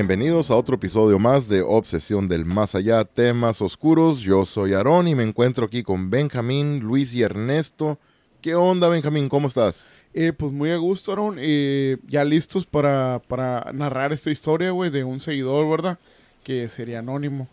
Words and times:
Bienvenidos 0.00 0.50
a 0.50 0.56
otro 0.56 0.76
episodio 0.76 1.18
más 1.18 1.46
de 1.46 1.60
Obsesión 1.60 2.26
del 2.26 2.46
Más 2.46 2.74
Allá, 2.74 3.04
temas 3.04 3.60
oscuros. 3.60 4.20
Yo 4.20 4.46
soy 4.46 4.72
Aarón 4.72 5.08
y 5.08 5.14
me 5.14 5.24
encuentro 5.24 5.66
aquí 5.66 5.82
con 5.82 6.08
Benjamín, 6.08 6.80
Luis 6.80 7.12
y 7.12 7.22
Ernesto. 7.22 7.98
¿Qué 8.40 8.54
onda, 8.54 8.88
Benjamín? 8.88 9.28
¿Cómo 9.28 9.46
estás? 9.46 9.84
Eh, 10.14 10.32
pues 10.32 10.54
muy 10.54 10.70
a 10.70 10.78
gusto, 10.78 11.12
Aaron. 11.12 11.36
Eh, 11.38 11.98
ya 12.06 12.24
listos 12.24 12.64
para, 12.64 13.20
para 13.28 13.72
narrar 13.74 14.14
esta 14.14 14.30
historia, 14.30 14.70
güey, 14.70 14.88
de 14.88 15.04
un 15.04 15.20
seguidor, 15.20 15.68
¿verdad? 15.68 15.98
Que 16.44 16.66
sería 16.70 17.00
anónimo. 17.00 17.46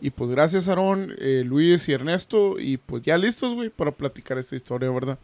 Y 0.00 0.08
pues 0.08 0.30
gracias, 0.30 0.68
Aaron, 0.68 1.14
eh, 1.18 1.42
Luis 1.44 1.86
y 1.90 1.92
Ernesto. 1.92 2.58
Y 2.58 2.78
pues 2.78 3.02
ya 3.02 3.18
listos, 3.18 3.52
güey, 3.52 3.68
para 3.68 3.90
platicar 3.90 4.38
esta 4.38 4.56
historia, 4.56 4.90
¿verdad? 4.90 5.18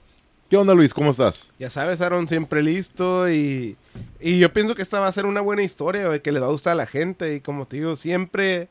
¿Qué 0.49 0.57
onda, 0.57 0.75
Luis? 0.75 0.95
¿Cómo 0.95 1.11
estás? 1.11 1.49
Ya 1.59 1.71
sabes, 1.71 2.01
Aaron, 2.01 2.29
siempre 2.29 2.63
listo 2.63 3.29
y, 3.29 3.77
y 4.21 4.39
yo 4.39 4.53
pienso 4.53 4.77
que 4.77 4.83
esta 4.83 5.01
va 5.01 5.09
a 5.09 5.13
ser 5.13 5.27
una 5.27 5.41
buena 5.41 5.65
historia, 5.65 6.07
güey, 6.07 6.23
que 6.23 6.31
le 6.31 6.39
va 6.39 6.47
a 6.47 6.51
gustar 6.51 6.75
a 6.75 6.77
la 6.77 6.87
gente 6.87 7.35
y 7.35 7.41
como 7.41 7.67
te 7.67 7.79
digo, 7.79 7.97
siempre 7.97 8.69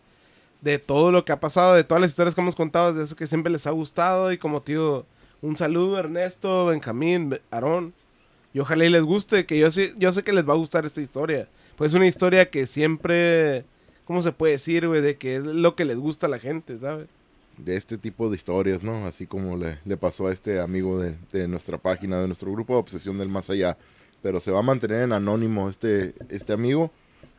de 0.62 0.80
todo 0.80 1.12
lo 1.12 1.26
que 1.26 1.34
ha 1.34 1.40
pasado, 1.42 1.74
de 1.74 1.84
todas 1.84 2.00
las 2.00 2.12
historias 2.12 2.34
que 2.34 2.40
hemos 2.40 2.56
contado, 2.56 2.94
de 2.94 3.04
eso 3.04 3.18
que 3.18 3.28
siempre 3.28 3.52
les 3.52 3.68
ha 3.68 3.72
gustado 3.72 4.32
y 4.32 4.38
como 4.38 4.62
te 4.62 4.72
digo, 4.72 5.06
un 5.42 5.58
saludo 5.58 6.00
Ernesto, 6.00 6.68
Benjamín, 6.68 7.38
Aarón 7.52 7.94
y 8.54 8.60
ojalá 8.60 8.86
y 8.86 8.90
les 8.90 9.04
guste, 9.04 9.46
que 9.46 9.60
yo 9.60 9.70
sé, 9.70 9.92
yo 9.98 10.14
sé 10.14 10.24
que 10.24 10.32
les 10.32 10.48
va 10.48 10.54
a 10.54 10.58
gustar 10.58 10.86
esta 10.86 11.02
historia, 11.02 11.50
pues 11.76 11.92
es 11.92 11.96
una 11.96 12.08
historia 12.08 12.50
que 12.50 12.68
siempre, 12.68 13.66
¿cómo 14.06 14.22
se 14.22 14.32
puede 14.32 14.54
decir, 14.54 14.88
güey? 14.88 15.02
De 15.02 15.18
que 15.18 15.36
es 15.36 15.44
lo 15.44 15.76
que 15.76 15.84
les 15.84 15.98
gusta 15.98 16.28
a 16.28 16.30
la 16.30 16.40
gente, 16.40 16.80
¿sabes? 16.80 17.08
De 17.58 17.76
este 17.76 17.98
tipo 17.98 18.30
de 18.30 18.36
historias, 18.36 18.84
¿no? 18.84 19.06
Así 19.06 19.28
como 19.28 19.58
le, 19.58 19.78
pasó 19.98 20.28
a 20.28 20.34
este 20.34 20.60
amigo 20.60 21.00
de, 21.00 21.16
de 21.32 21.48
nuestra 21.48 21.78
página, 21.78 22.20
de 22.20 22.28
nuestro 22.28 22.52
grupo 22.52 22.74
de 22.74 22.80
Obsesión 22.80 23.18
del 23.18 23.30
Más 23.30 23.50
Allá. 23.50 23.78
Pero 24.22 24.40
se 24.40 24.52
va 24.52 24.60
a 24.60 24.64
mantener 24.64 25.04
en 25.04 25.14
anónimo 25.14 25.70
este, 25.70 26.16
este 26.30 26.54
amigo. 26.54 26.92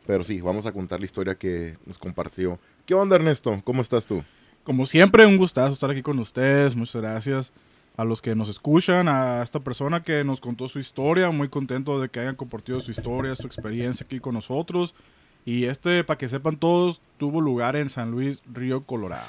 Pero 0.07 0.23
sí, 0.23 0.39
vamos 0.41 0.65
a 0.65 0.71
contar 0.71 0.99
la 0.99 1.05
historia 1.05 1.35
que 1.35 1.77
nos 1.85 1.97
compartió. 1.97 2.59
¿Qué 2.85 2.93
onda, 2.93 3.17
Ernesto? 3.17 3.61
¿Cómo 3.65 3.81
estás 3.81 4.05
tú? 4.05 4.23
Como 4.63 4.85
siempre, 4.85 5.25
un 5.25 5.37
gustazo 5.37 5.73
estar 5.73 5.91
aquí 5.91 6.01
con 6.01 6.17
ustedes. 6.19 6.75
Muchas 6.75 7.01
gracias 7.01 7.51
a 7.97 8.05
los 8.05 8.21
que 8.21 8.35
nos 8.35 8.47
escuchan, 8.47 9.09
a 9.09 9.43
esta 9.43 9.59
persona 9.59 10.03
que 10.03 10.23
nos 10.23 10.39
contó 10.39 10.67
su 10.67 10.79
historia. 10.79 11.29
Muy 11.31 11.49
contento 11.49 11.99
de 11.99 12.07
que 12.07 12.21
hayan 12.21 12.35
compartido 12.35 12.79
su 12.79 12.91
historia, 12.91 13.35
su 13.35 13.47
experiencia 13.47 14.05
aquí 14.05 14.19
con 14.19 14.33
nosotros. 14.33 14.95
Y 15.43 15.65
este, 15.65 16.03
para 16.03 16.17
que 16.17 16.29
sepan 16.29 16.57
todos, 16.57 17.01
tuvo 17.17 17.41
lugar 17.41 17.75
en 17.75 17.89
San 17.89 18.11
Luis, 18.11 18.41
Río 18.45 18.85
Colorado. 18.85 19.23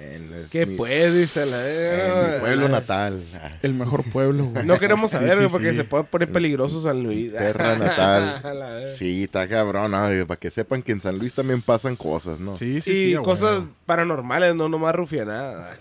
En 0.00 0.32
el- 0.32 0.46
¿Qué 0.50 0.64
mi- 0.66 0.76
pues? 0.76 1.14
Dice 1.14 1.42
En 1.42 1.50
la... 1.50 2.32
mi 2.34 2.40
pueblo 2.40 2.68
natal. 2.68 3.24
El 3.62 3.74
mejor 3.74 4.04
pueblo, 4.04 4.44
güey. 4.46 4.64
No 4.64 4.78
queremos 4.78 5.10
saber, 5.12 5.38
sí, 5.38 5.44
porque 5.50 5.70
sí. 5.72 5.78
se 5.78 5.84
puede 5.84 6.04
poner 6.04 6.30
peligroso 6.30 6.80
San 6.82 7.02
Luis. 7.02 7.30
Tierra 7.32 7.76
natal. 7.78 8.84
Sí, 8.94 9.24
está 9.24 9.46
cabrón. 9.48 9.90
¿no? 9.90 10.26
Para 10.26 10.38
que 10.38 10.50
sepan 10.50 10.82
que 10.82 10.92
en 10.92 11.00
San 11.00 11.18
Luis 11.18 11.34
también 11.34 11.60
pasan 11.62 11.96
cosas, 11.96 12.38
¿no? 12.40 12.56
Sí, 12.56 12.80
sí, 12.80 12.90
y 12.92 13.12
sí. 13.12 13.14
cosas 13.22 13.62
paranormales, 13.86 14.54
no 14.54 14.68
nomás 14.68 14.94
rufianada. 14.94 15.76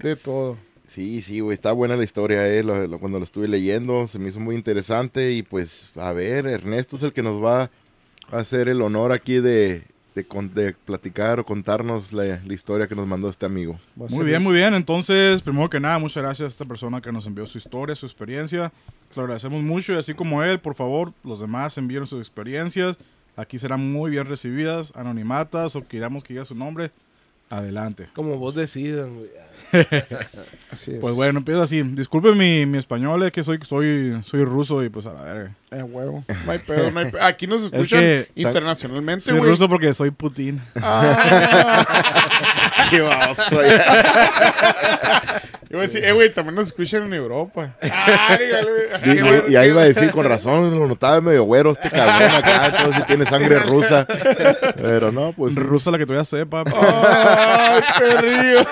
De 0.00 0.16
todo. 0.16 0.56
Sí, 0.86 1.22
sí, 1.22 1.40
güey, 1.40 1.54
está 1.54 1.72
buena 1.72 1.96
la 1.96 2.04
historia, 2.04 2.46
eh. 2.46 2.62
lo- 2.62 2.86
lo- 2.86 2.98
cuando 2.98 3.18
lo 3.18 3.24
estuve 3.24 3.48
leyendo 3.48 4.06
se 4.06 4.18
me 4.18 4.28
hizo 4.28 4.38
muy 4.38 4.54
interesante 4.54 5.32
y 5.32 5.42
pues, 5.42 5.90
a 5.96 6.12
ver, 6.12 6.46
Ernesto 6.46 6.96
es 6.96 7.02
el 7.04 7.12
que 7.12 7.22
nos 7.22 7.42
va 7.42 7.70
a 8.30 8.38
hacer 8.38 8.68
el 8.68 8.82
honor 8.82 9.10
aquí 9.12 9.40
de, 9.40 9.84
de, 10.14 10.24
con- 10.24 10.52
de 10.54 10.72
platicar 10.74 11.40
o 11.40 11.44
contarnos 11.44 12.12
la, 12.12 12.40
la 12.44 12.54
historia 12.54 12.86
que 12.86 12.94
nos 12.94 13.06
mandó 13.06 13.28
este 13.28 13.46
amigo. 13.46 13.78
Muy 13.96 14.08
ser- 14.08 14.24
bien, 14.24 14.42
muy 14.42 14.54
bien. 14.54 14.74
Entonces, 14.74 15.42
primero 15.42 15.68
que 15.68 15.80
nada, 15.80 15.98
muchas 15.98 16.22
gracias 16.22 16.46
a 16.46 16.48
esta 16.50 16.64
persona 16.64 17.00
que 17.00 17.10
nos 17.12 17.26
envió 17.26 17.46
su 17.46 17.58
historia, 17.58 17.94
su 17.94 18.06
experiencia. 18.06 18.72
Se 19.10 19.16
lo 19.16 19.22
agradecemos 19.22 19.62
mucho 19.62 19.92
y 19.92 19.96
así 19.96 20.14
como 20.14 20.42
él, 20.42 20.60
por 20.60 20.74
favor, 20.74 21.12
los 21.24 21.40
demás 21.40 21.76
envíen 21.78 22.06
sus 22.06 22.20
experiencias. 22.20 22.96
Aquí 23.36 23.58
serán 23.58 23.90
muy 23.90 24.12
bien 24.12 24.26
recibidas, 24.26 24.92
anonimatas 24.94 25.74
o 25.74 25.86
queramos 25.86 26.22
que 26.22 26.34
diga 26.34 26.44
su 26.44 26.54
nombre. 26.54 26.92
Adelante. 27.50 28.08
Como 28.14 28.38
vos 28.38 28.54
decidan, 28.54 29.16
güey. 29.18 29.30
Así 30.70 30.92
es. 30.92 31.00
Pues 31.00 31.14
bueno, 31.14 31.38
empiezo 31.38 31.62
así. 31.62 31.80
Disculpe 31.82 32.32
mi, 32.34 32.66
mi 32.66 32.78
español, 32.78 33.22
es 33.22 33.30
que 33.30 33.44
soy, 33.44 33.58
soy, 33.62 34.20
soy 34.24 34.44
ruso 34.44 34.82
y 34.82 34.88
pues 34.88 35.06
a 35.06 35.12
la 35.12 35.22
verga. 35.22 35.54
Eh, 35.70 35.82
huevo. 35.82 36.24
No 36.44 36.50
hay 36.52 36.58
pedo, 36.58 36.90
no 36.90 36.98
hay 37.00 37.10
pedo. 37.12 37.22
Aquí 37.22 37.46
nos 37.46 37.62
escuchan 37.62 38.00
que- 38.00 38.28
internacionalmente, 38.34 39.26
Soy 39.26 39.38
güey. 39.38 39.50
ruso 39.50 39.68
porque 39.68 39.94
soy 39.94 40.10
Putin. 40.10 40.60
Ah. 40.82 41.84
Soy- 43.48 43.68
Yo 45.70 45.78
voy 45.78 45.86
a 45.86 45.88
decir, 45.88 46.04
eh, 46.04 46.12
güey, 46.12 46.32
también 46.32 46.54
nos 46.54 46.66
escuchan 46.68 47.02
en 47.04 47.14
Europa. 47.14 47.70
Ah, 47.90 48.36
dígale, 48.38 48.70
güey. 48.70 49.18
y, 49.18 49.50
y- 49.50 49.52
y 49.52 49.56
ahí 49.56 49.68
iba 49.70 49.82
a 49.82 49.84
decir, 49.86 50.10
con 50.12 50.24
razón, 50.24 50.70
lo 50.78 50.86
notaba 50.86 51.20
medio 51.20 51.42
güero 51.44 51.72
este 51.72 51.90
cabrón 51.90 52.30
acá, 52.30 52.66
entonces 52.66 52.94
sí 52.96 53.02
tiene 53.08 53.24
sangre 53.26 53.58
rusa. 53.60 54.06
Pero 54.76 55.10
no, 55.10 55.32
pues... 55.32 55.56
Rusa 55.56 55.90
la 55.90 55.98
que 55.98 56.06
todavía 56.06 56.24
sepa. 56.24 56.62
Ay, 56.66 57.80
perrillo. 57.98 58.66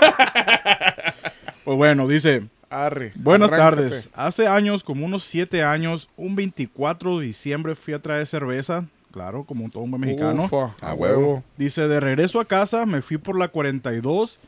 Pues 1.65 1.77
bueno, 1.77 2.07
dice... 2.07 2.45
Arre. 2.71 3.13
Buenas 3.17 3.53
arráncate. 3.53 3.83
tardes. 3.83 4.09
Hace 4.15 4.47
años, 4.49 4.83
como 4.83 5.05
unos 5.05 5.25
siete 5.25 5.63
años, 5.63 6.09
un 6.17 6.35
24 6.37 7.19
de 7.19 7.27
diciembre 7.27 7.75
fui 7.75 7.93
a 7.95 7.99
traer 7.99 8.27
cerveza. 8.27 8.85
Claro, 9.13 9.45
como 9.45 9.69
todo 9.69 9.85
un 9.85 9.91
buen 9.91 10.01
mexicano. 10.01 10.45
Ufa, 10.45 10.75
A 10.81 10.95
huevo. 10.95 11.45
Dice, 11.59 11.87
de 11.87 12.01
regreso 12.01 12.41
a 12.41 12.47
casa 12.47 12.87
me 12.87 13.03
fui 13.03 13.19
por 13.19 13.39
la 13.39 13.49
42 13.49 14.39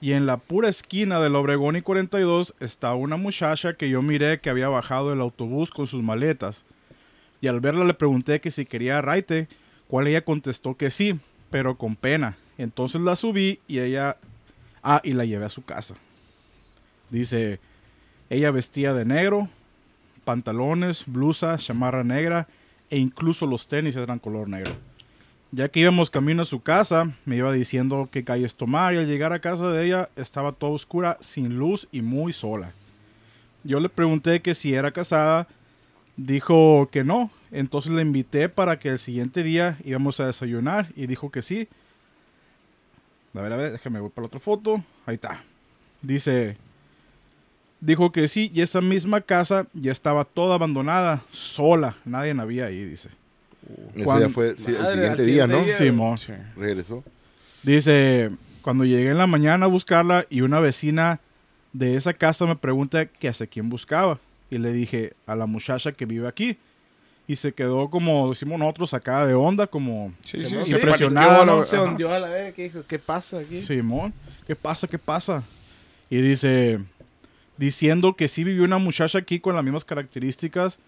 y 0.00 0.12
en 0.12 0.26
la 0.26 0.38
pura 0.38 0.68
esquina 0.68 1.20
del 1.20 1.36
Obregón 1.36 1.76
y 1.76 1.82
42 1.82 2.54
estaba 2.58 2.94
una 2.94 3.16
muchacha 3.16 3.74
que 3.74 3.90
yo 3.90 4.02
miré 4.02 4.40
que 4.40 4.50
había 4.50 4.68
bajado 4.68 5.10
del 5.10 5.20
autobús 5.20 5.70
con 5.70 5.86
sus 5.86 6.02
maletas. 6.02 6.64
Y 7.40 7.48
al 7.48 7.60
verla 7.60 7.84
le 7.84 7.94
pregunté 7.94 8.40
que 8.40 8.50
si 8.50 8.64
quería 8.64 9.02
raite, 9.02 9.46
cual 9.88 10.06
ella 10.06 10.24
contestó 10.24 10.74
que 10.74 10.90
sí, 10.90 11.20
pero 11.50 11.76
con 11.76 11.94
pena. 11.94 12.36
Entonces 12.56 13.00
la 13.02 13.16
subí 13.16 13.60
y 13.68 13.80
ella... 13.80 14.16
Ah, 14.82 15.00
y 15.04 15.12
la 15.12 15.24
llevé 15.24 15.46
a 15.46 15.50
su 15.50 15.64
casa. 15.64 15.94
Dice, 17.10 17.60
ella 18.30 18.50
vestía 18.50 18.92
de 18.94 19.04
negro, 19.04 19.48
pantalones, 20.24 21.04
blusa, 21.06 21.56
chamarra 21.58 22.04
negra 22.04 22.48
e 22.94 22.98
incluso 22.98 23.44
los 23.44 23.66
tenis 23.66 23.96
eran 23.96 24.20
color 24.20 24.48
negro. 24.48 24.76
Ya 25.50 25.68
que 25.68 25.80
íbamos 25.80 26.10
camino 26.10 26.42
a 26.42 26.44
su 26.44 26.62
casa, 26.62 27.10
me 27.24 27.34
iba 27.34 27.52
diciendo 27.52 28.08
qué 28.12 28.22
calles 28.22 28.54
tomar 28.54 28.94
y 28.94 28.98
al 28.98 29.08
llegar 29.08 29.32
a 29.32 29.40
casa 29.40 29.68
de 29.72 29.84
ella 29.84 30.10
estaba 30.14 30.52
toda 30.52 30.74
oscura, 30.74 31.18
sin 31.18 31.58
luz 31.58 31.88
y 31.90 32.02
muy 32.02 32.32
sola. 32.32 32.72
Yo 33.64 33.80
le 33.80 33.88
pregunté 33.88 34.42
que 34.42 34.54
si 34.54 34.74
era 34.74 34.92
casada, 34.92 35.48
dijo 36.16 36.88
que 36.92 37.02
no, 37.02 37.32
entonces 37.50 37.92
le 37.92 38.02
invité 38.02 38.48
para 38.48 38.78
que 38.78 38.90
el 38.90 39.00
siguiente 39.00 39.42
día 39.42 39.76
íbamos 39.84 40.20
a 40.20 40.26
desayunar 40.26 40.92
y 40.94 41.08
dijo 41.08 41.32
que 41.32 41.42
sí. 41.42 41.66
A 43.34 43.40
ver, 43.40 43.52
a 43.52 43.56
ver, 43.56 43.72
déjame 43.72 43.98
voy 43.98 44.10
para 44.10 44.22
la 44.22 44.26
otra 44.28 44.38
foto. 44.38 44.84
Ahí 45.04 45.16
está. 45.16 45.42
Dice, 46.00 46.56
dijo 47.84 48.12
que 48.12 48.28
sí 48.28 48.50
y 48.54 48.60
esa 48.62 48.80
misma 48.80 49.20
casa 49.20 49.66
ya 49.74 49.92
estaba 49.92 50.24
toda 50.24 50.54
abandonada, 50.56 51.22
sola, 51.30 51.96
nadie 52.04 52.32
había 52.38 52.66
ahí, 52.66 52.84
dice. 52.84 53.08
Eso 53.94 54.04
Cuando- 54.04 54.26
ya 54.26 54.32
fue 54.32 54.54
sí, 54.58 54.72
el 54.72 54.78
Madre, 54.82 54.92
siguiente 54.92 55.20
al 55.22 55.26
día, 55.26 55.46
¿no? 55.46 55.58
siguiente 55.58 55.82
día. 55.84 55.90
Simón. 55.92 56.18
Sí. 56.18 56.32
Regresó. 56.56 57.04
Dice, 57.62 58.30
cuando 58.62 58.84
llegué 58.84 59.10
en 59.10 59.18
la 59.18 59.26
mañana 59.26 59.64
a 59.66 59.68
buscarla 59.68 60.26
y 60.28 60.42
una 60.42 60.60
vecina 60.60 61.20
de 61.72 61.96
esa 61.96 62.12
casa 62.12 62.46
me 62.46 62.56
pregunta 62.56 63.06
que 63.06 63.28
hace 63.28 63.48
quién 63.48 63.68
buscaba. 63.68 64.18
Y 64.50 64.58
le 64.58 64.72
dije, 64.72 65.14
a 65.26 65.34
la 65.34 65.46
muchacha 65.46 65.92
que 65.92 66.04
vive 66.06 66.28
aquí. 66.28 66.56
Y 67.26 67.36
se 67.36 67.52
quedó 67.52 67.88
como, 67.88 68.28
decimos 68.28 68.58
nosotros, 68.58 68.90
sacada 68.90 69.26
de 69.26 69.32
onda, 69.32 69.66
como, 69.66 70.12
Sí, 70.22 70.44
sí, 70.44 70.56
impresionada, 70.72 71.44
la- 71.46 71.64
Se 71.64 71.78
hundió 71.78 72.12
a 72.12 72.18
la 72.18 72.28
vez. 72.28 72.54
¿Qué 72.54 72.98
pasa 72.98 73.38
aquí? 73.38 73.62
Simón, 73.62 74.12
¿qué 74.46 74.54
pasa? 74.54 74.86
¿Qué 74.86 74.98
pasa? 74.98 75.42
Y 76.10 76.20
dice, 76.20 76.80
diciendo 77.56 78.14
que 78.14 78.28
sí 78.28 78.44
vivió 78.44 78.64
una 78.64 78.78
muchacha 78.78 79.18
aquí 79.18 79.40
con 79.40 79.54
las 79.54 79.64
mismas 79.64 79.84
características, 79.84 80.78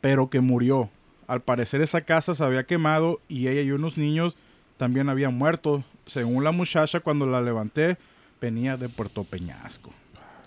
pero 0.00 0.30
que 0.30 0.40
murió. 0.40 0.90
Al 1.26 1.40
parecer 1.42 1.80
esa 1.80 2.02
casa 2.02 2.34
se 2.34 2.44
había 2.44 2.64
quemado 2.64 3.20
y 3.28 3.48
ella 3.48 3.62
y 3.62 3.70
unos 3.70 3.96
niños 3.96 4.36
también 4.76 5.08
habían 5.08 5.34
muerto. 5.34 5.84
Según 6.06 6.44
la 6.44 6.52
muchacha, 6.52 7.00
cuando 7.00 7.26
la 7.26 7.40
levanté, 7.40 7.96
venía 8.40 8.76
de 8.76 8.88
Puerto 8.90 9.24
Peñasco. 9.24 9.90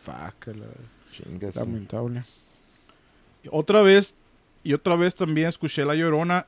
Fuck, 0.03 0.47
la- 0.55 0.65
Chingas. 1.11 1.55
Lamentable. 1.55 2.23
Otra 3.49 3.81
vez, 3.81 4.13
y 4.63 4.73
otra 4.73 4.95
vez 4.95 5.15
también 5.15 5.47
escuché 5.47 5.83
La 5.85 5.95
Llorona. 5.95 6.45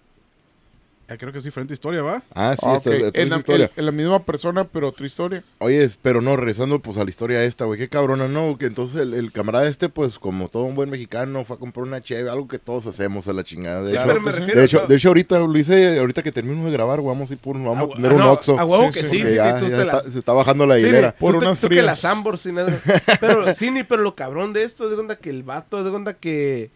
Eh, 1.09 1.17
creo 1.17 1.31
que 1.31 1.39
es 1.39 1.44
diferente 1.44 1.73
historia, 1.73 2.03
¿va? 2.03 2.21
Ah, 2.35 2.56
sí, 2.59 2.65
Ah, 2.69 2.75
esta, 2.77 2.89
ok. 2.91 2.95
esta 2.97 3.07
es 3.07 3.15
en, 3.23 3.29
la, 3.31 3.38
historia. 3.38 3.65
en- 3.65 3.71
en 3.79 3.85
la 3.88 3.91
misma 3.91 4.19
persona, 4.23 4.63
pero 4.65 4.89
otra 4.89 5.06
historia. 5.07 5.44
Oye, 5.57 5.89
pero 6.03 6.21
no, 6.21 6.35
regresando 6.35 6.79
pues 6.79 6.97
a 7.00 7.03
la 7.03 7.09
historia 7.09 7.44
esta, 7.44 7.65
güey, 7.65 7.79
qué 7.79 7.89
cabrona, 7.89 8.27
¿no? 8.27 8.57
Que 8.59 8.67
entonces 8.67 9.01
el, 9.01 9.15
el 9.15 9.31
camarada 9.31 9.67
este, 9.67 9.89
pues 9.89 10.19
como 10.19 10.50
todo 10.50 10.63
un 10.65 10.75
buen 10.75 10.89
mexicano, 10.91 11.44
fue 11.45 11.56
a 11.56 11.59
comprar 11.59 11.85
una 11.88 12.00
cheve, 12.01 12.29
algo 12.29 12.47
que 12.47 12.59
todos 12.59 12.85
hacemos 12.85 13.27
a 13.27 13.33
la 13.33 13.44
chingada. 13.44 13.81
De 13.81 13.89
Sí, 13.89 13.95
hecho, 13.97 14.06
pero 14.07 14.21
me 14.21 14.31
sí. 14.31 14.38
refiero 14.39 14.59
de 14.59 14.65
hecho, 14.67 14.81
a- 14.83 14.85
de 14.85 14.95
hecho, 14.95 15.07
ahorita 15.07 15.39
lo 15.39 15.57
hice, 15.57 15.97
ahorita 16.00 16.21
que 16.21 16.31
termino 16.31 16.63
de 16.65 16.71
grabar, 16.71 17.01
güey, 17.01 17.15
vamos 17.15 17.31
a 17.31 17.33
ir 17.33 17.39
por, 17.39 17.55
vamos 17.55 17.89
a 17.89 17.91
Ah, 17.91 17.95
tener 17.95 18.12
ah, 18.12 18.15
un 18.15 18.21
oxo. 18.21 18.59
A 18.59 18.65
huevo 18.65 18.91
Sí, 18.91 19.00
que 19.01 19.07
sí, 19.07 19.09
sí, 19.09 19.17
porque 19.17 19.29
sí, 19.29 19.35
ya, 19.35 19.59
tú 19.59 19.67
ya 19.67 19.75
te 19.77 19.81
está- 19.81 19.94
las- 19.94 20.03
se 20.13 20.19
está 20.19 20.33
bajando 20.33 20.65
la 20.67 20.75
Sí, 20.77 20.81
hilera. 20.81 21.15
Por 21.17 21.33
tú 21.33 21.39
te- 21.39 21.45
unas 21.47 21.57
tú 21.59 21.67
que 21.69 21.75
frías. 21.75 21.85
las 21.85 22.05
Ambor, 22.05 22.38
sí, 22.38 22.51
nada. 22.51 22.71
Pero, 23.19 23.55
sí, 23.55 23.71
ni, 23.71 23.83
pero 23.83 24.03
lo 24.03 24.13
cabrón 24.15 24.53
de 24.53 24.62
esto, 24.63 24.89
de 24.89 24.95
onda 24.95 25.15
que 25.15 25.31
el 25.31 25.41
vato, 25.41 25.83
de 25.83 25.89
onda 25.89 26.13
que 26.13 26.69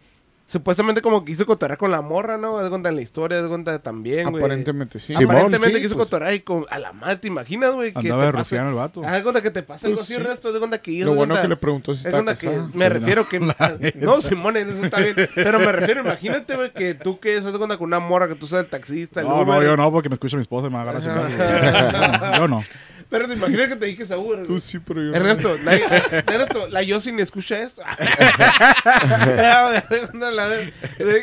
supuestamente 0.54 1.02
como 1.02 1.24
quiso 1.24 1.44
cotorrear 1.46 1.76
con 1.78 1.90
la 1.90 2.00
morra, 2.00 2.38
¿no? 2.38 2.60
De 2.60 2.70
cuenta 2.70 2.88
en 2.88 2.94
la 2.94 3.02
historia, 3.02 3.42
de 3.42 3.48
cuenta 3.48 3.80
también, 3.80 4.30
güey. 4.30 4.40
Aparentemente 4.40 5.00
sí. 5.00 5.12
Aparentemente 5.12 5.78
sí, 5.78 5.82
quiso 5.82 5.96
pues. 5.96 6.06
cotorrear 6.06 6.32
y 6.34 6.40
con, 6.42 6.64
a 6.70 6.78
la 6.78 6.92
madre, 6.92 7.16
¿te 7.16 7.26
imaginas, 7.26 7.72
güey? 7.72 7.92
que 7.92 7.98
Andaba 7.98 8.26
de 8.26 8.32
rufián 8.32 8.68
el 8.68 8.74
vato. 8.74 9.04
Haz 9.04 9.14
de 9.14 9.22
cuenta 9.24 9.42
que 9.42 9.50
te 9.50 9.64
pasa 9.64 9.88
algo 9.88 9.96
Pues 9.96 10.04
así, 10.08 10.14
sí. 10.14 10.20
Ernesto, 10.20 10.52
de 10.52 10.60
cuenta 10.60 10.80
que 10.80 10.94
yo... 10.94 11.06
Lo 11.06 11.14
bueno 11.16 11.34
que 11.40 11.48
le 11.48 11.56
preguntó 11.56 11.92
si 11.92 12.00
Es 12.00 12.06
estaba 12.06 12.22
cuenta 12.22 12.40
que 12.40 12.78
me 12.78 12.84
Sí, 12.84 12.88
refiero 12.88 13.28
que... 13.28 13.40
No, 13.96 14.20
Simón, 14.20 14.56
eso 14.56 14.84
está 14.84 15.00
bien. 15.00 15.16
Pero 15.34 15.58
me 15.58 15.72
refiero, 15.72 16.02
imagínate, 16.02 16.54
güey, 16.54 16.72
que 16.72 16.94
tú 16.94 17.18
que 17.18 17.40
de 17.40 17.58
cuenta 17.58 17.76
con 17.76 17.88
una 17.88 17.98
morra 17.98 18.28
que 18.28 18.36
tú 18.36 18.46
seas 18.46 18.62
el 18.62 18.70
taxista, 18.70 19.22
el 19.22 19.26
No, 19.26 19.44
no, 19.44 19.56
Uber. 19.56 19.64
yo 19.64 19.76
no, 19.76 19.90
porque 19.90 20.08
me 20.08 20.14
escucha 20.14 20.36
mi 20.36 20.42
esposa 20.42 20.68
y 20.68 20.70
me 20.70 20.76
va 20.76 20.82
a 20.82 20.90
agarrar 20.90 21.02
a 21.02 21.28
chingazos. 21.28 22.38
Yo 22.38 22.46
no. 22.48 22.62
Pero 23.08 23.28
te 23.28 23.34
imaginas 23.34 23.68
que 23.68 23.76
te 23.76 23.86
dije 23.86 24.04
a 24.12 24.18
Uber. 24.18 24.42
Tú 24.42 24.50
güey. 24.50 24.60
sí, 24.60 24.78
pero 24.78 25.02
yo 25.02 25.10
no. 25.10 25.16
Ernesto, 25.16 25.56
la, 25.58 25.74
Ernesto, 25.76 26.68
la 26.68 26.82
Yossi 26.82 27.12
ni 27.12 27.22
escucha 27.22 27.60
esto. 27.60 27.82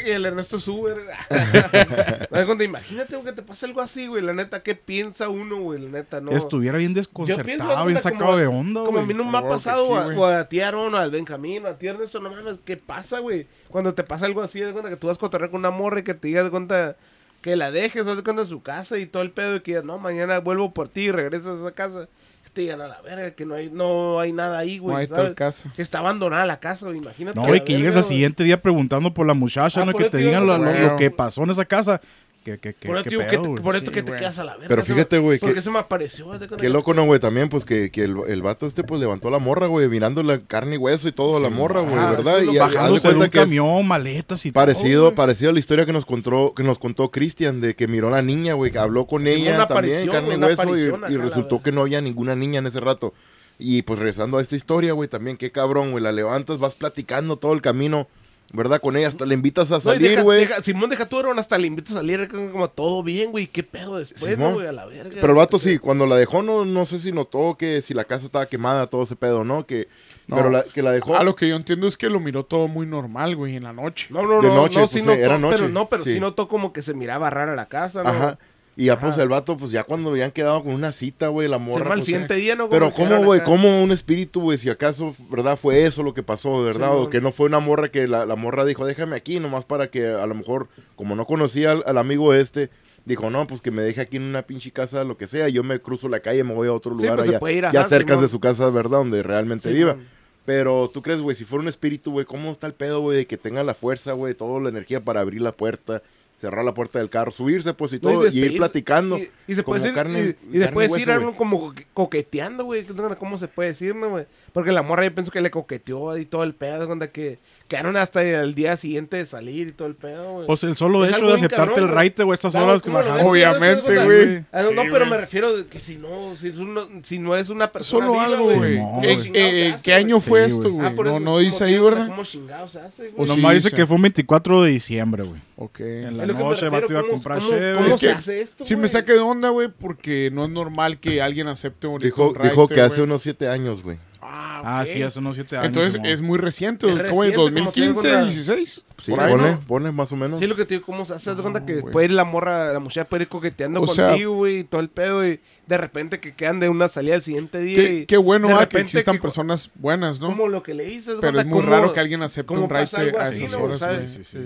El 0.05 0.25
Ernesto 0.25 0.57
es 0.57 0.67
Uber. 0.67 0.97
Imagínate 2.63 3.15
güey, 3.15 3.25
que 3.25 3.33
te 3.33 3.41
pase 3.41 3.65
algo 3.65 3.81
así, 3.81 4.07
güey. 4.07 4.21
La 4.23 4.33
neta, 4.33 4.61
¿qué 4.63 4.75
piensa 4.75 5.29
uno, 5.29 5.61
güey? 5.61 5.81
La 5.81 5.89
neta, 5.89 6.21
no. 6.21 6.31
Estuviera 6.31 6.77
bien 6.77 6.91
Yo 6.91 6.95
pienso, 6.95 7.09
desconcertado, 7.25 7.85
bien 7.85 7.99
sacado 8.01 8.25
como- 8.25 8.37
de 8.37 8.47
onda, 8.47 8.83
Como 8.83 8.99
a 8.99 9.03
güey. 9.03 9.15
mí 9.15 9.23
no 9.23 9.29
me 9.29 9.37
ha 9.37 9.47
pasado, 9.47 9.87
sí, 9.87 9.93
a- 9.93 10.03
güey. 10.05 10.17
o 10.17 10.25
a 10.25 10.47
ti 10.47 10.59
Aaron, 10.59 10.93
o 10.93 10.97
al 10.97 11.11
Benjamín, 11.11 11.65
o 11.65 11.69
a 11.69 11.77
ti 11.77 11.87
Ernesto, 11.87 12.19
no 12.19 12.29
mames, 12.29 12.59
¿qué 12.63 12.77
pasa, 12.77 13.19
güey? 13.19 13.47
Cuando 13.69 13.93
te 13.93 14.03
pasa 14.03 14.25
algo 14.25 14.41
así, 14.41 14.59
de 14.59 14.71
cuenta 14.71 14.89
que 14.89 14.97
tú 14.97 15.07
vas 15.07 15.17
a 15.17 15.19
cotorrear 15.19 15.51
con 15.51 15.59
una 15.59 15.71
morra 15.71 15.99
y 15.99 16.03
que 16.03 16.13
te 16.13 16.27
digas 16.27 16.43
de 16.45 16.51
cuenta 16.51 16.95
que 17.41 17.55
la 17.55 17.71
dejes, 17.71 18.05
haz 18.07 18.15
de 18.17 18.23
cuenta 18.23 18.45
su 18.45 18.61
casa 18.61 18.97
y 18.99 19.05
todo 19.05 19.23
el 19.23 19.31
pedo, 19.31 19.55
y 19.55 19.61
que 19.61 19.71
digas, 19.71 19.83
no, 19.83 19.97
mañana 19.97 20.39
vuelvo 20.39 20.73
por 20.73 20.87
ti 20.89 21.01
y 21.05 21.11
regresas 21.11 21.57
a 21.57 21.61
esa 21.61 21.71
casa. 21.71 22.07
Que 22.43 22.49
te 22.51 22.61
digan 22.61 22.81
a 22.81 22.87
la 22.87 23.01
verga, 23.01 23.31
que 23.31 23.45
no 23.45 23.55
hay, 23.55 23.69
no 23.69 24.19
hay 24.19 24.31
nada 24.33 24.59
ahí, 24.59 24.77
güey. 24.77 24.93
No 24.93 24.99
hay 24.99 25.07
¿sabes? 25.07 25.25
tal 25.27 25.35
casa. 25.35 25.71
Que 25.75 25.81
está 25.81 25.99
abandonada 25.99 26.45
la 26.45 26.59
casa, 26.59 26.85
güey, 26.85 26.97
imagínate. 26.99 27.39
No, 27.39 27.43
y 27.43 27.47
que 27.61 27.73
verga, 27.73 27.77
llegues 27.77 27.95
al 27.95 28.01
güey. 28.03 28.09
siguiente 28.09 28.43
día 28.43 28.61
preguntando 28.61 29.13
por 29.13 29.25
la 29.25 29.33
muchacha, 29.33 29.81
Ah, 29.81 29.85
¿no? 29.85 29.91
por 29.91 30.01
Que 30.01 30.07
eso 30.07 30.11
te 30.11 30.17
te 30.19 30.23
digan 30.25 30.45
lo, 30.45 30.57
lo- 30.57 30.63
güey. 30.69 30.81
lo 30.87 30.95
que 30.97 31.09
pasó 31.11 31.43
en 31.43 31.49
esa 31.51 31.65
casa. 31.65 31.99
Que, 32.43 32.57
que, 32.57 32.73
que, 32.73 32.87
Por 32.87 32.97
eso 32.97 33.03
qué 33.05 33.17
que 33.17 33.37
te- 33.37 33.79
Sí, 33.79 33.91
que 33.91 34.03
quedas 34.03 34.39
a 34.39 34.43
la 34.43 34.53
verga. 34.53 34.67
Pero 34.67 34.83
fíjate, 34.83 35.19
güey, 35.19 35.39
que- 35.39 35.45
Porque 35.45 35.61
se 35.61 35.69
me 35.69 35.77
apareció. 35.77 36.27
Qué 36.39 36.47
que- 36.57 36.69
loco, 36.69 36.95
¿no, 36.95 37.05
güey? 37.05 37.19
También, 37.19 37.49
pues, 37.49 37.65
que, 37.65 37.91
que 37.91 38.03
el, 38.03 38.15
el 38.27 38.41
vato 38.41 38.65
este, 38.65 38.83
pues, 38.83 38.99
levantó 38.99 39.29
la 39.29 39.37
morra, 39.37 39.67
güey, 39.67 39.87
mirando 39.87 40.23
la 40.23 40.39
carne 40.39 40.75
y 40.75 40.77
hueso 40.79 41.07
y 41.07 41.11
todo, 41.11 41.39
la 41.39 41.49
morra, 41.49 41.81
güey, 41.81 41.95
ah, 41.97 42.09
¿verdad? 42.11 42.41
Y 42.41 42.53
de 42.53 42.59
Bajándose 42.59 43.09
de 43.09 43.15
un 43.15 43.21
que 43.25 43.29
camión, 43.29 43.87
maletas 43.87 44.43
y 44.47 44.51
parecido, 44.51 45.03
todo, 45.09 45.15
parecido 45.15 45.51
a 45.51 45.53
la 45.53 45.59
historia 45.59 45.85
que 45.85 45.93
nos 45.93 46.05
contó, 46.05 46.53
que 46.55 46.63
nos 46.63 46.79
contó 46.79 47.11
Cristian, 47.11 47.61
de 47.61 47.75
que 47.75 47.87
miró 47.87 48.07
a 48.07 48.11
la 48.11 48.21
niña, 48.23 48.55
güey, 48.55 48.71
que 48.71 48.79
habló 48.79 49.05
con 49.05 49.27
ella 49.27 49.67
también, 49.67 50.07
carne 50.07 50.35
y 50.35 50.37
hueso, 50.37 50.77
y, 50.77 51.17
resultó 51.17 51.61
que 51.61 51.71
no 51.71 51.81
había 51.81 52.01
ninguna 52.01 52.35
niña 52.35 52.57
en 52.59 52.65
ese 52.67 52.79
rato. 52.79 53.13
Y, 53.59 53.83
pues, 53.83 53.99
regresando 53.99 54.39
a 54.39 54.41
esta 54.41 54.55
historia, 54.55 54.93
güey, 54.93 55.07
también, 55.07 55.37
qué 55.37 55.51
cabrón, 55.51 55.91
güey, 55.91 56.03
la 56.03 56.11
levantas, 56.11 56.57
vas 56.57 56.73
platicando 56.73 57.37
todo 57.37 57.53
el 57.53 57.61
camino, 57.61 58.07
¿verdad? 58.53 58.81
Con 58.81 58.97
ella, 58.97 59.07
hasta 59.07 59.25
le 59.25 59.33
invitas 59.33 59.71
a 59.71 59.79
salir, 59.79 60.23
güey. 60.23 60.47
Simón 60.63 60.89
deja 60.89 61.07
tú, 61.07 61.19
Aaron, 61.19 61.39
hasta 61.39 61.57
le 61.57 61.67
invita 61.67 61.93
a 61.93 61.95
salir 61.97 62.27
como, 62.27 62.51
como 62.51 62.69
todo 62.69 63.01
bien, 63.03 63.31
güey. 63.31 63.47
¿Qué 63.47 63.63
pedo 63.63 63.97
después, 63.97 64.37
güey? 64.37 64.67
A 64.67 64.71
la 64.71 64.85
verga. 64.85 65.17
Pero 65.19 65.33
el 65.33 65.37
vato 65.37 65.57
sí, 65.57 65.77
cuando 65.77 66.05
la 66.05 66.17
dejó, 66.17 66.41
no, 66.41 66.65
no 66.65 66.85
sé 66.85 66.99
si 66.99 67.11
notó 67.11 67.55
que 67.57 67.81
si 67.81 67.93
la 67.93 68.03
casa 68.03 68.25
estaba 68.25 68.45
quemada, 68.45 68.87
todo 68.87 69.03
ese 69.03 69.15
pedo, 69.15 69.43
¿no? 69.43 69.65
Que, 69.65 69.87
No. 70.27 70.35
Pero 70.35 70.49
la, 70.49 70.63
que 70.63 70.81
la 70.81 70.91
dejó. 70.91 71.15
Ah, 71.15 71.23
lo 71.23 71.35
que 71.35 71.47
yo 71.47 71.55
entiendo 71.55 71.87
es 71.87 71.97
que 71.97 72.09
lo 72.09 72.19
miró 72.19 72.45
todo 72.45 72.67
muy 72.67 72.85
normal, 72.85 73.35
güey, 73.35 73.55
en 73.55 73.63
la 73.63 73.73
noche. 73.73 74.07
No, 74.09 74.23
no, 74.23 74.41
de 74.41 74.47
no, 74.47 74.55
noche, 74.55 74.79
no, 74.79 74.81
pues, 74.81 74.91
sí 74.91 75.01
sí, 75.01 75.07
notó, 75.07 75.19
era 75.19 75.37
noche, 75.37 75.57
pero 75.57 75.69
no, 75.69 75.89
pero 75.89 76.03
sí. 76.03 76.13
sí. 76.13 76.19
notó 76.19 76.47
como 76.47 76.73
que 76.73 76.81
se 76.81 76.93
miraba 76.93 77.29
rara 77.29 77.55
la 77.55 77.67
casa, 77.67 78.03
¿no? 78.03 78.09
Ajá. 78.09 78.37
Y 78.77 78.85
ya, 78.85 78.99
pues, 78.99 79.17
el 79.17 79.27
vato, 79.27 79.57
pues, 79.57 79.71
ya 79.71 79.83
cuando 79.83 80.09
habían 80.11 80.31
quedado 80.31 80.63
con 80.63 80.73
una 80.73 80.91
cita, 80.93 81.27
güey, 81.27 81.47
la 81.49 81.57
morra. 81.57 81.93
pues, 81.93 82.05
siguiente 82.05 82.35
día, 82.35 82.55
¿no? 82.55 82.69
Pero 82.69 82.93
cómo, 82.93 83.23
güey, 83.23 83.43
cómo 83.43 83.83
un 83.83 83.91
espíritu, 83.91 84.39
güey, 84.41 84.57
si 84.57 84.69
acaso, 84.69 85.13
¿verdad? 85.29 85.57
Fue 85.57 85.83
eso 85.85 86.03
lo 86.03 86.13
que 86.13 86.23
pasó, 86.23 86.63
¿verdad? 86.63 86.87
Sí, 86.87 86.95
o 86.97 87.09
que 87.09 87.19
no 87.21 87.31
fue 87.31 87.47
una 87.47 87.59
morra 87.59 87.89
que 87.91 88.07
la, 88.07 88.25
la 88.25 88.35
morra 88.37 88.63
dijo, 88.65 88.85
déjame 88.85 89.15
aquí, 89.17 89.39
nomás 89.39 89.65
para 89.65 89.89
que 89.89 90.07
a 90.07 90.25
lo 90.25 90.35
mejor, 90.35 90.69
como 90.95 91.15
no 91.15 91.25
conocía 91.25 91.71
al, 91.71 91.83
al 91.85 91.97
amigo 91.97 92.33
este, 92.33 92.69
dijo, 93.03 93.29
no, 93.29 93.45
pues 93.45 93.61
que 93.61 93.71
me 93.71 93.81
deje 93.81 93.99
aquí 94.01 94.17
en 94.17 94.23
una 94.23 94.43
pinche 94.43 94.71
casa, 94.71 95.03
lo 95.03 95.17
que 95.17 95.27
sea, 95.27 95.49
yo 95.49 95.63
me 95.63 95.79
cruzo 95.81 96.07
la 96.07 96.21
calle, 96.21 96.43
me 96.45 96.53
voy 96.53 96.69
a 96.69 96.73
otro 96.73 96.93
lugar 96.93 97.17
pues, 97.17 97.29
allá, 97.29 97.71
ya 97.73 97.83
cerca 97.87 98.15
de 98.19 98.27
su 98.29 98.39
casa, 98.39 98.69
¿verdad? 98.69 98.99
Donde 98.99 99.21
realmente 99.21 99.67
Sí, 99.69 99.75
viva. 99.75 99.95
man. 99.95 100.07
Pero 100.45 100.89
tú 100.91 101.01
crees, 101.03 101.21
güey, 101.21 101.35
si 101.35 101.45
fuera 101.45 101.61
un 101.61 101.67
espíritu, 101.67 102.11
güey, 102.11 102.25
¿cómo 102.25 102.49
está 102.51 102.65
el 102.67 102.73
pedo, 102.73 103.01
güey, 103.01 103.17
de 103.17 103.27
que 103.27 103.37
tenga 103.37 103.63
la 103.63 103.75
fuerza, 103.75 104.13
güey, 104.13 104.33
toda 104.33 104.59
la 104.59 104.69
energía 104.69 104.99
para 105.03 105.19
abrir 105.19 105.41
la 105.41 105.51
puerta, 105.51 106.01
cerrar 106.41 106.65
la 106.65 106.73
puerta 106.73 106.97
del 106.99 107.09
carro, 107.09 107.31
subirse, 107.31 107.73
pues, 107.73 107.93
y 107.93 107.99
No, 108.01 108.09
y 108.09 108.13
todo, 108.13 108.27
y, 108.27 108.39
ir 108.39 108.57
platicando? 108.57 109.17
Y, 109.17 109.29
y 109.47 109.53
se 109.53 109.61
puede 109.63 109.79
decir, 109.81 109.95
carne- 109.95 110.19
y, 110.19 110.29
y 110.29 110.33
carne 110.33 110.59
después 110.59 110.91
decir 110.91 111.11
algo 111.11 111.35
como 111.35 111.59
coque- 111.73 111.85
coqueteando, 111.93 112.65
güey. 112.65 112.83
no 112.95 113.15
¿Cómo 113.17 113.37
se 113.37 113.47
puede 113.47 113.69
decir, 113.69 113.95
no, 113.95 114.09
güey? 114.09 114.25
Porque 114.51 114.71
la 114.71 114.81
morra 114.81 115.03
yo 115.05 115.13
pienso 115.13 115.31
que 115.31 115.39
le 115.39 115.51
coqueteó 115.51 116.17
y 116.17 116.25
todo 116.25 116.43
el 116.43 116.53
pedo, 116.55 116.87
cuando 116.87 117.09
que 117.11 117.39
quedaron 117.67 117.95
hasta 117.95 118.21
el 118.23 118.53
día 118.53 118.75
siguiente 118.75 119.15
de 119.15 119.25
salir 119.25 119.69
y 119.69 119.71
todo 119.71 119.87
el 119.87 119.95
pedo, 119.95 120.33
güey. 120.33 120.47
Pues 120.47 120.61
el 120.65 120.75
solo 120.75 121.05
hecho 121.05 121.25
de 121.25 121.33
aceptarte 121.35 121.55
cabrón, 121.55 121.79
el 121.79 121.85
güey. 121.85 121.95
raite, 121.95 122.23
güey, 122.23 122.33
estas 122.33 122.51
Claro, 122.51 122.67
horas 122.67 122.81
que 122.81 122.89
bajaron. 122.91 123.25
Obviamente, 123.25 124.03
güey. 124.03 124.39
No, 124.73 124.81
pero 124.83 124.99
güey. 124.99 125.09
me 125.09 125.17
refiero 125.17 125.55
de 125.55 125.67
que 125.67 125.79
si 125.79 125.97
no, 125.97 126.35
si, 126.35 126.49
es 126.49 126.57
uno- 126.57 126.85
si 127.03 127.17
no 127.19 127.35
es 127.37 127.47
una 127.49 127.71
persona 127.71 128.07
Solo 128.07 128.13
viva, 128.19 128.25
algo, 128.25 128.43
güey. 128.55 128.77
no, 128.77 128.99
Eh, 129.03 129.17
eh, 129.33 129.75
¿Qué 129.83 129.93
año 129.93 130.19
fue 130.19 130.43
esto, 130.43 130.69
güey? 130.71 130.85
Ah, 130.85 130.89
no, 130.89 131.03
no 131.03 131.13
¿cómo 131.13 131.39
dice 131.39 131.63
ahí, 131.63 131.79
¿verdad? 131.79 132.07
¿Cómo 132.07 132.23
chingados 132.23 132.71
se 132.71 132.79
hace, 132.81 133.09
güey? 133.09 133.29
O 133.29 133.35
Nomás 133.35 133.53
dice 133.55 133.71
que 133.71 133.85
fue 133.85 133.95
un 133.95 134.01
24 134.01 134.63
de 134.63 134.71
diciembre, 134.71 135.23
güey. 135.23 135.39
Ok. 135.55 135.79
En 135.79 136.17
la 136.17 136.25
lo 136.33 136.37
que 136.37 136.43
me 136.43 136.49
el 136.77 136.81
refiero, 136.81 136.87
iba 136.89 136.99
a 136.99 137.01
¿cómo- 137.01 137.13
comprar 137.13 137.39
cómo- 137.39 137.49
cómo 137.75 137.85
Es 137.87 137.93
se 137.93 137.99
que 137.99 138.09
hace 138.11 138.41
esto, 138.41 138.63
Sí 138.63 138.75
me 138.75 138.81
güey? 138.81 138.89
saqué 138.89 139.13
de 139.13 139.19
onda, 139.19 139.49
güey, 139.49 139.69
porque 139.69 140.29
no 140.33 140.45
es 140.45 140.51
normal 140.51 140.99
que 140.99 141.21
alguien 141.21 141.47
acepte 141.47 141.87
un 141.87 141.97
Dijo, 141.99 142.29
un 142.31 142.41
dijo 142.41 142.67
que 142.67 142.81
hace 142.81 142.95
güey. 142.97 143.03
unos 143.07 143.21
siete 143.21 143.47
años, 143.49 143.83
güey. 143.83 143.97
Ah, 144.23 144.61
Ah, 144.63 144.85
sí, 144.85 145.01
hace 145.01 145.17
unos 145.17 145.35
7 145.35 145.57
años. 145.57 145.65
Entonces 145.67 145.93
Simón. 145.93 146.05
es 146.07 146.21
muy 146.21 146.37
reciente, 146.37 146.85
Es 146.87 146.93
güey. 146.93 147.09
¿Cómo 147.09 147.23
es? 147.23 147.29
reciente, 147.31 147.35
como 147.35 147.71
que 147.73 147.81
¿2015, 147.81 148.07
alguna- 148.11 148.23
16? 148.25 148.83
Sí, 148.99 149.11
Por 149.11 149.19
ahí, 149.19 149.31
pone, 149.31 149.51
¿no? 149.51 149.59
pone 149.61 149.91
más 149.91 150.11
o 150.11 150.15
menos. 150.15 150.39
Sí, 150.39 150.45
lo 150.47 150.55
que 150.55 150.63
te 150.65 150.75
digo, 150.75 150.85
¿cómo 150.85 151.05
se 151.07 151.13
hace? 151.15 151.33
de 151.33 151.41
cuenta 151.41 151.65
que 151.65 151.79
güey. 151.81 151.91
puede 151.91 152.05
ir 152.05 152.11
la 152.11 152.23
morra, 152.23 152.71
la 152.71 152.79
muchacha 152.79 153.09
puede 153.09 153.23
ir 153.23 153.29
coqueteando 153.29 153.81
O 153.81 153.87
sea- 153.87 154.09
contigo, 154.09 154.35
güey, 154.35 154.59
y 154.59 154.63
todo 154.63 154.79
el 154.79 154.89
pedo, 154.89 155.27
y 155.27 155.39
de 155.65 155.77
repente 155.77 156.19
que 156.19 156.33
quedan 156.33 156.59
de 156.59 156.69
una 156.69 156.87
salida 156.87 157.15
al 157.15 157.23
siguiente 157.23 157.59
día. 157.59 157.75
Qué, 157.75 157.93
y 157.95 158.05
qué 158.05 158.17
bueno 158.17 158.49
de 158.49 158.53
ah, 158.53 158.69
que 158.69 158.79
existan 158.79 159.15
que- 159.15 159.21
personas 159.21 159.71
buenas, 159.73 160.21
¿no? 160.21 160.27
Como 160.27 160.47
lo 160.47 160.61
que 160.61 160.75
le 160.75 160.85
dices, 160.85 161.15
Pero 161.19 161.39
es 161.39 161.45
muy 161.47 161.63
raro 161.63 161.91
que 161.91 161.99
alguien 161.99 162.21
acepte 162.21 162.53
un 162.53 162.69
raite 162.69 162.95
a 163.17 163.27
esas 163.29 163.53
horas, 163.55 163.83
güey. 163.83 164.07
Sí, 164.07 164.23
sí. 164.23 164.37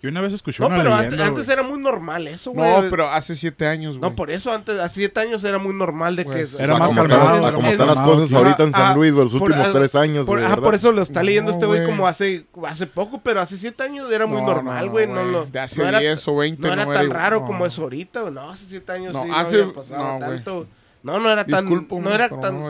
Yo 0.00 0.10
una 0.10 0.20
vez 0.20 0.32
escuché 0.32 0.62
No, 0.62 0.68
una 0.68 0.76
pero 0.78 0.90
leyenda, 0.90 1.08
antes, 1.26 1.28
antes 1.28 1.48
era 1.48 1.64
muy 1.64 1.80
normal 1.80 2.28
eso, 2.28 2.52
güey. 2.52 2.70
No, 2.82 2.88
pero 2.88 3.08
hace 3.10 3.34
siete 3.34 3.66
años, 3.66 3.98
güey. 3.98 4.08
No, 4.08 4.14
por 4.14 4.30
eso, 4.30 4.52
antes, 4.52 4.78
hace 4.78 4.94
siete 5.00 5.18
años 5.18 5.42
era 5.42 5.58
muy 5.58 5.74
normal 5.74 6.14
de 6.14 6.22
que... 6.24 6.30
Pues, 6.30 6.60
Era 6.60 6.78
más 6.78 6.90
como 6.90 7.02
calmado, 7.04 7.36
están, 7.38 7.54
como 7.54 7.68
están 7.68 7.86
las 7.88 8.00
cosas 8.00 8.32
ahorita 8.32 8.62
en 8.62 8.74
Ah, 8.74 8.78
San 8.78 8.94
Luis, 8.96 9.12
güey, 9.12 9.24
los 9.24 9.32
por- 9.32 9.42
últimos 9.50 9.66
ah, 9.68 9.72
tres 9.72 9.94
años, 9.96 10.24
Por, 10.24 10.38
güey, 10.38 10.48
¿verdad? 10.48 10.62
por 10.62 10.74
eso 10.76 10.92
lo 10.92 11.02
está 11.02 11.22
leyendo 11.24 11.50
No, 11.50 11.56
este 11.56 11.66
güey 11.66 11.84
como 11.84 12.06
hace, 12.06 12.46
hace 12.68 12.86
poco, 12.86 13.20
pero 13.24 13.40
hace 13.40 13.56
siete 13.56 13.82
años 13.82 14.08
era 14.12 14.26
muy 14.26 14.40
No, 14.40 14.46
normal, 14.46 14.86
no, 14.86 14.92
güey. 14.92 15.06
no, 15.08 15.24
no, 15.24 15.46
De 15.46 15.58
hace 15.58 15.80
no 15.82 15.88
era- 15.88 15.98
10 15.98 16.28
o 16.28 16.36
20 16.36 16.66
no 16.68 16.72
era 16.74 16.86
tan 16.92 17.10
raro 17.10 17.40
no. 17.40 17.46
como 17.46 17.66
es 17.66 17.76
ahorita, 17.76 18.20
güey. 18.20 18.34
No, 18.34 18.50
hace 18.50 18.66
siete 18.66 18.92
años 18.92 19.12
No, 19.14 19.24
sí 19.24 19.30
hace- 19.34 19.56
no 19.56 19.62
había 19.64 19.74
pasado 19.74 20.18
tanto. 20.20 20.66
No, 21.02 21.18
no 21.18 21.28
era 21.30 21.44
tan... 21.44 21.60
Disculpo, 21.64 22.00
no 22.00 22.12
era 22.14 22.28
tan... 22.28 22.60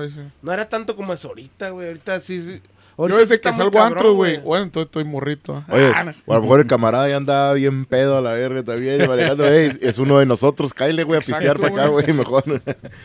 No 0.40 0.52
era 0.52 0.66
tanto 0.66 0.96
como 0.96 1.12
es 1.12 1.22
ahorita, 1.26 1.70
güey. 1.70 1.88
Ahorita 1.88 2.20
sí... 2.20 2.62
sí. 3.06 3.10
Yo 3.10 3.16
sí 3.18 3.22
desde 3.30 3.40
que 3.40 3.52
salgo 3.52 3.70
cabrón, 3.72 3.92
antro, 3.92 4.12
güey. 4.14 4.38
Bueno, 4.38 4.64
entonces 4.64 4.86
estoy 4.86 5.04
morrito. 5.04 5.64
Oye, 5.70 5.92
Ah, 5.94 6.12
o 6.26 6.32
a 6.32 6.36
lo 6.36 6.42
mejor 6.42 6.60
el 6.60 6.66
camarada 6.66 7.08
ya 7.08 7.16
andaba 7.16 7.52
bien 7.54 7.84
pedo 7.84 8.18
a 8.18 8.20
la 8.20 8.32
verga 8.32 8.62
también, 8.62 9.02
y 9.02 9.06
manejando, 9.08 9.46
"Ey, 9.48 9.70
es 9.80 9.98
uno 9.98 10.18
de 10.18 10.26
nosotros, 10.26 10.74
cáile, 10.74 11.04
güey, 11.04 11.18
a 11.18 11.20
pistear 11.20 11.58
para 11.58 11.68
acá, 11.72 11.86
güey. 11.88 12.12
mejor. 12.12 12.44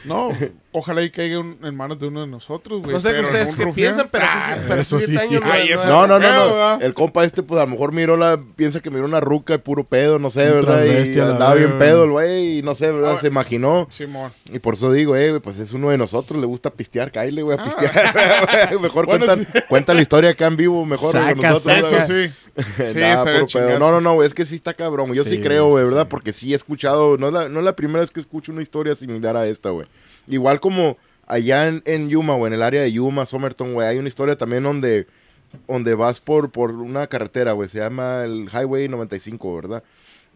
No, 0.05 0.29
ojalá 0.71 1.01
y 1.03 1.09
caiga 1.09 1.39
un- 1.39 1.57
en 1.63 1.75
manos 1.75 1.99
de 1.99 2.07
uno 2.07 2.21
de 2.21 2.27
nosotros, 2.27 2.81
güey. 2.81 2.93
No 2.93 2.99
sé 2.99 3.09
qué 3.09 3.15
pero 3.15 3.27
ustedes 3.27 3.55
qué 3.55 3.67
piensan, 3.67 4.09
pero, 4.11 4.25
Ah, 4.27 4.51
hace, 4.53 4.61
pero 4.67 4.81
eso 4.81 4.99
sí, 4.99 5.05
sí. 5.05 5.17
años... 5.17 5.41
Ay, 5.45 5.69
eso 5.71 5.87
No, 5.87 6.07
no, 6.07 6.19
no, 6.19 6.29
no. 6.77 6.81
El 6.81 6.93
compa 6.93 7.23
este, 7.23 7.43
pues 7.43 7.59
a 7.61 7.65
lo 7.65 7.71
mejor 7.71 7.91
miró 7.91 8.17
la, 8.17 8.39
piensa 8.55 8.79
que 8.79 8.89
miró 8.89 9.05
una 9.05 9.19
ruca 9.19 9.53
de 9.53 9.59
puro 9.59 9.83
pedo, 9.83 10.17
no 10.19 10.29
sé, 10.29 10.47
Un 10.47 10.53
¿verdad? 10.53 10.83
Y 10.85 11.19
andaba 11.19 11.53
bien 11.55 11.77
pedo 11.77 12.03
el 12.05 12.11
güey, 12.11 12.57
y 12.59 12.61
no 12.63 12.73
sé, 12.75 12.91
¿verdad? 12.91 13.15
Ah, 13.17 13.21
Se 13.21 13.27
imaginó. 13.27 13.87
Simón. 13.91 14.31
Y 14.51 14.59
por 14.59 14.73
eso 14.73 14.91
digo, 14.91 15.15
eh, 15.15 15.29
güey, 15.29 15.41
pues 15.41 15.59
es 15.59 15.73
uno 15.73 15.89
de 15.91 15.97
nosotros, 15.97 16.39
le 16.39 16.47
gusta 16.47 16.69
pistear, 16.71 17.11
cáile, 17.11 17.41
güey, 17.43 17.57
a 17.57 17.61
Ah. 17.61 17.65
pistear. 17.65 18.79
mejor 18.81 19.05
Bueno, 19.05 19.25
cuenta, 19.83 19.93
la 19.93 20.01
historia 20.01 20.29
acá 20.31 20.47
en 20.47 20.57
vivo, 20.57 20.85
mejor. 20.85 21.11
Saca, 21.11 21.35
nosotros, 21.51 21.63
saca. 21.89 22.03
Eso 22.03 22.07
sí. 22.07 22.33
Sí, 22.91 22.99
Nah. 22.99 23.77
No, 23.79 23.91
no, 23.91 24.01
no, 24.01 24.23
es 24.23 24.33
que 24.33 24.45
sí 24.45 24.55
está 24.55 24.73
cabrón. 24.73 25.07
güey. 25.07 25.17
Yo 25.17 25.23
sí, 25.23 25.31
Sí, 25.31 25.41
creo, 25.41 25.67
güey, 25.69 25.85
¿verdad? 25.85 26.03
sí. 26.03 26.07
Porque 26.09 26.31
sí 26.33 26.53
he 26.53 26.55
escuchado, 26.55 27.17
no 27.17 27.27
es, 27.27 27.33
la, 27.33 27.49
no 27.49 27.59
es 27.59 27.65
la 27.65 27.75
primera 27.75 27.99
vez 28.01 28.11
que 28.11 28.19
escucho 28.19 28.51
una 28.51 28.61
historia 28.61 28.95
similar 28.95 29.35
a 29.37 29.47
esta, 29.47 29.69
güey. 29.69 29.87
Igual 30.27 30.59
como 30.59 30.97
allá 31.27 31.67
en, 31.67 31.81
en 31.85 32.09
Yuma, 32.09 32.35
güey, 32.35 32.47
en 32.49 32.53
el 32.53 32.63
área 32.63 32.81
de 32.81 32.91
Yuma, 32.91 33.25
Somerton, 33.25 33.73
güey, 33.73 33.87
hay 33.87 33.97
una 33.97 34.07
historia 34.07 34.37
también 34.37 34.63
donde, 34.63 35.07
donde 35.67 35.95
vas 35.95 36.19
por, 36.19 36.51
por 36.51 36.71
una 36.71 37.07
carretera, 37.07 37.53
güey, 37.53 37.69
se 37.69 37.79
llama 37.79 38.23
el 38.23 38.49
Highway 38.51 38.87
95, 38.87 39.55
¿verdad? 39.55 39.83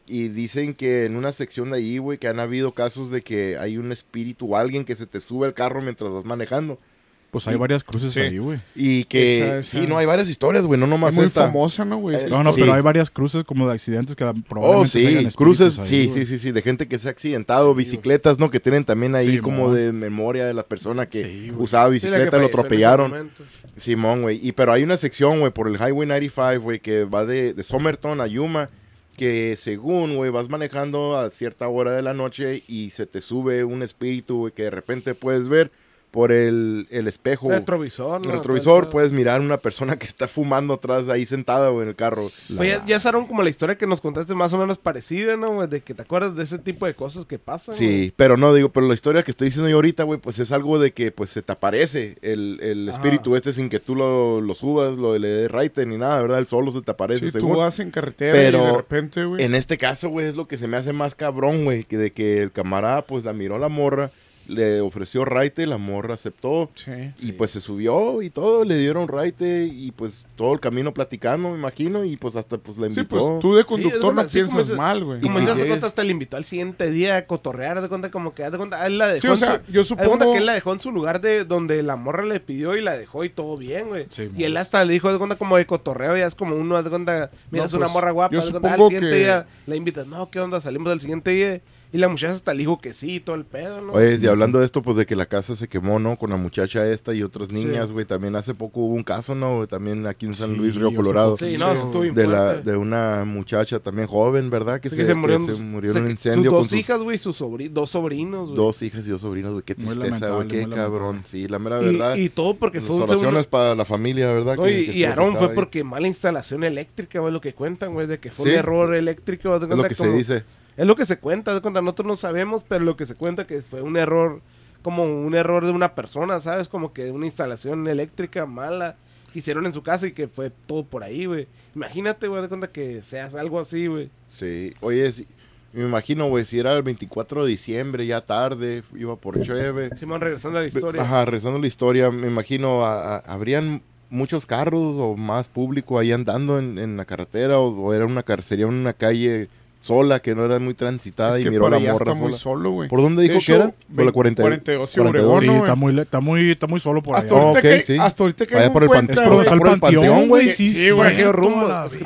Y 0.07 0.29
dicen 0.29 0.73
que 0.73 1.05
en 1.05 1.17
una 1.17 1.33
sección 1.33 1.69
de 1.71 1.77
ahí, 1.77 1.97
güey, 1.97 2.17
que 2.17 2.29
han 2.29 2.39
habido 2.39 2.71
casos 2.71 3.11
de 3.11 3.21
que 3.21 3.57
hay 3.57 3.77
un 3.77 3.91
espíritu 3.91 4.53
o 4.53 4.57
alguien 4.57 4.85
que 4.85 4.95
se 4.95 5.05
te 5.05 5.19
sube 5.19 5.45
al 5.47 5.53
carro 5.53 5.81
mientras 5.81 6.09
vas 6.11 6.23
manejando. 6.23 6.79
Pues 7.29 7.45
hay 7.47 7.55
Y- 7.55 7.57
varias 7.57 7.83
cruces 7.83 8.13
Sí. 8.13 8.21
ahí, 8.21 8.37
güey. 8.37 8.59
Y 8.73 9.03
que, 9.03 9.37
Esa- 9.41 9.57
esa- 9.57 9.79
sí, 9.79 9.85
no, 9.85 9.97
hay 9.97 10.05
varias 10.05 10.29
historias, 10.29 10.65
güey, 10.65 10.79
no 10.79 10.85
Es 10.85 10.89
nomás 10.89 11.13
muy 11.13 11.25
esta. 11.25 11.45
famosa, 11.47 11.83
¿no, 11.83 11.97
güey? 11.97 12.17
No, 12.29 12.41
no, 12.41 12.53
Sí. 12.53 12.61
pero 12.61 12.73
hay 12.73 12.81
varias 12.81 13.09
cruces 13.11 13.43
como 13.43 13.67
de 13.67 13.73
accidentes 13.73 14.15
que 14.15 14.23
la- 14.23 14.31
Oh, 14.31 14.35
probablemente 14.47 15.07
hayan 15.07 15.29
sí, 15.31 15.37
cruces, 15.37 15.77
ahí, 15.77 15.85
sí, 15.85 16.07
güey. 16.07 16.19
sí, 16.19 16.25
sí, 16.25 16.39
sí, 16.39 16.51
de 16.53 16.61
gente 16.61 16.87
que 16.87 16.97
se 16.97 17.09
ha 17.09 17.11
accidentado, 17.11 17.75
bicicletas, 17.75 18.39
¿no? 18.39 18.49
Que 18.49 18.59
tienen 18.61 18.85
también 18.85 19.13
ahí 19.13 19.33
Sí, 19.33 19.39
como 19.39 19.73
de 19.73 19.91
memoria 19.91 20.45
de 20.45 20.53
las 20.53 20.63
personas 20.63 21.07
que 21.07 21.53
usaba 21.57 21.85
Sí, 21.87 22.07
la 22.07 22.17
que 22.17 22.23
bicicleta, 22.23 22.37
lo 22.37 22.45
atropellaron. 22.47 23.31
Simón, 23.75 24.21
güey. 24.21 24.39
Y 24.41 24.53
pero 24.53 24.71
hay 24.71 24.83
una 24.83 24.95
sección, 24.97 25.39
güey, 25.41 25.51
por 25.51 25.67
el 25.67 25.75
Highway 25.75 26.07
95, 26.07 26.59
güey, 26.63 26.79
que 26.79 27.03
va 27.03 27.25
de, 27.25 27.53
de 27.53 27.63
Somerton 27.63 28.21
a 28.21 28.27
Yuma, 28.27 28.69
que 29.17 29.55
según, 29.57 30.15
güey, 30.15 30.31
vas 30.31 30.47
manejando 30.49 31.17
a 31.17 31.29
cierta 31.29 31.67
hora 31.67 31.91
de 31.91 32.01
la 32.03 32.13
noche 32.13 32.63
y 32.67 32.91
se 32.91 33.05
te 33.05 33.19
sube 33.19 33.63
un 33.63 33.81
espíritu, 33.83 34.37
güey, 34.37 34.53
que 34.53 34.63
de 34.63 34.69
repente 34.69 35.13
puedes 35.15 35.47
ver 35.49 35.71
por 36.17 36.31
el, 36.31 36.87
el 36.89 37.07
espejo. 37.07 37.51
Retrovisor, 37.51 38.21
el 38.25 38.31
retrovisor, 38.31 38.89
puedes 38.89 39.11
mirar 39.11 39.39
una 39.39 39.57
persona 39.57 39.99
que 39.99 40.07
está 40.07 40.27
fumando 40.27 40.73
atrás 40.73 41.09
ahí 41.09 41.27
sentada, 41.27 41.69
güey, 41.69 41.83
en 41.83 41.89
el 41.89 41.95
carro. 41.95 42.31
Oye, 42.57 42.69
ya, 42.69 42.85
ya 42.87 42.99
saben 42.99 43.27
como 43.27 43.43
la 43.43 43.51
historia 43.51 43.77
que 43.77 43.85
nos 43.85 44.01
contaste 44.01 44.33
más 44.33 44.51
o 44.51 44.57
menos 44.57 44.79
parecida, 44.79 45.37
¿no? 45.37 45.53
güey? 45.53 45.67
De 45.67 45.81
que 45.81 45.93
te 45.93 46.01
acuerdas 46.01 46.35
de 46.35 46.43
ese 46.43 46.57
tipo 46.57 46.87
de 46.87 46.95
cosas 46.95 47.27
que 47.27 47.37
pasan. 47.37 47.75
Sí, 47.75 48.11
pero 48.15 48.35
no 48.35 48.51
digo, 48.55 48.69
pero 48.69 48.87
la 48.87 48.95
historia 48.95 49.21
que 49.21 49.29
estoy 49.29 49.49
diciendo 49.49 49.69
yo 49.69 49.75
ahorita, 49.75 50.05
güey, 50.05 50.19
pues 50.19 50.39
es 50.39 50.51
algo 50.51 50.79
de 50.79 50.91
que 50.91 51.11
pues 51.11 51.29
se 51.29 51.43
te 51.43 51.51
aparece 51.51 52.17
el, 52.23 52.57
el 52.63 52.89
espíritu 52.89 53.35
este 53.35 53.53
sin 53.53 53.69
que 53.69 53.79
tú 53.79 53.93
lo, 53.93 54.41
lo 54.41 54.55
subas, 54.55 54.97
lo 54.97 55.15
le 55.19 55.27
des 55.27 55.51
raite 55.51 55.85
ni 55.85 55.99
nada, 55.99 56.19
¿verdad? 56.19 56.39
El 56.39 56.47
solo 56.47 56.71
se 56.71 56.81
te 56.81 56.89
aparece 56.89 57.27
Sí, 57.27 57.31
según. 57.31 57.51
tú 57.51 57.57
vas 57.59 57.79
en 57.79 57.91
carretera 57.91 58.33
Pero 58.33 58.63
y 58.63 58.65
de 58.65 58.73
repente, 58.73 59.23
güey. 59.23 59.43
En 59.43 59.53
este 59.53 59.77
caso, 59.77 60.09
güey, 60.09 60.25
es 60.25 60.35
lo 60.35 60.47
que 60.47 60.57
se 60.57 60.67
me 60.67 60.77
hace 60.77 60.93
más 60.93 61.13
cabrón, 61.13 61.63
güey, 61.63 61.83
que 61.83 61.99
de 61.99 62.11
que 62.11 62.41
el 62.41 62.51
camarada 62.51 63.03
pues 63.03 63.23
la 63.23 63.33
miró 63.33 63.57
a 63.57 63.59
la 63.59 63.69
morra, 63.69 64.09
le 64.47 64.81
ofreció 64.81 65.25
raite, 65.25 65.65
la 65.65 65.77
morra 65.77 66.13
aceptó. 66.15 66.69
Sí. 66.73 66.91
Y 67.19 67.33
pues 67.33 67.51
se 67.51 67.61
subió 67.61 68.21
y 68.21 68.29
todo, 68.29 68.63
le 68.63 68.77
dieron 68.77 69.07
raite 69.07 69.65
y 69.65 69.91
pues 69.91 70.25
todo 70.35 70.53
el 70.53 70.59
camino 70.59 70.93
platicando, 70.93 71.49
me 71.51 71.57
imagino, 71.57 72.03
y 72.05 72.17
pues 72.17 72.35
hasta 72.35 72.57
pues 72.57 72.77
la 72.77 72.87
Sí, 72.91 72.99
invitó. 72.99 73.17
pues 73.29 73.39
tú 73.39 73.55
de 73.55 73.63
conductor 73.63 74.15
verdad, 74.15 74.23
no 74.23 74.29
sí, 74.29 74.41
como 74.41 74.53
piensas 74.55 74.75
mal, 74.77 75.03
güey. 75.03 75.21
Como 75.21 75.39
Y 75.39 75.43
se 75.43 75.47
hace 75.49 75.55
llegué. 75.57 75.69
cuenta, 75.69 75.87
hasta 75.87 76.03
le 76.03 76.11
invitó 76.11 76.37
al 76.37 76.43
siguiente 76.45 76.89
día 76.91 77.17
a 77.17 77.25
cotorrear, 77.25 77.81
de 77.81 77.89
cuenta 77.89 78.11
como 78.11 78.33
que, 78.33 78.43
haz 78.43 78.51
de 78.51 78.57
cuenta, 78.57 78.85
él 78.87 78.97
la 78.97 79.07
dejó 79.07 79.21
Sí, 79.21 79.27
o 79.27 79.35
sea, 79.35 79.61
su- 79.65 79.71
yo 79.71 79.81
de 79.83 79.87
cuenta 79.87 80.03
supongo... 80.03 80.31
que 80.31 80.37
él 80.39 80.45
la 80.45 80.53
dejó 80.53 80.73
en 80.73 80.79
su 80.81 80.91
lugar 80.91 81.21
de 81.21 81.43
donde 81.45 81.83
la 81.83 81.95
morra 81.95 82.23
le 82.23 82.39
pidió 82.39 82.75
y 82.77 82.81
la 82.81 82.97
dejó 82.97 83.23
y 83.23 83.29
todo 83.29 83.57
bien, 83.57 83.87
güey. 83.89 84.07
Sí, 84.09 84.29
y 84.37 84.43
él 84.43 84.53
mos. 84.53 84.61
hasta 84.61 84.83
le 84.85 84.93
dijo, 84.93 85.11
de 85.11 85.17
cuenta 85.17 85.35
como 85.37 85.57
de 85.57 85.65
cotorreo, 85.65 86.15
ya 86.17 86.25
es 86.25 86.35
como 86.35 86.55
uno, 86.55 86.77
haz 86.77 86.83
de 86.83 86.89
cuenta, 86.89 87.31
mira, 87.51 87.63
No, 87.63 87.67
es 87.67 87.73
una 87.73 87.85
pues, 87.85 87.93
morra 87.93 88.11
guapa, 88.11 88.35
de 88.35 88.41
cuenta, 88.41 88.57
al 88.57 88.63
supongo 88.63 88.89
siguiente 88.89 89.09
que- 89.09 89.19
día 89.23 89.47
la 89.65 89.75
invitas, 89.75 90.07
no, 90.07 90.29
¿qué 90.29 90.39
onda? 90.39 90.61
Salimos 90.61 90.89
del 90.89 91.01
siguiente 91.01 91.31
día. 91.31 91.61
Y 91.93 91.99
la 91.99 92.09
muchacha 92.09 92.33
hasta 92.33 92.53
le 92.53 92.59
dijo 92.59 92.79
que 92.79 92.93
sí, 92.93 93.21
todo 93.21 93.37
el 93.37 93.45
pedo, 93.45 93.79
¿no? 93.79 93.93
Oye, 93.93 94.17
y 94.21 94.27
hablando 94.27 94.59
de 94.59 94.65
esto, 94.65 94.81
pues 94.81 94.97
de 94.97 95.05
que 95.05 95.15
la 95.15 95.25
casa 95.25 95.55
se 95.55 95.69
quemó, 95.69 95.99
¿no? 95.99 96.17
Con 96.17 96.29
la 96.31 96.35
muchacha 96.35 96.85
esta 96.91 97.13
y 97.13 97.23
otras 97.23 97.49
niñas, 97.49 97.93
güey. 97.93 98.05
También 98.05 98.35
hace 98.35 98.53
poco 98.53 98.81
hubo 98.81 98.93
un 98.93 99.03
caso, 99.03 99.35
¿no? 99.35 99.65
También 99.67 100.05
aquí 100.05 100.25
en 100.25 100.33
San 100.33 100.51
Sí, 100.51 100.57
Luis, 100.57 100.75
Río 100.75 100.93
Colorado. 100.93 101.37
sí, 101.37 101.55
no, 101.57 101.71
eso 101.71 101.85
estuvo 101.85 102.01
bien 102.01 102.13
De, 102.13 102.27
la, 102.27 102.55
de 102.57 102.75
una 102.75 103.23
muchacha 103.25 103.79
también 103.79 104.07
joven, 104.07 104.49
¿verdad? 104.49 104.81
Que, 104.81 104.89
Sí, 104.89 104.97
se, 104.97 105.01
que 105.03 105.07
se 105.07 105.13
murió, 105.15 105.45
que 105.47 105.53
se 105.53 105.61
murió 105.63 105.91
se- 105.93 105.97
en 105.99 106.03
un 106.05 106.11
incendio 106.11 106.41
sus 106.43 106.49
con 106.51 106.59
dos 106.61 106.69
sus 106.69 106.79
hijas, 106.79 106.99
güey, 107.01 107.17
sus 107.17 107.41
sobri- 107.41 107.69
dos 107.71 107.89
sobrinos, 107.89 108.47
güey. 108.47 108.57
dos 108.57 108.81
hijas 108.81 109.07
y 109.07 109.09
dos 109.09 109.21
sobrinos, 109.21 109.53
güey. 109.53 109.63
Qué 109.63 109.75
tristeza, 109.75 110.31
güey. 110.31 110.47
Qué 110.49 110.67
cabrón. 110.69 111.21
Sí, 111.23 111.47
la 111.47 111.57
mera 111.57 111.77
verdad. 111.79 112.15
Y, 112.17 112.27
todo 112.27 112.53
porque 112.55 112.79
Las 112.79 112.87
fue 112.87 112.97
un 112.97 113.03
oraciones 113.03 113.29
segundo- 113.29 113.49
para 113.49 113.75
la 113.75 113.85
familia, 113.85 114.33
¿verdad? 114.33 114.57
No, 114.57 114.63
Que- 114.63 114.81
y, 114.81 114.89
y 114.91 115.03
Aarón 115.05 115.37
fue 115.37 115.49
porque 115.53 115.85
mala 115.85 116.07
instalación 116.07 116.65
eléctrica, 116.65 117.21
güey, 117.21 117.31
lo 117.31 117.39
que 117.39 117.53
cuentan, 117.53 117.93
güey, 117.93 118.07
de 118.07 118.19
que 118.19 118.29
fue 118.29 118.51
un 118.51 118.55
error 118.57 118.93
eléctrico. 118.93 119.57
de 119.59 119.67
Es 119.67 119.75
lo 119.77 119.83
que 119.85 119.95
se 119.95 120.11
dice. 120.11 120.43
Es 120.77 120.85
lo 120.85 120.95
que 120.95 121.05
se 121.05 121.17
cuenta, 121.17 121.59
cuenta, 121.59 121.81
nosotros 121.81 122.07
no 122.07 122.15
sabemos, 122.15 122.63
pero 122.67 122.85
lo 122.85 122.95
que 122.95 123.05
se 123.05 123.15
cuenta 123.15 123.47
que 123.47 123.61
fue 123.61 123.81
un 123.81 123.97
error, 123.97 124.41
como 124.83 125.03
un 125.03 125.33
error 125.35 125.65
de 125.65 125.71
una 125.71 125.95
persona, 125.95 126.39
¿sabes? 126.39 126.69
Como 126.69 126.93
que 126.93 127.11
una 127.11 127.25
instalación 127.25 127.87
eléctrica 127.87 128.45
mala 128.45 128.95
que 129.33 129.39
hicieron 129.39 129.65
en 129.65 129.73
su 129.73 129.81
casa 129.83 130.07
y 130.07 130.11
que 130.13 130.27
fue 130.27 130.51
todo 130.67 130.83
por 130.85 131.03
ahí, 131.03 131.25
güey. 131.25 131.47
Imagínate, 131.75 132.27
güey, 132.27 132.41
de 132.43 132.47
cuenta 132.47 132.67
que 132.71 133.01
seas 133.01 133.33
algo 133.35 133.59
así, 133.59 133.87
güey. 133.87 134.09
Sí, 134.29 134.73
oye, 134.81 135.11
sí, 135.11 135.27
me 135.73 135.83
imagino, 135.83 136.29
güey, 136.29 136.45
si 136.45 136.59
era 136.59 136.75
el 136.77 136.83
24 136.83 137.43
de 137.43 137.49
diciembre, 137.49 138.05
ya 138.05 138.21
tarde, 138.21 138.83
iba 138.95 139.15
por 139.15 139.41
Cheve. 139.41 139.89
Simón, 139.99 140.21
regresando 140.21 140.59
a 140.59 140.61
la 140.61 140.67
historia. 140.67 141.01
Ajá, 141.01 141.25
rezando 141.25 141.59
la 141.59 141.67
historia, 141.67 142.11
me 142.11 142.27
imagino, 142.27 142.85
a- 142.85 143.15
a- 143.17 143.19
habrían 143.19 143.81
muchos 144.09 144.45
carros 144.45 144.95
o 144.97 145.17
más 145.17 145.49
público 145.49 145.99
ahí 145.99 146.11
andando 146.13 146.57
en, 146.59 146.77
en 146.77 146.95
la 146.95 147.03
carretera 147.03 147.59
o, 147.59 147.69
o 147.77 147.93
era 147.93 148.05
una 148.05 148.23
car 148.23 148.41
sería 148.41 148.65
una 148.65 148.93
calle 148.93 149.49
sola 149.87 150.19
que 150.19 150.35
no 150.35 150.45
era 150.45 150.59
muy 150.59 150.73
transitada 150.73 151.31
Es 151.39 151.45
y 151.45 151.49
miró 151.49 151.67
a 151.67 151.69
la 151.71 151.79
morra 151.79 151.93
está 151.95 152.13
muy 152.13 152.31
sola. 152.31 152.37
solo, 152.37 152.71
güey. 152.71 152.89
¿Por 152.89 153.01
dónde 153.01 153.21
De 153.23 153.29
dijo 153.29 153.39
hecho, 153.39 153.53
que 153.53 153.55
era? 153.55 153.65
Por 153.67 153.77
la 154.05 154.11
20, 154.11 154.11
40 154.13 154.41
42 154.43 154.91
y 154.91 154.99
42. 154.99 155.09
Obregón, 155.39 155.43
Sí, 155.55 155.61
está 155.63 155.75
muy, 155.75 155.93
le- 155.93 156.01
está 156.03 156.19
muy, 156.19 156.51
está 156.51 156.67
muy 156.67 156.79
solo 156.79 157.01
por 157.01 157.15
allá. 157.15 157.23
Hasta 157.25 157.35
ahorita, 157.39 157.59
ok, 157.59 157.61
que, 157.61 157.81
sí. 157.81 157.97
hasta 157.99 158.23
ahorita 158.23 158.45
que 158.45 158.69
por 158.71 158.83
el 158.83 158.89
cuenta, 158.89 159.13
está 159.13 159.29
por 159.29 159.45
el 159.73 159.79
panteón, 159.79 160.27
güey. 160.27 160.49
Sí, 160.49 160.73
Sí, 160.73 160.91
güey, 160.91 161.21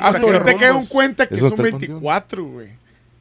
¿Para 0.00 0.18
qué 0.18 0.24
ahorita 0.24 0.54
que 0.56 0.64
hay 0.66 0.72
un 0.76 0.86
cuenta 0.86 1.26
que 1.26 1.38
son 1.38 1.48
está 1.48 1.62
el 1.62 1.70
24, 1.72 2.44
güey. 2.44 2.68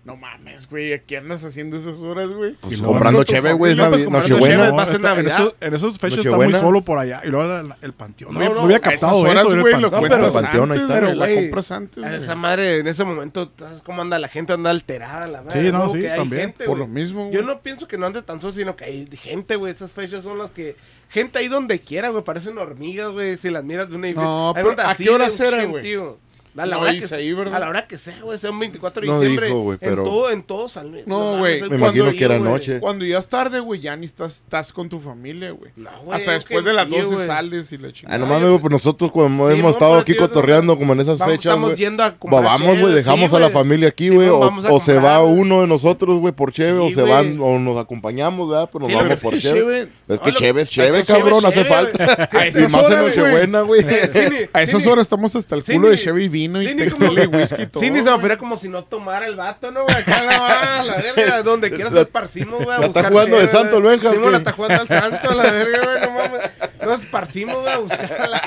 No 0.03 0.17
mames, 0.17 0.67
güey. 0.67 0.99
¿Qué 1.05 1.17
andas 1.17 1.45
haciendo 1.45 1.77
esas 1.77 1.99
horas, 1.99 2.27
güey? 2.31 2.53
Pues 2.53 2.73
Y 2.79 2.81
comprando 2.81 3.23
cheve, 3.23 3.53
güey, 3.53 3.73
es 3.73 3.77
a 3.77 3.85
en, 3.85 5.67
en 5.67 5.73
esos 5.75 5.99
fechas 5.99 6.25
está 6.25 6.35
muy 6.37 6.53
solo 6.55 6.81
por 6.81 6.97
allá. 6.97 7.21
Y 7.23 7.27
luego 7.27 7.61
la- 7.61 7.77
el 7.83 7.93
panteón. 7.93 8.33
No, 8.33 8.39
No, 8.39 8.45
había- 8.45 8.49
no, 8.55 8.61
no 8.61 8.65
había 8.65 8.77
A 8.77 8.79
esas 8.79 9.01
captado 9.01 9.19
horas, 9.19 9.43
güey, 9.45 9.79
lo 9.79 9.91
cuentas 9.91 10.35
el 10.35 10.41
panteón, 10.41 10.71
ahí 10.71 10.77
está. 10.79 10.99
güey. 11.01 11.15
La 11.15 11.33
compras 11.35 11.71
antes, 11.71 12.03
A 12.03 12.07
güey. 12.09 12.21
esa 12.23 12.35
madre, 12.35 12.79
en 12.79 12.87
ese 12.87 13.03
momento, 13.03 13.51
¿sabes 13.57 13.83
cómo 13.83 14.01
anda 14.01 14.17
la 14.17 14.27
gente? 14.27 14.53
Anda 14.53 14.71
alterada, 14.71 15.27
la 15.27 15.41
verdad. 15.43 15.61
Sí, 15.61 15.71
no, 15.71 15.87
sí, 15.89 16.01
también. 16.03 16.41
gente, 16.47 16.65
Por 16.65 16.77
güey. 16.77 16.79
lo 16.79 16.87
mismo, 16.87 17.25
güey. 17.25 17.35
Yo 17.35 17.43
no 17.43 17.61
pienso 17.61 17.87
que 17.87 17.99
no 17.99 18.07
ande 18.07 18.23
tan 18.23 18.41
solo, 18.41 18.53
sino 18.53 18.75
que 18.75 18.85
hay 18.85 19.07
gente, 19.15 19.55
güey. 19.55 19.71
Esas 19.71 19.91
fechas 19.91 20.23
son 20.23 20.37
las 20.39 20.49
que. 20.51 20.75
Gente 21.09 21.37
ahí 21.39 21.47
donde 21.49 21.79
quiera, 21.79 22.09
güey. 22.09 22.23
Parecen 22.23 22.57
hormigas, 22.57 23.11
güey. 23.11 23.35
Si 23.37 23.49
las 23.49 23.63
miras 23.65 23.89
de 23.89 23.97
una 23.97 24.11
No, 24.13 24.53
Hay 24.55 24.63
pero 24.63 24.71
¿a 24.71 24.95
qué 24.95 25.47
era, 25.47 25.61
gentío. 25.61 26.03
güey? 26.05 26.17
A 26.57 26.65
la, 26.65 26.75
No 26.75 26.81
hora 26.81 26.91
que, 26.91 27.15
ahí, 27.15 27.35
a 27.53 27.59
la 27.59 27.69
hora 27.69 27.87
que 27.87 27.97
sea, 27.97 28.15
güey. 28.23 28.37
Sea 28.37 28.51
un 28.51 28.59
24 28.59 29.01
de 29.01 29.07
No 29.07 29.19
diciembre. 29.19 29.45
dijo, 29.47 29.61
güey, 29.61 29.77
pero- 29.79 30.03
En 30.03 30.09
todo, 30.09 30.29
en 30.31 30.43
todo 30.43 30.67
San 30.69 30.91
Luis. 30.91 31.07
No, 31.07 31.37
güey. 31.37 31.55
es 31.55 31.61
Me 31.63 31.67
cuando 31.69 31.85
imagino 31.87 32.11
que 32.17 32.25
era 32.25 32.37
güey. 32.37 32.51
noche. 32.51 32.79
Cuando 32.79 33.05
ya 33.05 33.17
es 33.19 33.27
tarde, 33.29 33.59
güey, 33.61 33.79
ya 33.79 33.95
ni 33.95 34.05
estás, 34.05 34.37
estás 34.37 34.73
con 34.73 34.89
tu 34.89 34.99
familia, 34.99 35.51
güey. 35.51 35.71
No, 35.77 35.89
güey, 36.03 36.19
Hasta 36.19 36.33
después 36.33 36.65
de 36.65 36.73
las 36.73 36.83
gentío, 36.85 37.03
12 37.03 37.15
güey. 37.15 37.27
sales 37.27 37.71
y 37.71 37.77
la 37.77 37.87
Ah, 37.87 37.91
chingada. 37.93 38.17
no 38.17 38.25
Ay, 38.25 38.31
mames, 38.31 38.49
güey. 38.49 38.59
pues 38.59 38.71
nosotros 38.71 39.11
como 39.11 39.47
Sí, 39.47 39.53
hemos 39.53 39.63
no, 39.63 39.69
estado 39.71 39.95
aquí 39.97 40.11
tío, 40.13 40.21
cotorreando 40.21 40.77
como 40.77 40.93
en 40.93 40.99
esas 40.99 41.17
Vamos- 41.19 41.31
fechas, 41.35 41.51
estamos 41.51 41.69
güey. 41.71 41.79
yendo 41.79 42.03
a 42.03 42.09
Va, 42.09 42.17
comprar 42.17 42.43
Vamos, 42.43 42.61
güey, 42.67 42.77
cheve, 42.79 42.91
dejamos 42.95 43.31
sí, 43.31 43.37
a 43.37 43.39
la 43.39 43.49
familia 43.49 43.87
aquí, 43.89 44.09
Sí, 44.09 44.15
güey. 44.15 44.29
güey, 44.29 44.51
o 44.69 44.79
se 44.79 44.95
va 44.99 45.23
uno 45.23 45.61
de 45.61 45.67
nosotros, 45.67 46.19
güey, 46.19 46.33
por 46.33 46.51
cheve, 46.51 46.79
Sí, 46.87 46.91
o 46.93 46.95
se 46.95 47.01
van, 47.09 47.37
o 47.39 47.59
nos 47.59 47.77
acompañamos, 47.77 48.49
¿verdad? 48.49 48.69
Pero 48.71 48.81
nos 48.83 48.89
Sí, 48.89 48.95
vamos 48.95 49.21
por 49.21 49.37
cheve. 49.37 49.59
cheve- 49.59 49.87
Es 50.09 50.19
que 50.19 50.31
No, 50.31 50.37
cheve 50.37 50.61
es 50.63 50.69
cheve, 50.69 51.03
cabrón, 51.05 51.45
hace 51.45 51.63
cheve, 51.63 51.69
falta. 51.69 52.29
Y 52.61 52.71
más 52.71 52.89
en. 52.91 52.99
Nochebuena, 52.99 53.61
güey. 53.61 53.81
Sí, 53.81 54.19
A 54.53 54.61
esas 54.61 54.81
sí, 54.83 54.89
horas 54.89 55.03
estamos 55.05 55.35
hasta 55.35 55.55
el 55.55 55.63
Sí, 55.63 55.73
culo 55.73 55.87
de 55.89 55.95
ni- 55.95 56.01
Chevy 56.01 56.27
vino 56.47 56.61
y 56.61 56.67
Sí, 56.67 56.75
tequila 56.75 57.23
y 57.23 57.27
whisky 57.27 57.65
todo. 57.67 57.81
Sí, 57.83 57.89
ni 57.91 57.99
se 57.99 58.05
me 58.05 58.11
refiere 58.11 58.37
como 58.37 58.57
si 58.57 58.67
no 58.69 58.83
tomara 58.83 59.25
el 59.27 59.35
vato, 59.35 59.71
¿no, 59.71 59.83
güey? 59.83 59.95
Acá 59.95 60.21
la 60.23 60.39
va, 60.39 60.83
la 60.83 60.95
verga, 60.95 61.43
donde 61.43 61.71
quieras 61.71 61.93
esparcimos, 61.93 62.63
güey. 62.63 62.75
a 62.75 62.79
la 62.79 62.85
está 62.85 62.99
buscar 63.01 63.11
jugando 63.11 63.37
de 63.37 63.47
santo 63.47 63.77
el 63.77 63.83
güey. 63.83 63.97
Benja, 63.99 64.09
¿o 64.09 64.13
Sí, 64.23 64.31
la 64.31 64.37
está 64.37 64.51
jugando 64.53 64.81
al 64.81 64.87
santo, 64.87 65.33
la 65.35 65.43
verga, 65.51 65.79
güey, 65.83 66.01
no 66.01 66.11
mames. 66.13 66.51
Nos 66.85 67.03
esparcimos, 67.03 67.55
güey, 67.61 67.73
a 67.73 67.77
buscar 67.77 68.21
a 68.21 68.27
la 68.27 68.41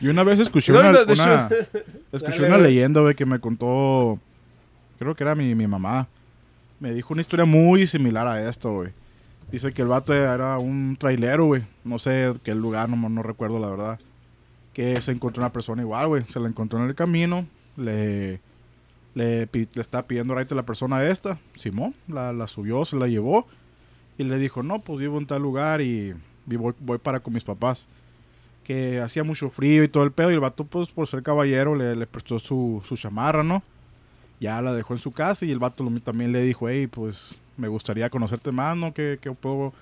Y 0.00 0.08
una 0.08 0.22
vez 0.24 0.40
escuché 0.40 0.72
No, 0.72 0.80
una, 0.80 0.92
no, 0.92 0.98
una- 1.12 1.48
escuché 2.12 2.42
Dale, 2.42 2.46
una 2.48 2.58
leyenda, 2.58 3.00
güey, 3.00 3.14
que 3.14 3.26
me 3.26 3.38
contó, 3.40 4.18
creo 4.98 5.14
que 5.14 5.24
era 5.24 5.34
mi, 5.34 5.54
mi 5.54 5.66
mamá. 5.66 6.08
Me 6.80 6.92
dijo 6.92 7.12
una 7.14 7.20
historia 7.22 7.44
muy 7.46 7.86
similar 7.86 8.26
a 8.26 8.48
esto, 8.48 8.72
güey. 8.72 8.90
Dice 9.50 9.72
que 9.72 9.80
el 9.82 9.88
vato 9.88 10.12
era 10.12 10.58
un 10.58 10.96
trailero, 10.98 11.44
güey. 11.46 11.62
No 11.84 11.98
sé 11.98 12.32
qué 12.42 12.54
lugar, 12.54 12.88
no, 12.88 13.08
no 13.08 13.22
recuerdo 13.22 13.58
la 13.58 13.68
verdad. 13.68 13.98
Que 14.76 15.00
se 15.00 15.10
encontró 15.10 15.42
una 15.42 15.52
persona 15.52 15.80
igual, 15.80 16.06
güey. 16.08 16.24
Se 16.24 16.38
la 16.38 16.48
encontró 16.48 16.78
en 16.78 16.86
el 16.90 16.94
camino. 16.94 17.46
Le, 17.78 18.42
le, 19.14 19.48
le 19.50 19.68
estaba 19.80 20.06
pidiendo 20.06 20.34
right 20.34 20.52
a 20.52 20.54
la 20.54 20.64
persona 20.66 21.02
esta. 21.02 21.38
Simón, 21.54 21.94
la, 22.06 22.34
la 22.34 22.46
subió, 22.46 22.84
se 22.84 22.96
la 22.96 23.08
llevó. 23.08 23.46
Y 24.18 24.24
le 24.24 24.38
dijo, 24.38 24.62
no, 24.62 24.80
pues 24.80 25.00
vivo 25.00 25.16
en 25.16 25.26
tal 25.26 25.40
lugar 25.40 25.80
y, 25.80 26.14
y 26.46 26.56
voy, 26.56 26.74
voy 26.78 26.98
para 26.98 27.20
con 27.20 27.32
mis 27.32 27.42
papás 27.42 27.88
que 28.64 29.00
hacía 29.00 29.24
mucho 29.24 29.48
frío 29.48 29.82
y 29.82 29.88
todo 29.88 30.04
el 30.04 30.12
pedo. 30.12 30.30
Y 30.30 30.34
el 30.34 30.40
vato, 30.40 30.64
pues, 30.64 30.90
por 30.90 31.06
ser 31.06 31.22
caballero, 31.22 31.74
le, 31.74 31.96
le 31.96 32.06
prestó 32.06 32.38
su, 32.38 32.82
su 32.84 32.98
chamarra, 32.98 33.42
¿no? 33.42 33.62
Ya 34.40 34.60
la 34.60 34.74
dejó 34.74 34.92
en 34.92 35.00
su 35.00 35.10
casa 35.10 35.46
y 35.46 35.52
el 35.52 35.58
vato 35.58 35.90
también 36.04 36.32
le 36.32 36.42
dijo, 36.42 36.68
hey, 36.68 36.86
pues, 36.86 37.40
me 37.56 37.68
gustaría 37.68 38.10
conocerte 38.10 38.52
más, 38.52 38.76
¿no? 38.76 38.92
Que, 38.92 39.18
que 39.22 39.32
puedo... 39.32 39.72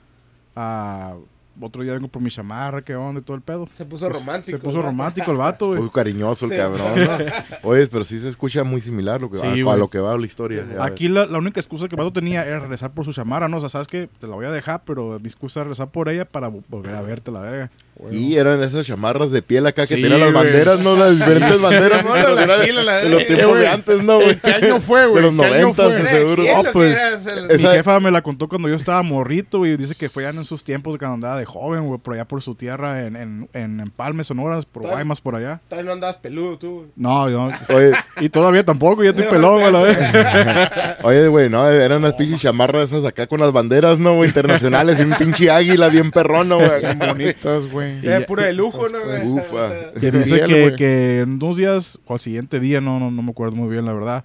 ah, 0.54 1.16
otro 1.60 1.82
día 1.82 1.92
vengo 1.92 2.08
por 2.08 2.20
mi 2.22 2.30
chamarra, 2.30 2.82
qué 2.82 2.94
onda 2.96 3.20
y 3.20 3.22
todo 3.22 3.36
el 3.36 3.42
pedo. 3.42 3.68
Se 3.76 3.84
puso 3.84 4.08
Pues, 4.08 4.18
romántico. 4.20 4.58
Se 4.58 4.62
puso 4.64 4.82
romántico 4.82 5.30
el 5.30 5.36
vato, 5.38 5.68
güey. 5.68 5.80
Muy 5.80 5.90
cariñoso 5.90 6.46
el 6.46 6.52
Sí. 6.52 6.56
cabrón, 6.56 6.88
¿no? 6.96 7.68
Oye, 7.68 7.86
pero 7.86 8.04
sí 8.04 8.18
se 8.18 8.28
escucha 8.28 8.64
muy 8.64 8.80
similar 8.80 9.20
lo 9.20 9.30
que, 9.30 9.38
Sí, 9.38 9.46
a, 9.68 9.76
lo 9.76 9.88
que 9.88 9.98
va 9.98 10.16
la 10.16 10.26
historia. 10.26 10.64
Aquí 10.80 11.08
la, 11.08 11.26
la 11.26 11.38
única 11.38 11.60
excusa 11.60 11.88
que 11.88 11.94
el 11.94 11.98
vato 12.02 12.12
tenía 12.12 12.44
era 12.46 12.60
regresar 12.60 12.92
por 12.92 13.04
su 13.04 13.12
chamarra, 13.12 13.48
¿no? 13.48 13.56
O 13.56 13.60
sea, 13.60 13.68
sabes 13.68 13.88
que 13.88 14.08
te 14.18 14.26
la 14.26 14.34
voy 14.34 14.46
a 14.46 14.50
dejar, 14.50 14.82
pero 14.84 15.18
mi 15.20 15.26
excusa 15.28 15.60
es 15.60 15.64
regresar 15.64 15.90
por 15.90 16.08
ella 16.08 16.24
para 16.24 16.48
vo- 16.50 16.62
volver 16.68 16.94
a 16.94 17.02
verte, 17.02 17.30
la 17.30 17.40
verga. 17.40 17.70
Y 18.10 18.36
eran 18.36 18.60
esas 18.62 18.84
chamarras 18.86 19.30
de 19.30 19.40
piel 19.40 19.66
acá 19.66 19.86
que 19.86 19.94
Sí, 19.94 20.02
tenían 20.02 20.18
las 20.20 20.32
banderas, 20.32 20.80
¿no? 20.80 20.96
Las 20.96 21.16
diferentes 21.16 21.60
banderas. 21.60 22.04
¿no? 22.04 22.16
No, 22.16 22.28
la 22.34 22.42
Era 22.42 22.64
chila, 22.64 22.82
la- 22.82 22.96
de 22.98 23.08
los 23.08 23.20
eh, 23.22 23.24
tiempos 23.24 23.58
de 23.58 23.68
antes, 23.68 24.02
¿no, 24.02 24.16
güey? 24.16 24.36
¿Qué 24.36 24.50
año 24.50 24.80
fue, 24.80 25.06
güey? 25.06 25.22
De 25.22 25.30
los 25.30 25.38
¿Qué 25.40 25.46
año 25.54 25.62
noventas, 25.62 25.86
fue? 25.86 26.02
de 26.02 26.08
seguro. 26.08 26.42
¿Qué 26.42 26.50
es 26.50 26.56
Oh, 26.58 26.62
lo 26.62 26.64
que 26.64 26.72
pues? 26.72 26.98
Se- 26.98 27.42
Mi 27.42 27.54
Esa- 27.54 27.72
jefa 27.72 28.00
me 28.00 28.10
la 28.10 28.20
contó 28.22 28.48
cuando 28.48 28.68
yo 28.68 28.74
estaba 28.74 29.02
morrito, 29.04 29.58
güey. 29.58 29.76
Dice 29.76 29.94
que 29.94 30.08
fue 30.10 30.24
ya 30.24 30.30
en 30.30 30.38
esos 30.40 30.64
tiempos 30.64 30.96
cuando 30.98 31.14
andaba 31.14 31.38
de 31.38 31.44
joven, 31.44 31.86
güey, 31.86 32.00
por 32.00 32.14
allá 32.14 32.24
por 32.24 32.42
su 32.42 32.56
tierra, 32.56 33.06
en, 33.06 33.14
en, 33.16 33.48
en 33.52 33.78
Empalme, 33.80 34.24
Sonora, 34.24 34.60
por 34.72 34.82
Tal- 34.82 34.90
Guaymas, 34.92 35.20
por 35.20 35.36
allá. 35.36 35.60
Todavía 35.68 35.86
no 35.86 35.92
andabas 35.92 36.16
peludo 36.18 36.58
tú, 36.58 36.74
güey. 36.78 36.86
No, 36.96 37.30
yo 37.30 37.46
no. 37.46 37.76
Oye, 37.76 37.92
Y 38.20 38.28
todavía 38.28 38.64
tampoco, 38.64 39.04
ya 39.04 39.10
estoy 39.10 39.26
pelón, 39.30 39.60
güey, 39.60 39.72
la 39.72 39.80
vez. 39.82 39.98
oye, 41.04 41.28
güey, 41.28 41.48
no, 41.48 41.68
eran 41.70 41.98
unas 41.98 42.14
pinches 42.14 42.40
chamarras 42.40 42.86
esas 42.92 43.04
acá 43.04 43.26
con 43.28 43.38
las 43.40 43.52
banderas, 43.52 43.98
¿no? 44.00 44.14
güey? 44.16 44.28
Internacionales 44.28 44.98
y 44.98 45.02
un 45.04 45.14
pinche 45.16 45.48
águila 45.50 45.88
bien 45.88 46.10
perrón, 46.10 46.48
¿no, 46.48 46.56
güey? 46.56 46.94
Bonitas, 46.96 47.70
güey. 47.70 47.83
Ya 48.02 48.18
es 48.18 48.26
pura 48.26 48.44
de 48.44 48.52
lujo, 48.52 48.88
¿no? 48.88 48.98
Pues, 49.02 49.28
güey? 49.30 49.40
ufa. 49.44 49.92
Que 50.00 50.10
dice 50.12 50.40
que, 50.40 50.60
güey. 50.62 50.76
que 50.76 51.20
en 51.20 51.38
dos 51.38 51.56
días, 51.56 51.98
o 52.06 52.14
al 52.14 52.20
siguiente 52.20 52.60
día, 52.60 52.80
no, 52.80 52.98
no, 52.98 53.10
no 53.10 53.22
me 53.22 53.30
acuerdo 53.30 53.56
muy 53.56 53.68
bien, 53.68 53.84
la 53.84 53.92
verdad, 53.92 54.24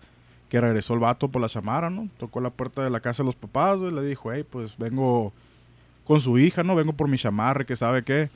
que 0.50 0.60
regresó 0.60 0.94
el 0.94 1.00
vato 1.00 1.28
por 1.30 1.42
la 1.42 1.50
chamara, 1.50 1.90
¿no? 1.90 2.10
Tocó 2.18 2.42
la 2.42 2.50
puerta 2.50 2.84
de 2.84 2.90
la 2.90 3.00
casa 3.00 3.24
de 3.24 3.28
los 3.28 3.36
papás, 3.36 3.80
güey, 3.80 3.94
le 3.94 4.04
dijo, 4.04 4.32
hey, 4.34 4.44
pues 4.50 4.78
vengo 4.78 5.32
con 6.06 6.22
su 6.22 6.40
hija, 6.40 6.64
¿no? 6.64 6.76
Vengo 6.76 6.94
por 6.94 7.08
mi 7.08 7.18
chamarra, 7.18 7.64
que 7.66 7.76
sabe 7.76 8.04
qué. 8.04 8.30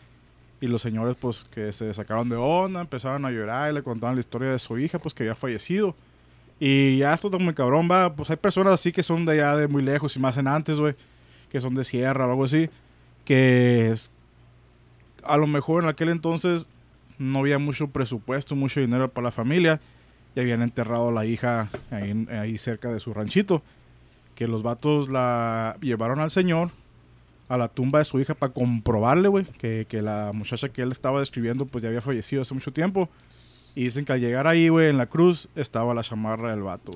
Y 0.62 0.68
los 0.68 0.82
señores, 0.82 1.15
pues, 1.20 1.46
que 1.51 1.72
se 1.74 1.94
sacaron 1.94 2.30
de 2.30 2.36
onda, 2.38 2.82
empezaron 2.82 3.25
a 3.25 3.32
llorar 3.32 3.72
y 3.72 3.74
le 3.74 3.84
contaban 3.84 4.15
la 4.15 4.20
historia 4.22 4.50
de 4.50 4.60
su 4.60 4.77
hija, 4.80 5.00
pues, 5.00 5.13
que 5.13 5.24
había 5.24 5.36
fallecido. 5.36 5.96
Y 6.60 7.00
ya 7.00 7.13
esto 7.13 7.27
está 7.27 7.38
muy 7.39 7.53
cabrón, 7.53 7.89
va. 7.92 8.15
Pues 8.15 8.30
hay 8.30 8.38
personas 8.38 8.75
así 8.75 8.92
que 8.94 9.03
son 9.03 9.25
de 9.25 9.34
allá 9.34 9.58
de 9.58 9.68
muy 9.68 9.82
lejos 9.82 10.15
y 10.15 10.20
más 10.20 10.38
en 10.38 10.48
antes, 10.48 10.80
güey, 10.80 10.94
que 11.51 11.60
son 11.60 11.75
de 11.75 11.84
sierra 11.84 12.25
o 12.27 12.30
algo 12.30 12.44
así, 12.46 12.70
que 13.25 13.89
es- 13.92 14.12
a 15.25 15.38
lo 15.38 15.48
mejor 15.48 15.84
en 15.84 15.89
aquel 15.89 16.10
entonces 16.10 16.68
no 17.18 17.39
había 17.39 17.60
mucho 17.60 17.88
presupuesto, 17.88 18.56
mucho 18.56 18.80
dinero 18.80 19.10
para 19.12 19.25
la 19.25 19.32
familia. 19.32 19.80
Y 20.36 20.39
habían 20.39 20.62
enterrado 20.63 21.10
a 21.10 21.12
la 21.12 21.25
hija 21.25 21.70
ahí, 21.92 22.27
ahí 22.32 22.58
cerca 22.58 22.92
de 22.92 23.00
su 23.00 23.13
ranchito. 23.13 23.62
Que 24.36 24.48
los 24.48 24.63
vatos 24.63 25.10
la 25.10 25.77
llevaron 25.80 26.20
al 26.20 26.32
señor 26.32 26.72
a 27.50 27.58
la 27.58 27.68
tumba 27.68 28.00
de 28.00 28.06
su 28.06 28.20
hija 28.20 28.34
para 28.34 28.51
comprobarle, 28.53 29.27
güey, 29.27 29.46
que, 29.46 29.86
que 29.88 30.01
la 30.01 30.32
muchacha 30.34 30.70
que 30.70 30.82
él 30.82 30.92
estaba 30.92 31.20
describiendo 31.20 31.65
pues 31.68 31.84
ya 31.84 31.89
había 31.89 32.01
fallecido 32.01 32.42
hace 32.42 32.53
mucho 32.56 32.72
tiempo. 32.74 33.10
Y 33.75 33.84
dicen 33.86 34.06
que 34.06 34.13
al 34.13 34.20
llegar 34.22 34.48
ahí, 34.48 34.70
güey, 34.70 34.89
en 34.89 34.98
la 34.98 35.06
cruz 35.08 35.50
estaba 35.56 35.94
la 35.94 36.01
chamarra 36.03 36.50
del 36.51 36.62
vato. 36.63 36.92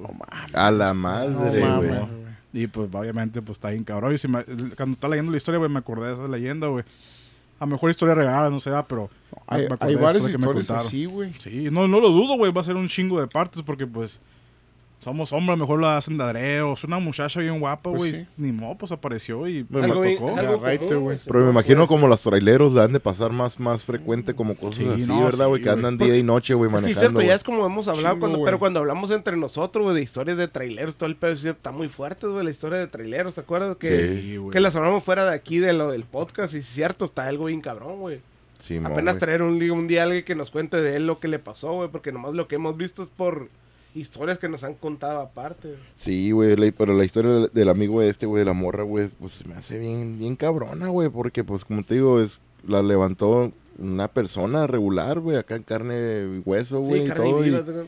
A 0.54 0.72
la 0.78 0.94
madre, 0.94 1.62
güey. 1.78 1.90
Y 2.54 2.66
pues 2.68 2.90
obviamente 2.92 3.42
pues 3.44 3.58
está 3.58 3.70
bien 3.70 3.84
cabrón. 3.84 4.14
Y 4.14 4.18
si 4.18 4.28
me- 4.28 4.44
cuando 4.46 4.94
estaba 4.94 5.12
leyendo 5.12 5.32
la 5.32 5.38
historia, 5.38 5.60
güey, 5.60 5.70
me 5.70 5.80
acordé 5.80 6.08
de 6.08 6.14
esa 6.14 6.28
leyenda, 6.28 6.68
güey. 6.68 6.86
A 7.60 7.66
lo 7.66 7.72
mejor 7.72 7.90
historia 7.90 8.14
real, 8.14 8.52
no 8.52 8.60
sé, 8.60 8.70
ah, 8.70 8.86
pero 8.88 9.10
Hay, 9.48 9.96
varias 9.96 10.30
historias 10.30 10.70
así, 10.72 11.06
güey. 11.06 11.34
Sí, 11.40 11.70
no, 11.72 11.88
no 11.88 12.00
lo 12.00 12.10
dudo, 12.10 12.38
güey. 12.38 12.52
Va 12.52 12.62
a 12.62 12.64
ser 12.64 12.76
un 12.76 12.88
chingo 12.88 13.20
de 13.20 13.28
partes 13.28 13.64
porque, 13.64 13.88
pues, 13.88 14.22
somos 15.00 15.32
hombres, 15.32 15.54
a 15.54 15.58
lo 15.58 15.64
mejor 15.64 15.80
la 15.82 15.96
hacen 15.98 16.18
de 16.18 16.24
adreo. 16.24 16.74
Es 16.74 16.84
una 16.84 17.00
muchacha 17.00 17.40
bien 17.40 17.60
guapa, 17.60 17.92
Pues 17.92 17.98
güey. 18.00 18.16
sí. 18.16 18.28
Ni 18.38 18.52
modo, 18.52 18.76
pues 18.76 18.92
apareció 18.92 19.48
y 19.48 19.66
Me 19.70 19.84
Algo 19.84 20.04
tocó. 20.04 20.38
algo. 20.38 20.62
Pero 21.28 21.46
me 21.46 21.52
imagino 21.52 21.88
como 21.88 22.08
los 22.08 22.22
traileros 22.22 22.74
le 22.74 22.82
han 22.82 22.92
de 22.94 23.00
pasar 23.00 23.32
más, 23.32 23.60
más 23.60 23.84
frecuente 23.84 24.34
como 24.34 24.56
cosas 24.56 24.84
Sí, 24.86 24.90
así, 25.04 25.08
no, 25.08 25.24
¿verdad, 25.24 25.46
sí, 25.46 25.50
güey? 25.50 25.62
que 25.62 25.70
andan 25.70 25.98
día 25.98 26.18
y 26.18 26.24
noche, 26.24 26.54
güey, 26.56 26.70
que 26.70 26.76
es 26.76 26.82
manejando. 26.82 27.00
cierto, 27.10 27.22
ya 27.22 27.36
es 27.36 27.44
como 27.44 27.66
hemos 27.66 27.88
hablado, 27.88 28.16
Chingo, 28.16 28.28
cuando, 28.28 28.44
pero 28.46 28.60
cuando 28.60 28.80
hablamos 28.80 29.12
entre 29.12 29.38
nosotros, 29.38 29.84
güey, 29.86 29.96
de 29.96 30.02
historias 30.02 30.38
de 30.38 30.48
traileros, 30.48 30.98
todo 30.98 31.10
el 31.10 31.16
pedo 31.16 31.32
está 31.34 31.72
muy 31.72 31.88
fuerte, 31.90 32.28
güey, 32.28 32.44
la 32.44 32.52
historia 32.52 32.80
de 32.80 32.88
traileros, 32.88 33.36
¿te 33.36 33.42
acuerdas? 33.42 33.78
Que, 33.78 33.94
Sí, 34.22 34.38
güey. 34.38 34.52
que 34.52 34.60
las 34.60 34.76
hablamos 34.76 35.04
fuera 35.04 35.26
de 35.26 35.34
aquí, 35.36 35.60
de 35.60 35.74
lo 35.74 35.92
del 35.92 36.04
podcast, 36.04 36.54
y 36.54 36.58
es 36.58 36.66
cierto, 36.66 37.06
está 37.06 37.28
algo 37.28 37.46
bien 37.46 37.62
cabrón, 37.62 38.00
güey. 38.00 38.20
Sí, 38.60 38.80
Apenas 38.84 39.20
traer 39.20 39.44
un, 39.44 39.60
día- 39.60 39.72
un 39.72 39.88
día 39.88 40.04
alguien 40.04 40.24
que 40.26 40.34
nos 40.34 40.50
cuente 40.50 40.82
de 40.82 40.96
él 40.96 41.06
lo 41.06 41.20
que 41.20 41.28
le 41.28 41.38
pasó, 41.38 41.74
güey, 41.74 41.90
porque 41.90 42.12
nomás 42.12 42.34
lo 42.34 42.48
que 42.48 42.56
hemos 42.56 42.76
visto 42.76 43.04
es 43.04 43.10
por 43.10 43.50
historias 44.00 44.40
que 44.40 44.50
nos 44.50 44.64
han 44.64 44.76
contado 44.76 45.20
aparte. 45.20 45.76
Sí, 45.96 46.32
güey, 46.32 46.56
pero 46.72 46.94
la 46.94 47.04
historia 47.06 47.32
del, 47.32 47.50
del 47.54 47.70
amigo 47.70 48.02
este, 48.02 48.26
güey, 48.26 48.40
de 48.42 48.46
la 48.46 48.54
morra, 48.54 48.84
güey, 48.84 49.08
pues 49.08 49.34
se 49.34 49.48
me 49.48 49.56
hace 49.56 49.80
bien, 49.80 50.18
bien 50.20 50.36
cabrona, 50.36 50.88
güey, 50.88 51.10
porque, 51.10 51.44
pues, 51.44 51.66
como 51.66 51.84
te 51.84 51.96
digo, 51.96 52.22
es 52.22 52.40
la 52.68 52.82
levantó 52.84 53.52
una 53.78 54.08
persona 54.08 54.66
regular, 54.68 55.20
güey, 55.20 55.38
acá 55.38 55.56
en 55.56 55.64
carne 55.64 55.96
y 56.38 56.42
hueso, 56.46 56.80
güey, 56.80 57.06
Sí, 57.06 57.12
y 57.12 57.16
todo, 57.16 57.46
y, 57.46 57.50
vida, 57.50 57.64
¿te- 57.64 57.88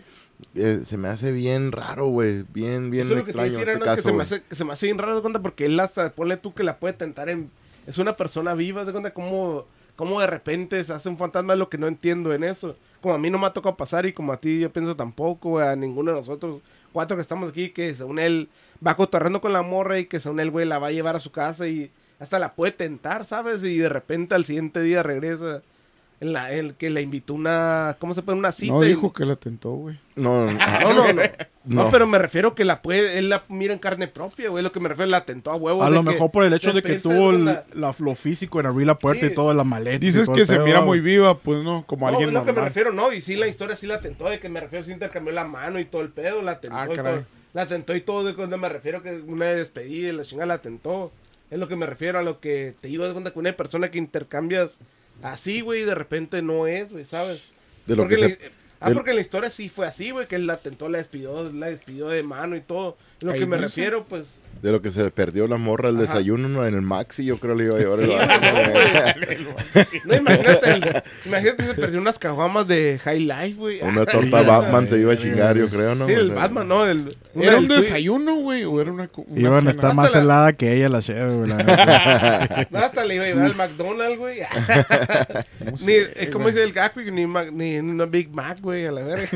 eh, 0.55 0.79
se 0.85 0.97
me 0.97 1.07
hace 1.09 1.31
bien 1.31 1.71
raro, 1.71 2.07
güey, 2.07 2.45
bien, 2.53 2.91
bien 2.91 3.05
Eso 3.07 3.15
lo 3.15 3.23
que 3.23 3.25
te 3.25 3.31
extraño 3.31 3.51
decir, 3.51 3.69
este 3.69 3.79
que 3.79 3.85
caso, 3.85 4.01
se 4.03 4.13
me, 4.13 4.23
hace, 4.23 4.41
que 4.43 4.55
se 4.55 4.63
me 4.63 4.73
hace 4.73 4.85
bien 4.85 4.97
raro 4.97 5.15
de 5.15 5.21
cuenta 5.21 5.41
porque 5.41 5.65
él 5.65 5.79
hasta, 5.79 6.13
ponle 6.13 6.37
tú 6.37 6.53
que 6.53 6.63
la 6.63 6.77
puede 6.79 6.93
tentar 6.93 7.27
en... 7.29 7.49
Es 7.87 7.97
una 7.97 8.15
persona 8.15 8.53
viva, 8.53 8.85
de 8.85 8.91
cuenta 8.91 9.13
cómo, 9.13 9.65
cómo 9.99 10.21
de 10.21 10.27
repente 10.27 10.81
se 10.81 10.93
hace 10.93 11.09
un 11.09 11.17
fantasma, 11.17 11.51
es 11.51 11.59
lo 11.59 11.67
que 11.67 11.77
no 11.77 11.85
entiendo 11.85 12.33
en 12.33 12.45
eso. 12.45 12.77
Como 13.01 13.13
a 13.13 13.17
mí 13.17 13.29
no 13.29 13.37
me 13.37 13.47
ha 13.47 13.51
tocado 13.51 13.75
pasar 13.75 14.05
y 14.05 14.13
como 14.13 14.31
a 14.31 14.39
ti 14.39 14.61
yo 14.61 14.71
pienso 14.71 14.95
tampoco, 14.95 15.59
a 15.59 15.75
ninguno 15.75 16.11
de 16.11 16.17
nosotros 16.17 16.61
cuatro 16.93 17.17
que 17.17 17.21
estamos 17.21 17.49
aquí, 17.49 17.71
que 17.71 17.93
según 17.93 18.17
él 18.17 18.47
va 18.85 18.95
cotorreando 18.95 19.41
con 19.41 19.51
la 19.51 19.61
morra 19.61 19.99
y 19.99 20.05
que 20.05 20.21
según 20.21 20.39
él, 20.39 20.51
güey, 20.51 20.65
la 20.65 20.79
va 20.79 20.87
a 20.87 20.91
llevar 20.91 21.17
a 21.17 21.19
su 21.19 21.33
casa 21.33 21.67
y 21.67 21.91
hasta 22.17 22.39
la 22.39 22.53
puede 22.53 22.71
tentar, 22.71 23.25
¿sabes? 23.25 23.61
Y 23.65 23.77
de 23.77 23.89
repente 23.89 24.35
al 24.35 24.45
siguiente 24.45 24.81
día 24.81 25.03
regresa. 25.03 25.63
En 26.21 26.33
la, 26.33 26.51
el 26.51 26.73
que 26.73 26.89
le 26.89 27.01
invitó 27.01 27.33
una, 27.33 27.95
¿cómo 27.97 28.13
se 28.13 28.21
pone? 28.21 28.37
Una 28.37 28.51
cita. 28.51 28.73
No 28.73 28.83
y- 28.83 28.89
dijo 28.89 29.13
que 29.13 29.23
la 29.23 29.37
tentó, 29.37 29.71
güey. 29.71 29.97
No, 30.17 30.47
no, 30.51 30.57
Ah, 30.59 30.79
no, 30.81 30.93
no, 30.93 31.13
no. 31.13 31.21
No, 31.63 31.83
No. 31.85 31.89
pero 31.91 32.07
me 32.07 32.17
refiero 32.19 32.55
que 32.55 32.65
la 32.65 32.81
puede, 32.81 33.17
él 33.19 33.29
la 33.29 33.43
mira 33.47 33.71
en 33.73 33.79
carne 33.79 34.07
propia, 34.09 34.49
güey. 34.49 34.61
Lo 34.61 34.71
que 34.73 34.81
me 34.81 34.89
refiero, 34.89 35.09
la 35.09 35.23
tentó 35.23 35.49
a 35.51 35.55
huevo. 35.55 35.81
A 35.81 35.89
de 35.89 35.95
lo 35.95 36.03
que- 36.03 36.11
mejor 36.11 36.29
por 36.31 36.43
el 36.43 36.51
hecho 36.51 36.73
de 36.73 36.81
que 36.83 36.95
tuvo 36.99 37.29
el- 37.31 37.45
la- 37.45 37.63
lo 37.99 38.15
físico 38.15 38.59
en 38.59 38.65
abrir 38.65 38.85
la 38.87 38.95
puerta 38.99 39.25
Sí. 39.27 39.31
y 39.31 39.35
todo, 39.35 39.53
la 39.53 39.63
maleta. 39.63 39.99
Dices 39.99 40.27
que 40.27 40.45
se 40.45 40.55
pedo, 40.55 40.65
mira 40.65 40.79
güey. 40.79 40.87
muy 40.87 40.99
viva, 40.99 41.37
pues 41.37 41.63
no, 41.63 41.85
como 41.87 42.01
No, 42.05 42.09
alguien 42.09 42.29
es 42.29 42.33
lo 42.33 42.43
que 42.43 42.51
me 42.51 42.61
refiero, 42.61 42.91
no. 42.91 43.13
Y 43.13 43.21
sí, 43.21 43.37
la 43.37 43.47
historia 43.47 43.77
sí 43.77 43.87
la 43.87 44.01
tentó, 44.01 44.27
de 44.29 44.39
que 44.41 44.49
me 44.49 44.59
refiero, 44.59 44.83
sí 44.83 44.91
intercambió 44.91 45.31
la 45.31 45.45
mano 45.45 45.79
y 45.79 45.85
todo 45.85 46.01
el 46.01 46.09
pedo, 46.09 46.41
la 46.41 46.59
tentó 46.59 46.75
Ah, 46.75 46.87
y 46.91 46.95
caray. 46.95 47.13
todo. 47.15 47.25
La 47.53 47.65
tentó 47.65 47.95
y 47.95 48.01
todo, 48.01 48.25
de 48.25 48.35
cuando 48.35 48.57
me 48.57 48.67
refiero 48.67 49.01
que 49.01 49.21
una 49.25 49.45
despedida 49.45 50.09
y 50.09 50.11
la 50.11 50.23
chingada 50.23 50.47
la 50.47 50.57
tentó. 50.57 51.13
Es 51.49 51.57
lo 51.57 51.67
que 51.69 51.75
me 51.77 51.85
refiero 51.85 52.19
a 52.19 52.23
lo 52.23 52.39
que 52.41 52.75
te 52.81 52.89
digo 52.89 53.05
de 53.07 53.11
cuenta 53.13 53.31
que 53.31 53.39
una 53.39 53.53
persona 53.53 53.89
que 53.89 53.97
intercambias 53.97 54.79
así, 55.23 55.61
güey, 55.61 55.81
y 55.81 55.85
de 55.85 55.95
repente 55.95 56.41
no 56.41 56.67
es, 56.67 56.91
güey, 56.91 57.05
¿sabes? 57.05 57.43
de 57.85 57.95
lo 57.95 58.03
porque 58.03 58.15
que 58.15 58.21
la- 58.21 58.29
se... 58.29 58.51
Ah, 58.81 58.87
del- 58.87 58.95
porque 58.95 59.09
en 59.11 59.15
la 59.17 59.21
historia 59.21 59.49
sí 59.49 59.67
fue 59.69 59.85
así, 59.87 60.11
güey, 60.11 60.27
que 60.27 60.35
él 60.37 60.47
la 60.47 60.57
tentó, 60.57 60.87
la 60.89 60.99
despidió, 60.99 61.51
la 61.51 61.67
despidió 61.67 62.07
de 62.07 62.23
mano 62.23 62.55
y 62.55 62.61
todo. 62.61 62.97
Lo 63.21 63.33
que 63.33 63.45
me 63.45 63.57
dice. 63.57 63.67
refiero, 63.67 64.03
pues... 64.05 64.27
De 64.61 64.73
lo 64.73 64.81
que 64.81 64.91
se 64.91 65.01
le 65.03 65.09
perdió 65.09 65.47
la 65.47 65.55
morra 65.55 65.87
el 65.87 65.95
Ajá. 65.95 66.01
desayuno 66.01 66.49
¿no? 66.49 66.65
en 66.65 66.73
el 66.75 66.81
Maxi, 66.81 67.23
yo 67.23 67.37
creo 67.37 67.55
le 67.55 67.63
iba 67.65 67.75
a 67.77 67.79
llevar 67.79 67.99
el 68.01 68.11
Sí, 69.89 70.01
no, 70.03 70.15
imagínate, 70.17 70.71
el- 70.71 71.03
imagínate 71.25 71.63
se 71.63 71.73
perdió 71.75 71.99
unas 72.01 72.19
caguamas 72.19 72.67
de 72.67 72.99
High 73.01 73.19
Life, 73.21 73.53
güey. 73.53 73.81
Una 73.81 74.05
torta 74.05 74.41
Batman 74.41 74.89
se 74.89 74.99
iba 74.99 75.13
a 75.13 75.15
chingar, 75.15 75.57
yo 75.57 75.69
creo, 75.69 75.95
¿no? 75.95 76.07
Sí, 76.07 76.13
el 76.13 76.23
O 76.31 76.33
sea, 76.33 76.35
Batman, 76.35 76.67
¿no? 76.67 76.85
El, 76.85 77.15
una 77.35 77.45
¿Era 77.45 77.57
un 77.57 77.69
desayuno, 77.69 78.35
güey? 78.35 78.65
¿O 78.65 78.81
era 78.81 78.91
una, 78.91 79.09
una 79.27 79.39
Iban 79.39 79.67
a 79.67 79.71
estar 79.71 79.91
Hasta 79.91 79.93
más 80.01 80.13
la- 80.15 80.19
helada 80.21 80.51
que 80.53 80.73
ella, 80.75 80.89
la 80.89 81.01
cheve, 81.01 81.35
güey. 81.37 81.49
No, 82.69 82.79
hasta 82.79 83.05
le 83.05 83.15
iba 83.15 83.23
a 83.23 83.27
llevar 83.27 83.45
al 83.45 83.55
McDonald's, 83.55 84.17
güey. 84.17 84.39
Ni, 85.85 85.93
es 85.93 86.29
como 86.31 86.47
dice 86.49 86.63
el 86.63 86.73
güey, 86.73 87.11
ni, 87.11 87.25
Mac- 87.27 87.51
ni 87.53 87.77
una 87.79 88.05
Big 88.05 88.29
Mac, 88.33 88.59
güey, 88.61 88.85
a 88.85 88.91
la 88.91 89.03
verga. 89.03 89.27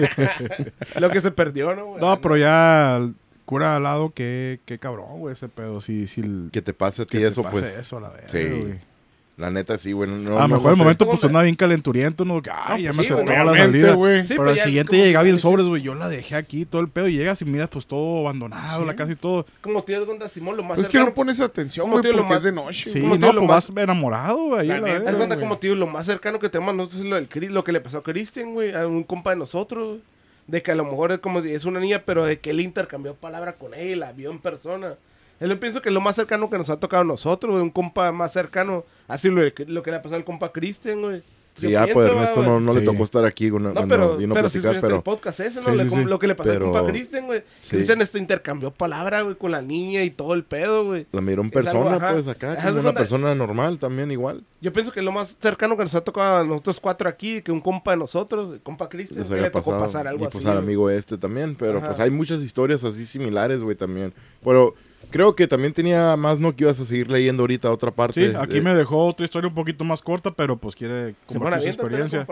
Lo 0.99 1.09
que 1.09 1.21
se 1.21 1.31
perdió, 1.31 1.73
¿no? 1.75 1.85
güey? 1.85 2.01
no, 2.01 2.19
pero 2.19 2.35
ya, 2.37 3.07
cura 3.45 3.75
al 3.75 3.83
lado, 3.83 4.11
qué, 4.15 4.59
qué 4.65 4.79
cabrón, 4.79 5.19
güey, 5.19 5.33
ese 5.33 5.47
pedo. 5.49 5.81
Si, 5.81 6.07
si 6.07 6.21
el- 6.21 6.49
Que 6.51 6.61
te 6.61 6.73
pase 6.73 7.03
a 7.03 7.05
que 7.05 7.17
ti 7.17 7.23
te 7.23 7.29
eso, 7.29 7.43
pase 7.43 7.59
pues. 7.59 7.73
eso, 7.77 7.99
la 7.99 8.09
verga, 8.09 8.27
Sí. 8.29 8.43
güey. 8.47 8.93
La 9.35 9.49
neta, 9.49 9.79
sí, 9.79 9.93
güey. 9.93 10.07
No, 10.11 10.37
a 10.37 10.43
lo 10.43 10.47
mejor 10.47 10.73
el 10.73 10.77
momento 10.77 11.05
¿Cómo 11.05 11.13
pues 11.17 11.21
sonaba 11.21 11.41
bien 11.41 11.55
calenturiento, 11.55 12.23
¿no? 12.23 12.39
Ay, 12.65 12.83
ya 12.83 12.89
pues 12.91 12.97
me 12.97 13.03
sí, 13.03 13.13
acercó 13.13 13.23
güey, 13.31 13.35
a 13.35 13.43
la 13.43 13.57
salida. 13.57 13.93
güey. 13.93 14.27
Pero 14.27 14.43
pues 14.43 14.59
al 14.59 14.65
siguiente 14.67 14.95
llegaba 14.95 15.23
bien 15.23 15.39
sobres, 15.39 15.65
güey. 15.65 15.81
Yo 15.81 15.95
la 15.95 16.07
dejé 16.07 16.35
aquí, 16.35 16.65
todo 16.65 16.83
el 16.83 16.87
pedo. 16.89 17.07
Y 17.07 17.17
llegas 17.17 17.41
y 17.41 17.45
miras, 17.45 17.67
pues 17.69 17.87
todo 17.87 18.19
abandonado, 18.19 18.85
la 18.85 18.95
casa 18.95 19.13
y 19.13 19.15
todo. 19.15 19.47
Como 19.61 19.83
te 19.83 19.93
das 19.93 20.03
cuenta, 20.05 20.29
Simón, 20.29 20.55
lo 20.55 20.61
más 20.61 20.75
Pues 20.75 20.85
es 20.85 20.91
que 20.91 20.99
no 20.99 21.11
pones 21.15 21.39
atención, 21.39 21.85
¿Cómo 21.85 21.93
güey, 21.95 22.03
te 22.03 22.09
porque 22.15 22.29
más- 22.29 22.37
es 22.37 22.43
de 22.43 22.51
noche. 22.51 22.89
Sí, 22.91 23.01
como 23.01 23.15
no, 23.15 23.19
te 23.31 23.33
pues 23.33 23.47
más- 23.47 23.71
vas 23.73 23.83
enamorado, 23.83 24.37
güey. 24.37 24.67
güey. 24.67 25.39
como 25.39 25.57
te 25.57 25.65
digo, 25.67 25.79
lo 25.79 25.87
más 25.87 26.05
cercano 26.05 26.37
que 26.37 26.49
tenemos 26.49 26.75
nosotros 26.75 27.01
es 27.01 27.07
lo, 27.07 27.15
del, 27.15 27.27
Cri- 27.27 27.49
lo 27.49 27.63
que 27.63 27.71
le 27.71 27.81
pasó 27.81 27.97
a 27.97 28.03
Christian, 28.03 28.53
güey, 28.53 28.75
a 28.75 28.85
un 28.85 29.03
compa 29.03 29.31
de 29.31 29.37
nosotros, 29.37 29.87
güey. 29.87 30.01
De 30.47 30.61
que 30.61 30.71
a 30.71 30.75
lo 30.75 30.83
mejor 30.83 31.11
es 31.11 31.19
como 31.19 31.39
es 31.39 31.65
una 31.65 31.79
niña, 31.79 32.03
pero 32.05 32.25
de 32.25 32.39
que 32.39 32.49
él 32.49 32.59
intercambió 32.59 33.15
palabra 33.15 33.53
con 33.53 33.73
ella 33.73 33.95
la 33.95 34.11
vio 34.11 34.29
en 34.31 34.39
persona. 34.39 34.95
Él 35.39 35.49
yo 35.49 35.59
pienso 35.59 35.81
que 35.81 35.89
es 35.89 35.93
lo 35.93 36.01
más 36.01 36.15
cercano 36.15 36.49
que 36.49 36.57
nos 36.57 36.69
ha 36.69 36.79
tocado 36.79 37.01
a 37.01 37.05
nosotros. 37.05 37.61
Un 37.61 37.69
compa 37.69 38.11
más 38.11 38.33
cercano. 38.33 38.85
Así 39.07 39.29
lo, 39.29 39.41
lo 39.41 39.83
que 39.83 39.91
le 39.91 39.97
ha 39.97 40.01
pasado 40.01 40.17
al 40.17 40.25
compa 40.25 40.51
Christian, 40.51 41.01
güey. 41.01 41.21
Sí, 41.55 41.69
Yo 41.69 41.79
ah, 41.79 41.83
pienso, 41.83 41.93
pues 42.01 42.11
Ernesto 42.11 42.41
no, 42.41 42.59
no 42.59 42.73
le 42.73 42.79
Sí. 42.79 42.85
tocó 42.87 43.03
estar 43.03 43.25
aquí 43.25 43.51
cuando, 43.51 43.69
No, 43.69 43.75
cuando 43.75 43.95
pero, 43.95 44.17
vino 44.17 44.33
a 44.33 44.35
pero 44.35 44.49
si 44.49 44.59
platicar, 44.59 44.81
pero... 44.81 44.95
el 44.97 45.03
podcast 45.03 45.39
ese, 45.39 45.59
¿no? 45.59 45.65
Sí, 45.65 45.71
Le- 45.77 45.83
sí, 45.83 45.89
como 45.89 46.01
sí. 46.01 46.07
Lo 46.09 46.17
que 46.19 46.27
le 46.27 46.35
pasó 46.35 46.49
Pero- 46.49 46.65
al 46.67 46.71
compa 46.73 46.91
Christian, 46.91 47.25
güey. 47.27 47.43
Sí. 47.61 47.75
Christian 47.75 48.01
este, 48.01 48.17
intercambió 48.17 48.71
palabra, 48.71 49.21
güey, 49.21 49.35
con 49.35 49.51
la 49.51 49.61
niña 49.61 50.03
y 50.03 50.09
todo 50.09 50.33
el 50.33 50.43
pedo, 50.43 50.85
güey. 50.85 51.05
La 51.11 51.21
miró 51.21 51.43
en 51.43 51.49
algo, 51.49 51.51
persona, 51.63 51.95
ajá. 51.97 52.11
pues, 52.13 52.27
acá, 52.27 52.55
como 52.55 52.79
una 52.79 52.93
persona 52.93 53.35
normal 53.35 53.77
también 53.77 54.09
igual. 54.11 54.43
Yo 54.61 54.73
pienso 54.73 54.91
que 54.91 55.01
lo 55.03 55.11
más 55.11 55.37
cercano 55.39 55.77
que 55.77 55.83
nos 55.83 55.93
ha 55.93 56.01
tocado 56.01 56.37
a 56.37 56.43
nosotros 56.43 56.79
cuatro 56.79 57.07
aquí, 57.07 57.41
que 57.43 57.51
un 57.51 57.61
compa 57.61 57.91
de 57.91 57.97
nosotros, 57.97 58.53
el 58.53 58.61
compa 58.61 58.85
había 59.31 59.43
le 59.43 59.49
tocó 59.51 59.65
pasado. 59.71 59.83
pasar 59.83 60.07
algo 60.07 60.23
y 60.23 60.27
así. 60.27 60.37
pues 60.37 60.45
al 60.47 60.57
amigo 60.57 60.89
este 60.89 61.17
también. 61.19 61.55
Pero 61.55 61.77
Ajá. 61.77 61.87
pues 61.87 61.99
hay 61.99 62.09
muchas 62.09 62.41
historias 62.41 62.83
así 62.83 63.05
similares, 63.05 63.61
güey, 63.61 63.75
también. 63.75 64.11
Pero 64.43 64.73
Creo 65.09 65.35
que 65.35 65.47
también 65.47 65.73
tenía 65.73 66.15
más, 66.17 66.39
¿no? 66.39 66.55
Que 66.55 66.63
ibas 66.63 66.79
a 66.79 66.85
seguir 66.85 67.09
leyendo 67.09 67.43
ahorita 67.43 67.71
otra 67.71 67.91
parte. 67.91 68.29
Sí, 68.29 68.35
aquí 68.37 68.61
me 68.61 68.73
dejó 68.73 69.05
otra 69.07 69.25
historia 69.25 69.47
un 69.47 69.55
poquito 69.55 69.83
más 69.83 70.01
corta, 70.01 70.31
pero 70.31 70.57
pues 70.57 70.75
quiere 70.75 71.15
compartir 71.25 71.73
su 71.73 71.79
experiencia. 71.81 72.27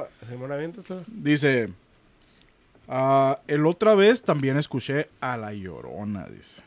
Dice, 1.08 1.70
ah, 2.88 3.40
el 3.48 3.66
otra 3.66 3.94
vez 3.96 4.24
también 4.24 4.58
escuché 4.58 5.10
a 5.20 5.38
La 5.38 5.54
Llorona, 5.54 6.26
dice. 6.28 6.64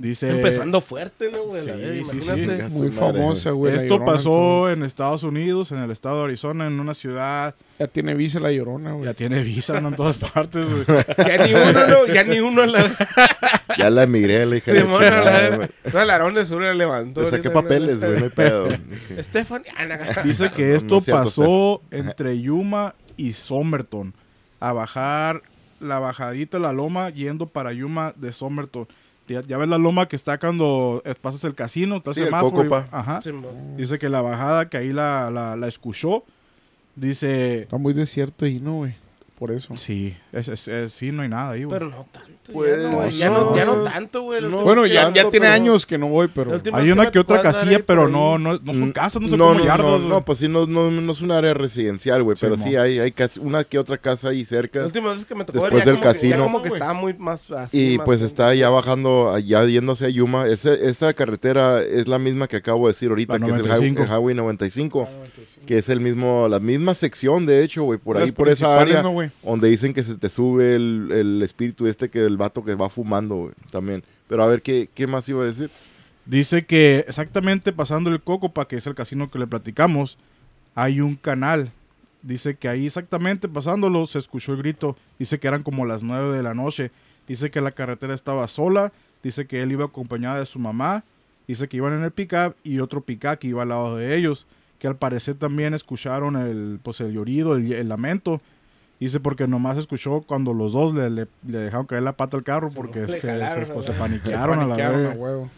Dice, 0.00 0.30
Empezando 0.30 0.80
fuerte, 0.80 1.30
¿no, 1.30 1.42
güey? 1.44 1.62
Sí, 1.62 2.04
sí, 2.10 2.20
sí. 2.22 2.48
Muy 2.70 2.88
famosa, 2.90 3.50
güey. 3.50 3.74
esto 3.76 3.98
Llorona, 3.98 4.12
pasó 4.12 4.70
en 4.70 4.82
Estados 4.82 5.24
Unidos, 5.24 5.72
en 5.72 5.82
el 5.82 5.90
estado 5.90 6.20
de 6.20 6.24
Arizona, 6.24 6.66
en 6.66 6.80
una 6.80 6.94
ciudad, 6.94 7.54
Ya 7.78 7.86
tiene 7.86 8.14
visa 8.14 8.40
la 8.40 8.50
llorona, 8.50 8.92
güey. 8.92 9.04
ya 9.04 9.12
tiene 9.12 9.42
visa 9.42 9.78
¿no? 9.78 9.90
en 9.90 9.96
todas 9.96 10.16
partes. 10.16 10.66
güey. 10.72 10.86
Ya 11.18 11.46
ni 11.46 11.52
uno, 11.52 11.86
¿no? 11.86 12.06
Ya 12.06 12.24
ni 12.24 12.40
uno 12.40 12.64
la... 12.64 12.82
Ya 13.78 13.90
la 13.90 14.04
emigré, 14.04 14.46
la 14.46 14.56
hija 14.56 14.72
de 14.72 14.78
la 14.78 14.84
Simón, 14.86 15.04
a 15.04 15.10
la 15.10 15.68
chingada. 15.84 16.18
No, 16.18 16.28
el 16.28 16.34
de 16.34 16.46
Sur 16.46 16.62
le 16.62 16.74
levantó. 16.74 17.20
Le 17.20 17.28
saqué 17.28 17.50
papeles, 17.50 18.00
güey, 18.00 18.18
no 18.18 18.24
hay 18.24 18.30
pedo. 18.30 18.68
Stephanie. 19.20 19.70
ah. 19.76 20.22
Dice 20.24 20.50
que 20.50 20.76
esto 20.76 20.94
no 20.94 20.98
es 20.98 21.04
cierto, 21.04 21.24
pasó 21.24 21.82
entre 21.90 22.40
Yuma 22.40 22.94
y 23.18 23.34
Somerton. 23.34 24.14
A 24.60 24.72
bajar 24.72 25.42
la 25.78 25.98
bajadita 25.98 26.58
de 26.58 26.62
la 26.62 26.72
loma 26.72 27.10
yendo 27.10 27.46
para 27.46 27.72
Yuma 27.72 28.14
de 28.16 28.32
Somerton. 28.32 28.88
Ya, 29.30 29.42
ya 29.42 29.56
ves 29.58 29.68
la 29.68 29.78
loma 29.78 30.08
que 30.08 30.16
está 30.16 30.38
cuando 30.38 31.02
eh, 31.04 31.14
pasas 31.20 31.44
el 31.44 31.54
casino, 31.54 31.98
está 31.98 32.12
Sí, 32.14 32.20
el 32.22 32.28
y-. 32.28 32.30
Ajá. 32.90 33.20
Dice 33.76 33.98
que 33.98 34.08
la 34.08 34.20
bajada 34.22 34.68
que 34.68 34.76
ahí 34.76 34.92
la, 34.92 35.30
la, 35.30 35.54
la 35.56 35.68
escuchó. 35.68 36.24
Dice, 36.96 37.62
Está 37.62 37.76
muy 37.78 37.92
desierto 37.92 38.44
ahí, 38.44 38.60
¿no, 38.60 38.78
güey? 38.78 38.94
Por 39.38 39.52
eso. 39.52 39.74
sí, 39.76 40.16
es, 40.32 40.48
es- 40.48 40.68
es- 40.68 40.92
sí, 40.92 41.12
no 41.12 41.22
hay 41.22 41.28
nada 41.28 41.52
ahí, 41.52 41.64
güey. 41.64 41.78
Pero 41.78 41.90
no 41.90 42.06
tanto. 42.12 42.30
Pues, 42.52 42.76
ya, 42.76 42.82
no, 42.90 42.90
güey, 42.96 43.04
no 43.04 43.10
ya, 43.10 43.30
no, 43.30 43.56
ya 43.56 43.64
no 43.64 43.84
sé. 43.84 43.90
tanto, 43.90 44.22
güey. 44.22 44.42
No, 44.42 44.62
Bueno, 44.62 44.86
ya, 44.86 45.04
tanto, 45.04 45.16
ya 45.16 45.30
tiene 45.30 45.46
pero- 45.46 45.54
años 45.54 45.86
que 45.86 45.98
no 45.98 46.08
voy, 46.08 46.28
pero... 46.28 46.60
Hay 46.72 46.90
una 46.90 47.10
que 47.10 47.18
otra 47.18 47.40
casilla, 47.42 47.80
pero 47.84 48.08
no, 48.08 48.38
no, 48.38 48.58
no 48.58 48.72
son 48.72 48.88
Mm, 48.88 48.92
casas, 48.92 49.22
no 49.22 49.28
son 49.28 49.38
no, 49.38 49.46
como 49.48 49.58
no, 49.60 49.64
yardas, 49.64 49.84
no, 49.86 49.96
güey. 49.98 50.08
no, 50.08 50.24
pues 50.24 50.38
sí, 50.38 50.48
no, 50.48 50.66
no, 50.66 50.90
no 50.90 51.12
es 51.12 51.20
un 51.20 51.30
área 51.32 51.54
residencial, 51.54 52.22
güey, 52.22 52.36
Sí, 52.36 52.40
pero 52.46 52.56
mo. 52.56 52.64
sí 52.64 52.76
hay, 52.76 52.98
hay 52.98 53.12
casi 53.12 53.40
una 53.40 53.64
que 53.64 53.78
otra 53.78 53.98
casa 53.98 54.30
ahí 54.30 54.40
La 54.40 54.46
cerca. 54.46 54.84
última 54.84 55.14
vez 55.14 55.24
que 55.24 55.34
me 55.34 55.44
tocó 55.44 55.60
Después 55.60 55.82
ya 55.84 55.86
del 55.90 55.94
como 55.96 56.02
que- 56.02 56.08
casino. 56.14 56.36
ya 56.36 56.42
como 56.42 56.62
que 56.62 56.68
Güey. 56.70 56.78
estaba 56.80 56.94
muy 56.94 57.14
más 57.14 57.50
así. 57.50 57.92
Y 57.94 57.98
más 57.98 58.04
pues 58.04 58.20
está 58.22 58.54
ya 58.54 58.68
bajando, 58.70 59.38
ya 59.38 59.64
yéndose 59.64 60.06
a 60.06 60.08
Yuma. 60.08 60.46
Ese- 60.46 60.88
esta 60.88 61.12
carretera 61.14 61.82
es 61.82 62.08
la 62.08 62.18
misma 62.18 62.48
que 62.48 62.56
acabo 62.56 62.86
de 62.86 62.92
decir 62.92 63.08
ahorita, 63.10 63.38
La 63.38 63.46
que 63.46 63.52
es 63.52 63.58
el 63.58 63.66
highway, 63.66 63.92
95. 63.94 64.02
el 64.02 64.08
Highway 64.08 64.34
95, 64.34 65.08
que 65.66 65.78
es 65.78 65.88
el 65.88 66.00
mismo, 66.00 66.48
la 66.48 66.60
misma 66.60 66.94
sección, 66.94 67.46
de 67.46 67.62
hecho, 67.62 67.82
güey, 67.84 67.98
por 67.98 68.16
ahí, 68.18 68.32
por 68.32 68.48
esa 68.48 68.78
área, 68.80 69.02
donde 69.42 69.68
dicen 69.68 69.92
que 69.94 70.02
se 70.02 70.14
te 70.16 70.28
sube 70.28 70.74
el, 70.74 71.08
el 71.12 71.42
espíritu 71.42 71.86
este 71.86 72.08
que 72.10 72.24
el 72.24 72.36
vato 72.40 72.64
que 72.64 72.74
va 72.74 72.90
fumando, 72.90 73.52
también. 73.70 74.02
Pero 74.26 74.42
a 74.42 74.48
ver, 74.48 74.62
¿qué, 74.62 74.88
qué 74.92 75.06
más 75.06 75.28
iba 75.28 75.42
a 75.42 75.46
decir? 75.46 75.70
Dice 76.26 76.66
que 76.66 77.04
exactamente 77.06 77.72
pasando 77.72 78.10
el 78.10 78.20
Cocopa, 78.20 78.66
que 78.66 78.76
es 78.76 78.86
el 78.86 78.94
casino 78.94 79.30
que 79.30 79.38
le 79.38 79.46
platicamos, 79.46 80.18
hay 80.74 81.00
un 81.00 81.16
canal. 81.16 81.72
Dice 82.22 82.56
que 82.56 82.68
ahí 82.68 82.86
exactamente 82.86 83.48
pasándolo 83.48 84.06
se 84.06 84.18
escuchó 84.18 84.52
el 84.52 84.58
grito. 84.58 84.96
Dice 85.18 85.38
que 85.38 85.48
eran 85.48 85.62
como 85.62 85.86
las 85.86 86.02
9 86.02 86.36
de 86.36 86.42
la 86.42 86.54
noche. 86.54 86.90
Dice 87.26 87.50
que 87.50 87.60
la 87.60 87.72
carretera 87.72 88.14
estaba 88.14 88.46
sola. 88.48 88.92
Dice 89.22 89.46
que 89.46 89.62
él 89.62 89.72
iba 89.72 89.86
acompañada 89.86 90.38
de 90.38 90.46
su 90.46 90.58
mamá. 90.58 91.04
Dice 91.48 91.68
que 91.68 91.78
iban 91.78 91.94
en 91.94 92.04
el 92.04 92.12
pickup 92.12 92.54
y 92.62 92.80
otro 92.80 93.00
pickup 93.00 93.38
que 93.38 93.48
iba 93.48 93.62
al 93.62 93.70
lado 93.70 93.96
de 93.96 94.16
ellos. 94.16 94.46
Que 94.78 94.86
al 94.86 94.96
parecer 94.96 95.34
también 95.36 95.74
escucharon 95.74 96.36
el, 96.36 96.78
pues, 96.82 97.00
el 97.00 97.12
llorido, 97.12 97.56
el 97.56 97.88
lamento. 97.88 98.40
Dice 99.00 99.18
porque 99.18 99.48
nomás 99.48 99.78
escuchó 99.78 100.20
cuando 100.26 100.52
los 100.52 100.72
dos 100.72 100.94
le, 100.94 101.08
le- 101.10 101.26
le 101.46 101.58
dejaron 101.58 101.86
caer 101.86 102.02
la 102.02 102.12
pata 102.16 102.36
al 102.36 102.42
carro 102.44 102.68
porque 102.70 103.08
se, 103.08 103.20
jalaron 103.20 103.82
se- 103.82 103.92
paniquearon 103.92 104.58
a 104.58 104.62
la 104.62 104.68
paniquearon 104.68 104.96
verga. 104.98 105.12
a 105.14 105.16
huevo. 105.16 105.50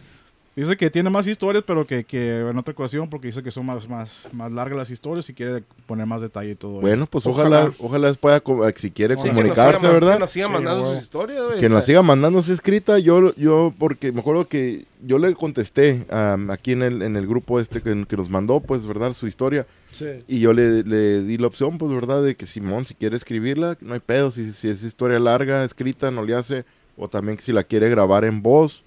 Dice 0.55 0.77
que 0.77 0.91
tiene 0.91 1.09
más 1.09 1.25
historias, 1.25 1.63
pero 1.65 1.87
que, 1.87 2.03
que 2.03 2.41
en 2.47 2.55
otra 2.59 2.73
ocasión, 2.73 3.09
porque 3.09 3.25
dice 3.25 3.41
que 3.41 3.49
son 3.49 3.65
más, 3.65 3.89
más, 3.89 4.29
más 4.33 4.51
largas 4.51 4.77
las 4.77 4.89
historias 4.91 5.27
y 5.27 5.33
quiere 5.33 5.63
poner 5.87 6.05
más 6.05 6.21
detalle 6.21 6.51
y 6.51 6.55
todo. 6.55 6.73
eso. 6.73 6.81
Bueno, 6.81 7.07
pues 7.07 7.25
ojalá, 7.25 7.71
Ojalá. 7.79 8.13
ojalá 8.13 8.13
pueda, 8.43 8.71
si 8.75 8.91
quiere 8.91 9.15
Sí, 9.15 9.21
que 9.23 9.27
nos 9.29 9.37
comunicarse, 9.37 9.79
siga- 9.81 9.91
¿verdad? 9.93 10.13
Que 10.13 10.19
nos 10.19 10.29
siga 10.29 10.45
Sí, 10.45 10.51
mandando 10.53 10.81
güey. 10.83 10.93
sus 10.95 11.03
historias, 11.03 11.43
güey. 11.43 11.59
Que 11.59 11.69
nos 11.69 11.85
siga 11.85 12.01
mandando 12.03 12.43
su 12.43 12.53
escrita. 12.53 12.99
Yo, 12.99 13.33
yo, 13.35 13.73
porque 13.79 14.11
me 14.11 14.19
acuerdo 14.19 14.47
que 14.47 14.85
yo 15.01 15.17
le 15.17 15.33
contesté 15.33 16.05
am, 16.11 16.51
aquí 16.51 16.73
en 16.73 16.83
el, 16.83 17.01
en 17.01 17.15
el 17.15 17.25
grupo 17.25 17.59
este 17.59 17.81
que, 17.81 18.05
que 18.07 18.15
nos 18.15 18.29
mandó, 18.29 18.59
pues, 18.59 18.85
¿verdad? 18.85 19.13
Su 19.13 19.25
historia. 19.25 19.65
Sí. 19.91 20.05
Y 20.27 20.39
yo 20.39 20.53
le, 20.53 20.83
le 20.83 21.23
di 21.23 21.39
la 21.39 21.47
opción, 21.47 21.79
pues, 21.79 21.91
¿verdad? 21.91 22.21
De 22.23 22.35
que 22.35 22.45
Simón, 22.45 22.85
si 22.85 22.93
quiere 22.93 23.17
escribirla, 23.17 23.75
no 23.81 23.95
hay 23.95 24.01
pedo. 24.01 24.29
Si, 24.29 24.51
si 24.53 24.67
es 24.67 24.83
historia 24.83 25.17
larga, 25.17 25.63
escrita, 25.63 26.11
no 26.11 26.23
le 26.23 26.35
hace. 26.35 26.63
O 26.95 27.07
también 27.07 27.39
si 27.39 27.51
la 27.51 27.63
quiere 27.63 27.89
grabar 27.89 28.23
en 28.23 28.43
voz. 28.43 28.83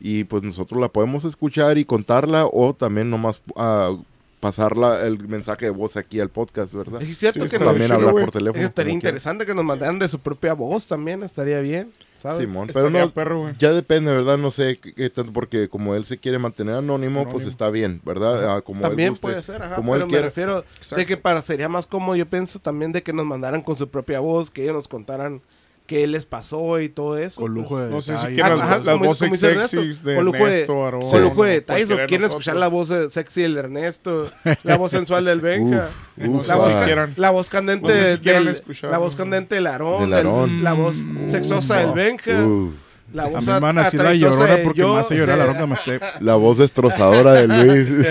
Y 0.00 0.24
pues 0.24 0.42
nosotros 0.42 0.80
la 0.80 0.88
podemos 0.88 1.24
escuchar 1.24 1.78
y 1.78 1.84
contarla. 1.84 2.46
O 2.46 2.74
también 2.74 3.08
nomás 3.10 3.40
ah, 3.56 3.96
pasarla 4.40 5.06
el 5.06 5.26
mensaje 5.26 5.66
de 5.66 5.70
voz 5.70 5.96
aquí 5.96 6.20
al 6.20 6.28
podcast, 6.28 6.74
¿verdad? 6.74 7.00
Es 7.02 7.16
cierto 7.18 7.44
Sí, 7.46 7.50
que 7.50 7.58
nos, 7.58 7.68
también 7.68 7.92
hablar 7.92 8.12
por 8.12 8.30
teléfono. 8.30 8.62
estaría 8.64 8.90
quiera. 8.90 8.94
interesante 8.94 9.46
que 9.46 9.54
nos 9.54 9.64
mandaran 9.64 9.98
de 9.98 10.08
su 10.08 10.18
propia 10.18 10.52
voz 10.52 10.86
también. 10.86 11.22
Estaría 11.22 11.60
bien, 11.60 11.90
¿sabes? 12.20 12.40
Simón, 12.40 12.68
pero 12.74 12.90
no, 12.90 13.08
perro, 13.10 13.50
ya 13.58 13.72
depende, 13.72 14.14
¿verdad? 14.14 14.36
No 14.36 14.50
sé 14.50 14.78
qué, 14.78 15.08
tanto, 15.08 15.32
porque 15.32 15.68
como 15.70 15.94
él 15.94 16.04
se 16.04 16.18
quiere 16.18 16.38
mantener 16.38 16.74
anónimo, 16.74 17.26
pues 17.30 17.46
está 17.46 17.70
bien, 17.70 18.02
¿verdad? 18.04 18.56
Ah, 18.56 18.60
como 18.60 18.80
él 18.80 18.88
También 18.88 19.10
guste. 19.10 19.22
puede 19.22 19.42
ser, 19.42 19.62
ajá, 19.62 19.76
como 19.76 19.92
pero 19.92 20.02
él 20.04 20.06
me 20.08 20.10
quiera. 20.10 20.26
refiero 20.26 20.64
de 20.94 21.06
que 21.06 21.16
para 21.16 21.40
sería 21.40 21.70
más 21.70 21.86
cómodo, 21.86 22.14
yo 22.16 22.26
pienso 22.26 22.58
también 22.58 22.92
de 22.92 23.02
que 23.02 23.14
nos 23.14 23.24
mandaran 23.24 23.62
con 23.62 23.78
su 23.78 23.88
propia 23.88 24.20
voz, 24.20 24.50
que 24.50 24.64
ellos 24.64 24.74
nos 24.74 24.88
contaran 24.88 25.40
qué 25.86 26.06
les 26.06 26.24
pasó 26.24 26.80
y 26.80 26.88
todo 26.88 27.18
eso. 27.18 27.40
Con 27.40 27.52
lujo 27.54 27.78
de 27.78 27.90
No 27.90 28.00
sé 28.00 28.16
si 28.16 28.26
quieren 28.28 28.58
las, 28.58 28.84
las 28.84 28.98
voces 28.98 29.38
sexys 29.38 30.02
de 30.02 30.14
con 30.16 30.24
lujo 30.24 30.38
de- 30.38 30.52
Ernesto, 30.54 30.84
Aarón, 30.84 31.00
Con 31.02 31.22
lujo 31.22 31.44
de 31.44 31.50
detalles, 31.52 31.90
o 31.90 31.96
de 31.96 32.06
quieren 32.06 32.26
escuchar 32.26 32.56
la 32.56 32.68
voz 32.68 32.88
de 32.88 33.10
sexy 33.10 33.42
del 33.42 33.56
Ernesto, 33.58 34.30
la 34.62 34.76
voz 34.78 34.92
sensual 34.92 35.24
del 35.26 35.40
Benja, 35.40 35.88
Uf, 36.16 36.28
uf, 36.28 36.48
la, 36.48 36.54
si 36.54 36.60
voz, 36.60 36.74
ah, 36.74 36.82
quieran. 36.84 37.12
la 37.16 37.30
voz 37.30 37.50
candente 37.50 37.86
No 37.88 37.94
sé 37.94 38.12
si 38.12 38.18
del, 38.22 38.48
escuchar, 38.48 38.90
la 38.90 38.98
voz 38.98 39.14
candente 39.16 39.54
del 39.56 39.66
Aarón, 39.66 40.02
Del 40.04 40.14
Aarón. 40.14 40.64
la 40.64 40.72
voz 40.72 40.96
Mm. 40.96 41.28
sexosa 41.28 41.76
del 41.78 41.92
Benja, 41.92 42.44
uf. 42.44 42.72
la 43.12 43.24
A 43.24 43.28
voz 43.28 43.40
mí 43.46 43.52
me 43.52 43.60
van 43.60 43.78
a 43.78 43.82
la 43.92 44.14
llorona 44.14 44.56
de 44.56 44.62
porque 44.64 44.80
yo, 44.80 44.94
me 44.94 45.00
hace 45.00 45.16
llorar 45.16 45.36
la 45.38 45.44
de- 45.44 45.50
hora 45.50 45.60
que 45.60 45.66
me 45.66 45.74
esté. 45.74 46.00
La 46.20 46.34
voz 46.36 46.58
destrozadora 46.58 47.32
de 47.34 47.46
Luis. 47.46 47.88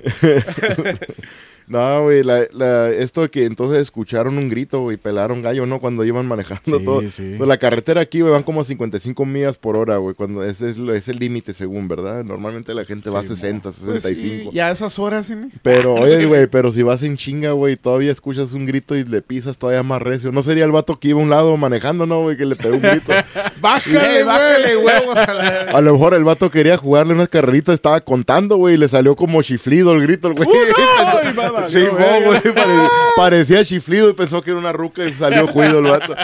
no, 1.70 2.02
güey, 2.02 2.22
la, 2.24 2.42
la- 2.52 2.90
esto 2.90 3.30
que 3.30 3.44
entonces 3.46 3.80
escucharon 3.80 4.36
un 4.36 4.48
grito, 4.48 4.80
güey, 4.80 4.96
pelaron 4.96 5.40
gallo, 5.40 5.64
¿no? 5.66 5.78
Cuando 5.80 6.04
iban 6.04 6.26
manejando 6.26 6.78
Sí, 6.78 6.84
todo. 6.84 7.02
sí. 7.10 7.34
Pues 7.38 7.48
la 7.48 7.56
carretera 7.58 8.00
aquí, 8.00 8.20
güey, 8.20 8.32
van 8.32 8.42
como 8.42 8.64
55 8.64 9.24
millas 9.24 9.56
por 9.56 9.76
hora, 9.76 9.96
güey, 9.98 10.14
cuando 10.14 10.42
ese 10.44 10.74
es, 10.94 11.08
el 11.08 11.18
límite 11.18 11.52
según, 11.52 11.86
¿verdad? 11.88 12.24
Normalmente 12.24 12.74
la 12.74 12.84
gente 12.84 13.08
va 13.08 13.20
a 13.20 13.22
Sí, 13.22 13.28
60, 13.28 13.70
Pues 13.70 14.02
sí, 14.02 14.14
65. 14.14 14.50
ya 14.52 14.66
a 14.66 14.70
esas 14.72 14.98
horas, 14.98 15.26
¿sí? 15.26 15.34
Pero, 15.62 15.94
oye, 15.94 16.26
güey, 16.26 16.46
pero 16.48 16.72
si 16.72 16.82
vas 16.82 17.02
en 17.04 17.16
chinga, 17.16 17.52
güey, 17.52 17.76
todavía 17.76 18.10
escuchas 18.10 18.52
un 18.52 18.66
grito 18.66 18.96
y 18.96 19.04
le 19.04 19.22
pisas 19.22 19.56
todavía 19.56 19.82
más 19.84 20.02
recio. 20.02 20.32
¿No 20.32 20.42
sería 20.42 20.64
el 20.64 20.72
vato 20.72 20.98
que 20.98 21.08
iba 21.08 21.20
a 21.20 21.22
un 21.22 21.30
lado 21.30 21.56
manejando, 21.56 22.04
no, 22.04 22.22
güey, 22.22 22.36
que 22.36 22.46
le 22.46 22.56
pegó 22.56 22.74
un 22.74 22.82
grito? 22.82 23.12
Bájale, 23.60 24.24
bájale 24.24 24.76
huevos 24.76 25.16
a 25.16 25.34
la... 25.34 25.60
A 25.70 25.80
lo 25.80 25.92
mejor 25.92 26.14
el 26.14 26.24
vato 26.24 26.50
quería 26.50 26.76
jugarle 26.76 27.14
unas 27.14 27.28
carreritas, 27.28 27.74
estaba 27.76 28.00
contando, 28.00 28.56
güey, 28.56 28.74
y 28.74 28.78
le 28.78 28.88
salió 28.88 29.14
como 29.14 29.40
chiflido 29.42 29.92
el 29.92 30.02
grito, 30.02 30.28
el 30.28 30.34
güey. 30.34 30.48
No, 30.48 31.52
mo, 31.90 31.96
verga. 31.98 32.26
güey, 32.26 32.40
pare- 32.54 32.88
parecía 33.16 33.64
chiflido 33.64 34.10
y 34.10 34.12
pensó 34.14 34.40
que 34.42 34.50
era 34.50 34.58
una 34.58 34.72
ruca 34.72 35.04
y 35.04 35.12
salió 35.12 35.46
juido 35.46 35.78
el 35.80 35.84
vato. 35.86 36.14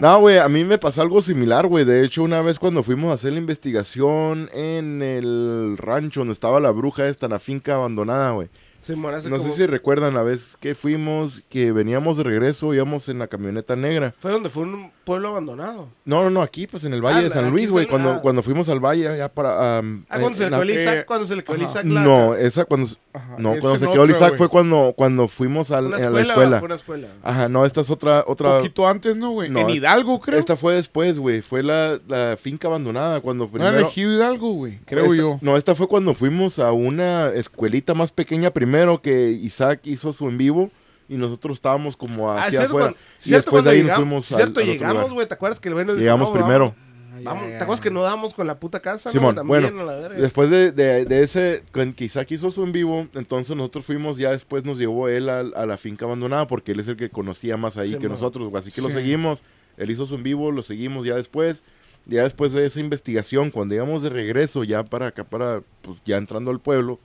No, 0.00 0.20
güey, 0.20 0.38
a 0.38 0.48
mí 0.48 0.64
me 0.64 0.78
pasó 0.78 1.02
algo 1.02 1.22
similar, 1.22 1.66
güey. 1.66 1.84
De 1.84 2.04
hecho, 2.04 2.22
una 2.22 2.42
vez 2.42 2.58
cuando 2.58 2.82
fuimos 2.82 3.10
a 3.10 3.14
hacer 3.14 3.32
la 3.32 3.38
investigación 3.38 4.50
en 4.52 5.02
el 5.02 5.76
rancho 5.78 6.20
donde 6.20 6.32
estaba 6.32 6.60
la 6.60 6.70
bruja 6.70 7.06
esta, 7.06 7.26
en 7.26 7.32
la 7.32 7.38
finca 7.40 7.74
abandonada, 7.74 8.30
güey. 8.32 8.48
No 8.94 9.38
como- 9.38 9.50
sé 9.50 9.56
si 9.56 9.66
recuerdan 9.66 10.14
la 10.14 10.22
vez 10.22 10.56
que 10.60 10.74
fuimos, 10.74 11.42
que 11.48 11.72
veníamos 11.72 12.16
de 12.16 12.24
regreso, 12.24 12.72
íbamos 12.74 13.08
en 13.08 13.18
la 13.18 13.26
camioneta 13.26 13.74
negra. 13.76 14.14
Fue 14.20 14.30
donde 14.30 14.50
fue 14.50 14.62
un 14.64 14.90
pueblo 15.04 15.28
abandonado. 15.28 15.88
No, 16.04 16.24
no, 16.24 16.30
no, 16.30 16.42
aquí, 16.42 16.66
pues 16.66 16.84
en 16.84 16.92
el 16.94 17.00
Valle 17.02 17.18
Ah, 17.20 17.22
de 17.22 17.30
San 17.30 17.50
Luis, 17.50 17.70
güey. 17.70 17.86
Cuando, 17.86 18.12
ah. 18.14 18.20
cuando 18.20 18.42
fuimos 18.42 18.68
al 18.68 18.80
Valle, 18.80 19.08
allá 19.08 19.28
para... 19.28 19.78
am, 19.78 20.04
Ah, 20.08 20.18
cuando 20.20 20.28
en- 20.28 20.34
se 20.34 20.40
le 20.40 20.46
en 20.46 20.50
la- 20.52 20.56
quedó 20.58 20.62
el 20.64 20.70
Isaac, 20.80 20.98
eh, 20.98 21.04
cuando 21.06 21.26
se 21.26 21.36
le 21.36 21.44
quedó 21.44 21.54
el 21.54 21.60
ajá. 21.62 21.70
Isaac. 21.70 21.84
No, 21.84 22.34
esa 22.34 22.64
cuando... 22.64 22.88
Ajá, 23.12 23.36
No, 23.38 23.50
cuando 23.60 23.78
se 23.78 23.86
quedó 23.88 24.04
el 24.04 24.10
Isaac 24.10 24.34
fue 24.36 24.48
cuando, 24.48 24.92
cuando 24.96 25.28
fuimos 25.28 25.70
al- 25.70 25.86
Una 25.86 25.96
a 25.96 26.00
escuela, 26.00 26.20
la 26.20 26.28
escuela. 26.32 26.58
Fue 26.58 26.66
una 26.66 26.74
escuela. 26.74 27.08
Ajá, 27.22 27.48
no, 27.48 27.64
esta 27.64 27.80
es 27.80 27.90
otra... 27.90 28.24
otra 28.26 28.58
Poquito 28.58 28.86
antes, 28.88 29.16
¿no, 29.16 29.30
güey? 29.30 29.48
No, 29.48 29.60
en 29.60 29.70
Hidalgo, 29.70 30.20
creo. 30.20 30.38
Esta 30.40 30.56
fue 30.56 30.74
después, 30.74 31.18
güey. 31.18 31.40
Fue 31.40 31.62
la, 31.62 31.98
la 32.08 32.36
finca 32.40 32.68
abandonada 32.68 33.20
cuando 33.20 33.44
No, 33.52 33.68
en 33.68 33.74
primero... 33.86 33.90
Hidalgo, 33.94 34.52
güey. 34.52 34.78
Creo 34.86 35.04
Esta- 35.04 35.16
yo. 35.16 35.38
No, 35.40 35.56
esta 35.56 35.74
fue 35.74 35.86
cuando 35.86 36.14
fuimos 36.14 36.58
a 36.58 36.72
una 36.72 37.28
escuelita 37.28 37.94
más 37.94 38.10
pequeña 38.12 38.50
primero 38.50 38.75
que 39.02 39.30
Isaac 39.30 39.80
hizo 39.84 40.12
su 40.12 40.28
en 40.28 40.38
vivo 40.38 40.70
y 41.08 41.16
nosotros 41.16 41.56
estábamos 41.58 41.96
como 41.96 42.30
Ah, 42.32 42.40
hacia 42.40 42.50
cierto, 42.50 42.66
afuera. 42.68 42.86
cuando- 42.88 42.98
y 42.98 43.22
cierto, 43.22 43.44
después 43.50 43.64
de 43.64 43.70
ahí 43.70 43.76
nos 43.78 43.84
llegamos- 43.86 44.08
fuimos 44.08 44.32
al, 44.32 44.36
Cierto, 44.38 44.60
al 44.60 44.64
otro 44.68 44.72
llegamos, 44.72 45.12
güey. 45.12 45.26
¿Te 45.28 45.34
acuerdas 45.34 45.60
que 45.60 45.68
el 45.68 45.74
güey 45.74 45.86
nos 45.86 45.94
dijo, 45.96 46.02
Llegamos 46.02 46.28
no, 46.30 46.34
primero. 46.34 46.74
Vamos, 47.22 47.24
vamos. 47.24 47.42
¿Te 47.48 47.54
acuerdas 47.64 47.80
que 47.80 47.90
no 47.90 48.02
damos 48.02 48.34
con 48.34 48.46
la 48.46 48.58
puta 48.60 48.80
casa? 48.80 49.10
Simón, 49.10 49.34
no? 49.36 49.44
bueno, 49.44 49.68
También, 49.68 49.86
la. 49.86 50.08
Después 50.10 50.50
de, 50.50 50.70
de- 50.72 51.04
de 51.06 51.22
ese, 51.22 51.62
que 51.96 52.04
Isaac 52.04 52.30
hizo 52.32 52.50
su 52.50 52.62
en 52.62 52.72
vivo, 52.72 53.08
entonces 53.14 53.56
nosotros 53.56 53.86
fuimos, 53.86 54.18
ya 54.18 54.32
después 54.32 54.64
nos 54.64 54.78
llevó 54.78 55.08
él 55.08 55.30
a, 55.30 55.40
a 55.40 55.64
la 55.66 55.76
finca 55.78 56.04
abandonada 56.04 56.46
porque 56.46 56.72
él 56.72 56.80
es 56.80 56.88
el 56.88 56.96
que 56.96 57.08
conocía 57.08 57.56
más 57.56 57.78
ahí 57.78 57.90
Sí, 57.90 57.96
que 57.98 58.08
mo. 58.08 58.14
nosotros, 58.14 58.52
así 58.54 58.70
que 58.70 58.82
lo 58.82 58.88
Sí. 58.88 58.94
seguimos. 58.96 59.42
Él 59.78 59.90
hizo 59.90 60.06
su 60.06 60.14
en 60.16 60.22
vivo, 60.24 60.50
lo 60.52 60.62
seguimos 60.62 61.04
ya 61.06 61.14
después. 61.14 61.62
ya 62.08 62.22
después 62.22 62.52
de 62.52 62.64
esa 62.66 62.78
investigación, 62.80 63.50
cuando 63.50 63.74
íbamos 63.74 64.02
de 64.04 64.10
regreso 64.10 64.62
ya 64.62 64.84
para 64.84 65.08
acá, 65.08 65.24
para, 65.24 65.62
pues 65.82 65.98
ya 66.04 66.16
entrando 66.18 66.50
al 66.52 66.60
pueblo, 66.60 67.00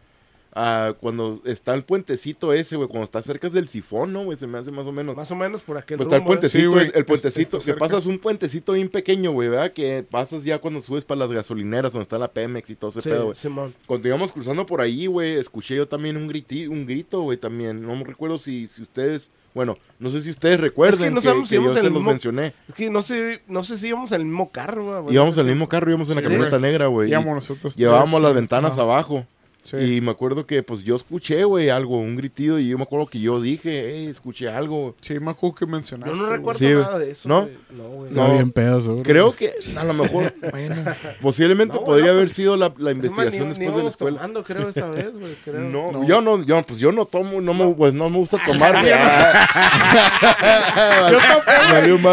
ah, 0.53 0.93
cuando 0.99 1.41
está 1.45 1.73
el 1.73 1.83
puentecito 1.83 2.53
ese, 2.53 2.75
güey, 2.75 2.87
cuando 2.89 3.05
está 3.05 3.21
cerca 3.21 3.49
del 3.49 3.67
sifón, 3.67 4.11
¿no, 4.13 4.23
güey? 4.25 4.37
Se 4.37 4.47
me 4.47 4.57
hace 4.57 4.71
más 4.71 4.85
o 4.85 4.91
menos. 4.91 5.15
Más 5.15 5.31
o 5.31 5.35
menos 5.35 5.61
por 5.61 5.77
aquel 5.77 5.97
Pues 5.97 6.07
está 6.07 6.17
el 6.17 6.21
¿eh? 6.23 6.25
puentecito, 6.25 6.71
Sí, 6.71 6.77
es- 6.79 6.93
el 6.93 6.99
es- 7.01 7.05
puentecito, 7.05 7.59
que 7.59 7.73
pasas 7.73 8.05
un 8.05 8.19
puentecito 8.19 8.73
bien 8.73 8.89
pequeño, 8.89 9.31
güey, 9.31 9.49
¿verdad? 9.49 9.71
Que 9.71 10.05
pasas 10.09 10.43
ya 10.43 10.59
cuando 10.59 10.81
subes 10.81 11.05
para 11.05 11.19
las 11.19 11.31
gasolineras, 11.31 11.93
donde 11.93 12.03
está 12.03 12.17
la 12.17 12.27
Pemex 12.31 12.69
y 12.69 12.75
todo 12.75 12.91
ese 12.91 13.01
Sí, 13.01 13.09
pedo, 13.09 13.25
güey. 13.33 13.73
Cuando 13.85 14.07
íbamos 14.07 14.31
cruzando 14.31 14.65
por 14.65 14.81
ahí, 14.81 15.07
güey, 15.07 15.35
escuché 15.37 15.75
yo 15.75 15.87
también 15.87 16.17
un, 16.17 16.27
griti, 16.27 16.67
un 16.67 16.85
grito, 16.85 17.21
güey, 17.21 17.37
también. 17.37 17.81
No 17.81 17.95
me 17.95 18.03
recuerdo 18.03 18.37
si, 18.37 18.67
si 18.67 18.81
ustedes, 18.81 19.29
bueno, 19.53 19.77
no 19.99 20.09
sé 20.09 20.21
si 20.21 20.29
ustedes 20.29 20.59
recuerdan 20.59 21.13
no 21.13 21.19
que, 21.21 21.27
sabemos 21.27 21.49
si 21.49 21.53
que 21.53 21.55
yo 21.57 21.61
íbamos 21.63 21.77
en 21.77 21.81
se 21.81 21.87
el 21.87 21.93
los 21.93 22.01
mismo- 22.01 22.11
mencioné. 22.11 22.53
Es 22.69 22.75
que 22.75 22.89
no 22.89 23.01
sé, 23.01 23.41
no 23.47 23.63
sé 23.63 23.77
si 23.77 23.87
íbamos 23.87 24.11
en 24.11 24.21
el 24.21 24.25
mismo 24.27 24.51
carro, 24.51 25.03
güey. 25.03 25.15
Íbamos 25.15 25.35
en 25.37 25.41
el 25.45 25.51
mismo 25.51 25.67
carro, 25.69 25.89
íbamos 25.89 26.09
en 26.09 26.15
la 26.15 26.21
Sí, 26.21 26.27
camioneta 26.27 26.57
güey. 26.57 26.61
negra, 26.71 26.87
güey. 26.87 27.09
Íbamos 27.09 27.35
nosotros. 27.35 27.75
Llevábamos 27.75 28.09
tres, 28.11 28.21
las 28.23 28.33
ventanas 28.33 28.77
abajo. 28.77 29.25
Sí. 29.63 29.77
Y 29.77 30.01
me 30.01 30.09
acuerdo 30.11 30.45
que, 30.47 30.63
pues, 30.63 30.83
yo 30.83 30.95
escuché, 30.95 31.43
güey, 31.43 31.69
algo, 31.69 31.99
un 31.99 32.15
gritido. 32.15 32.57
Y 32.57 32.69
yo 32.69 32.77
me 32.77 32.83
acuerdo 32.83 33.05
que 33.05 33.19
yo 33.19 33.39
dije, 33.39 33.91
hey, 33.93 34.07
escuché 34.07 34.49
algo. 34.49 34.95
Sí, 35.01 35.19
me 35.19 35.31
acuerdo 35.31 35.55
que 35.55 35.65
mencionaste. 35.67 36.15
Yo 36.17 36.21
no 36.23 36.29
recuerdo 36.31 36.57
Sí, 36.59 36.65
nada 36.73 36.97
de 36.97 37.11
eso, 37.11 37.29
¿No? 37.29 37.41
güey. 37.43 37.57
No, 37.69 37.83
güey. 37.89 38.11
No. 38.11 38.27
No, 38.27 38.33
bien 38.33 38.51
pedo, 38.51 38.81
seguro. 38.81 39.03
Creo 39.03 39.35
que 39.35 39.53
a 39.77 39.83
lo 39.83 39.93
mejor, 39.93 40.33
bueno, 40.51 40.75
posiblemente 41.21 41.75
No, 41.77 41.83
podría 41.83 42.07
no, 42.07 42.11
haber 42.13 42.25
pues, 42.25 42.35
sido 42.35 42.57
la, 42.57 42.73
la 42.77 42.91
Es 42.91 42.95
más, 42.97 43.05
investigación 43.05 43.49
ni 43.49 43.53
después 43.55 43.75
de 43.77 43.83
la 43.83 43.89
escuela. 43.89 44.17
tomando, 44.17 44.43
creo, 44.43 44.69
esa 44.69 44.87
vez, 44.87 45.13
güey. 45.13 45.35
creo. 45.43 45.59
No, 45.71 45.91
No. 45.91 46.07
yo 46.07 46.21
no, 46.21 46.43
yo, 46.43 46.61
pues 46.63 46.79
yo 46.79 46.91
no 46.91 47.05
tomo, 47.05 47.39
no 47.39 47.53
me, 47.53 47.67
pues 47.75 47.93
no 47.93 48.09
me 48.09 48.17
gusta 48.17 48.39
tomar, 48.45 48.71
güey. 48.81 48.91
Yo 51.11 51.17
tampoco. 51.19 51.51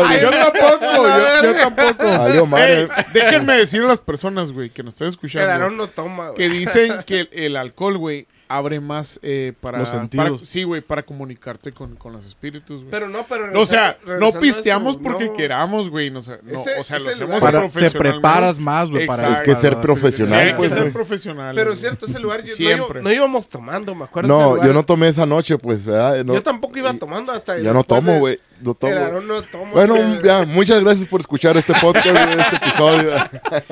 Ay, 0.06 0.20
yo 0.22 0.30
tampoco. 0.30 0.78
yo, 1.06 1.42
yo 1.44 1.54
tampoco. 1.54 2.46
Madre. 2.46 2.88
Déjenme 3.12 3.54
decir 3.58 3.82
a 3.82 3.86
las 3.86 4.00
personas, 4.00 4.52
güey, 4.52 4.70
que 4.70 4.82
nos 4.82 4.94
están 4.94 5.08
escuchando. 5.08 5.50
Aarón 5.50 5.76
no 5.76 5.86
toma, 5.88 6.34
que 6.34 6.48
güey. 6.48 6.60
dicen 6.60 6.92
que 7.06 7.28
el, 7.38 7.56
alcohol, 7.56 7.98
güey, 7.98 8.26
abre 8.48 8.80
más 8.80 9.20
eh, 9.22 9.52
para, 9.60 9.78
Los 9.78 9.90
sentidos. 9.90 10.30
para- 10.40 10.46
Sí, 10.46 10.62
güey, 10.62 10.80
para 10.80 11.02
comunicarte 11.02 11.72
con, 11.72 11.96
con 11.96 12.12
los 12.14 12.24
espíritus, 12.24 12.78
güey. 12.80 12.90
Pero 12.90 13.08
no, 13.08 13.26
pero... 13.28 13.48
No, 13.50 13.60
o 13.60 13.66
sea, 13.66 13.92
regresando- 13.92 14.06
no 14.06 14.26
regresando 14.26 14.38
a 14.38 14.40
pisteamos 14.40 14.94
eso, 14.94 15.02
porque 15.02 15.24
no. 15.26 15.32
queramos, 15.34 15.90
güey. 15.90 16.10
No, 16.10 16.22
sé, 16.22 16.38
no, 16.42 16.60
Ese- 16.60 16.80
o 16.80 16.84
sea, 16.84 16.98
lo 16.98 17.08
hacemos 17.10 17.20
lugar- 17.28 17.40
Para, 17.40 17.58
te 17.62 17.68
profesionalmente. 17.68 17.98
preparas 18.20 18.58
más, 18.58 18.90
güey, 18.90 19.06
para... 19.06 19.32
Es 19.34 19.40
que 19.42 19.54
ser 19.54 19.70
para- 19.74 19.82
Sí, 19.82 19.86
profesional, 19.86 20.38
hay 20.40 20.46
que 20.48 20.54
pues, 20.54 20.70
ser 20.72 20.80
güey. 20.80 20.92
profesional. 20.92 21.54
Pero 21.54 21.66
güey. 21.70 21.74
es 21.74 21.80
cierto, 21.80 22.06
ese 22.06 22.18
lugar... 22.18 22.42
yo- 22.42 22.50
no, 22.50 22.54
Siempre. 22.56 22.76
íbamos- 22.86 23.02
no 23.04 23.12
íbamos 23.12 23.48
tomando, 23.48 23.94
me 23.94 24.04
acuerdo. 24.04 24.28
ese 24.34 24.42
No, 24.42 24.50
lugar. 24.54 24.66
yo 24.66 24.72
no 24.74 24.82
tomé 24.84 25.08
esa 25.08 25.26
noche, 25.26 25.58
pues, 25.58 25.84
¿verdad? 25.84 26.24
No, 26.24 26.34
Yo 26.34 26.42
tampoco 26.42 26.78
iba 26.78 26.92
tomando 26.94 27.32
hasta... 27.32 27.58
ya 27.58 27.72
no 27.72 27.78
después 27.80 28.00
tomo, 28.00 28.12
de- 28.12 28.18
güey. 28.18 28.40
No 28.60 28.74
tomo. 28.74 28.92
El 28.92 28.98
Aarón 28.98 29.28
no 29.28 29.42
toma. 29.42 29.70
Bueno, 29.72 29.94
güey. 29.94 30.22
ya, 30.24 30.44
muchas 30.44 30.82
gracias 30.82 31.06
por 31.06 31.20
escuchar 31.20 31.56
este 31.56 31.74
podcast, 31.80 32.08
güey, 32.08 32.40
este 32.40 32.56
episodio. 32.56 33.10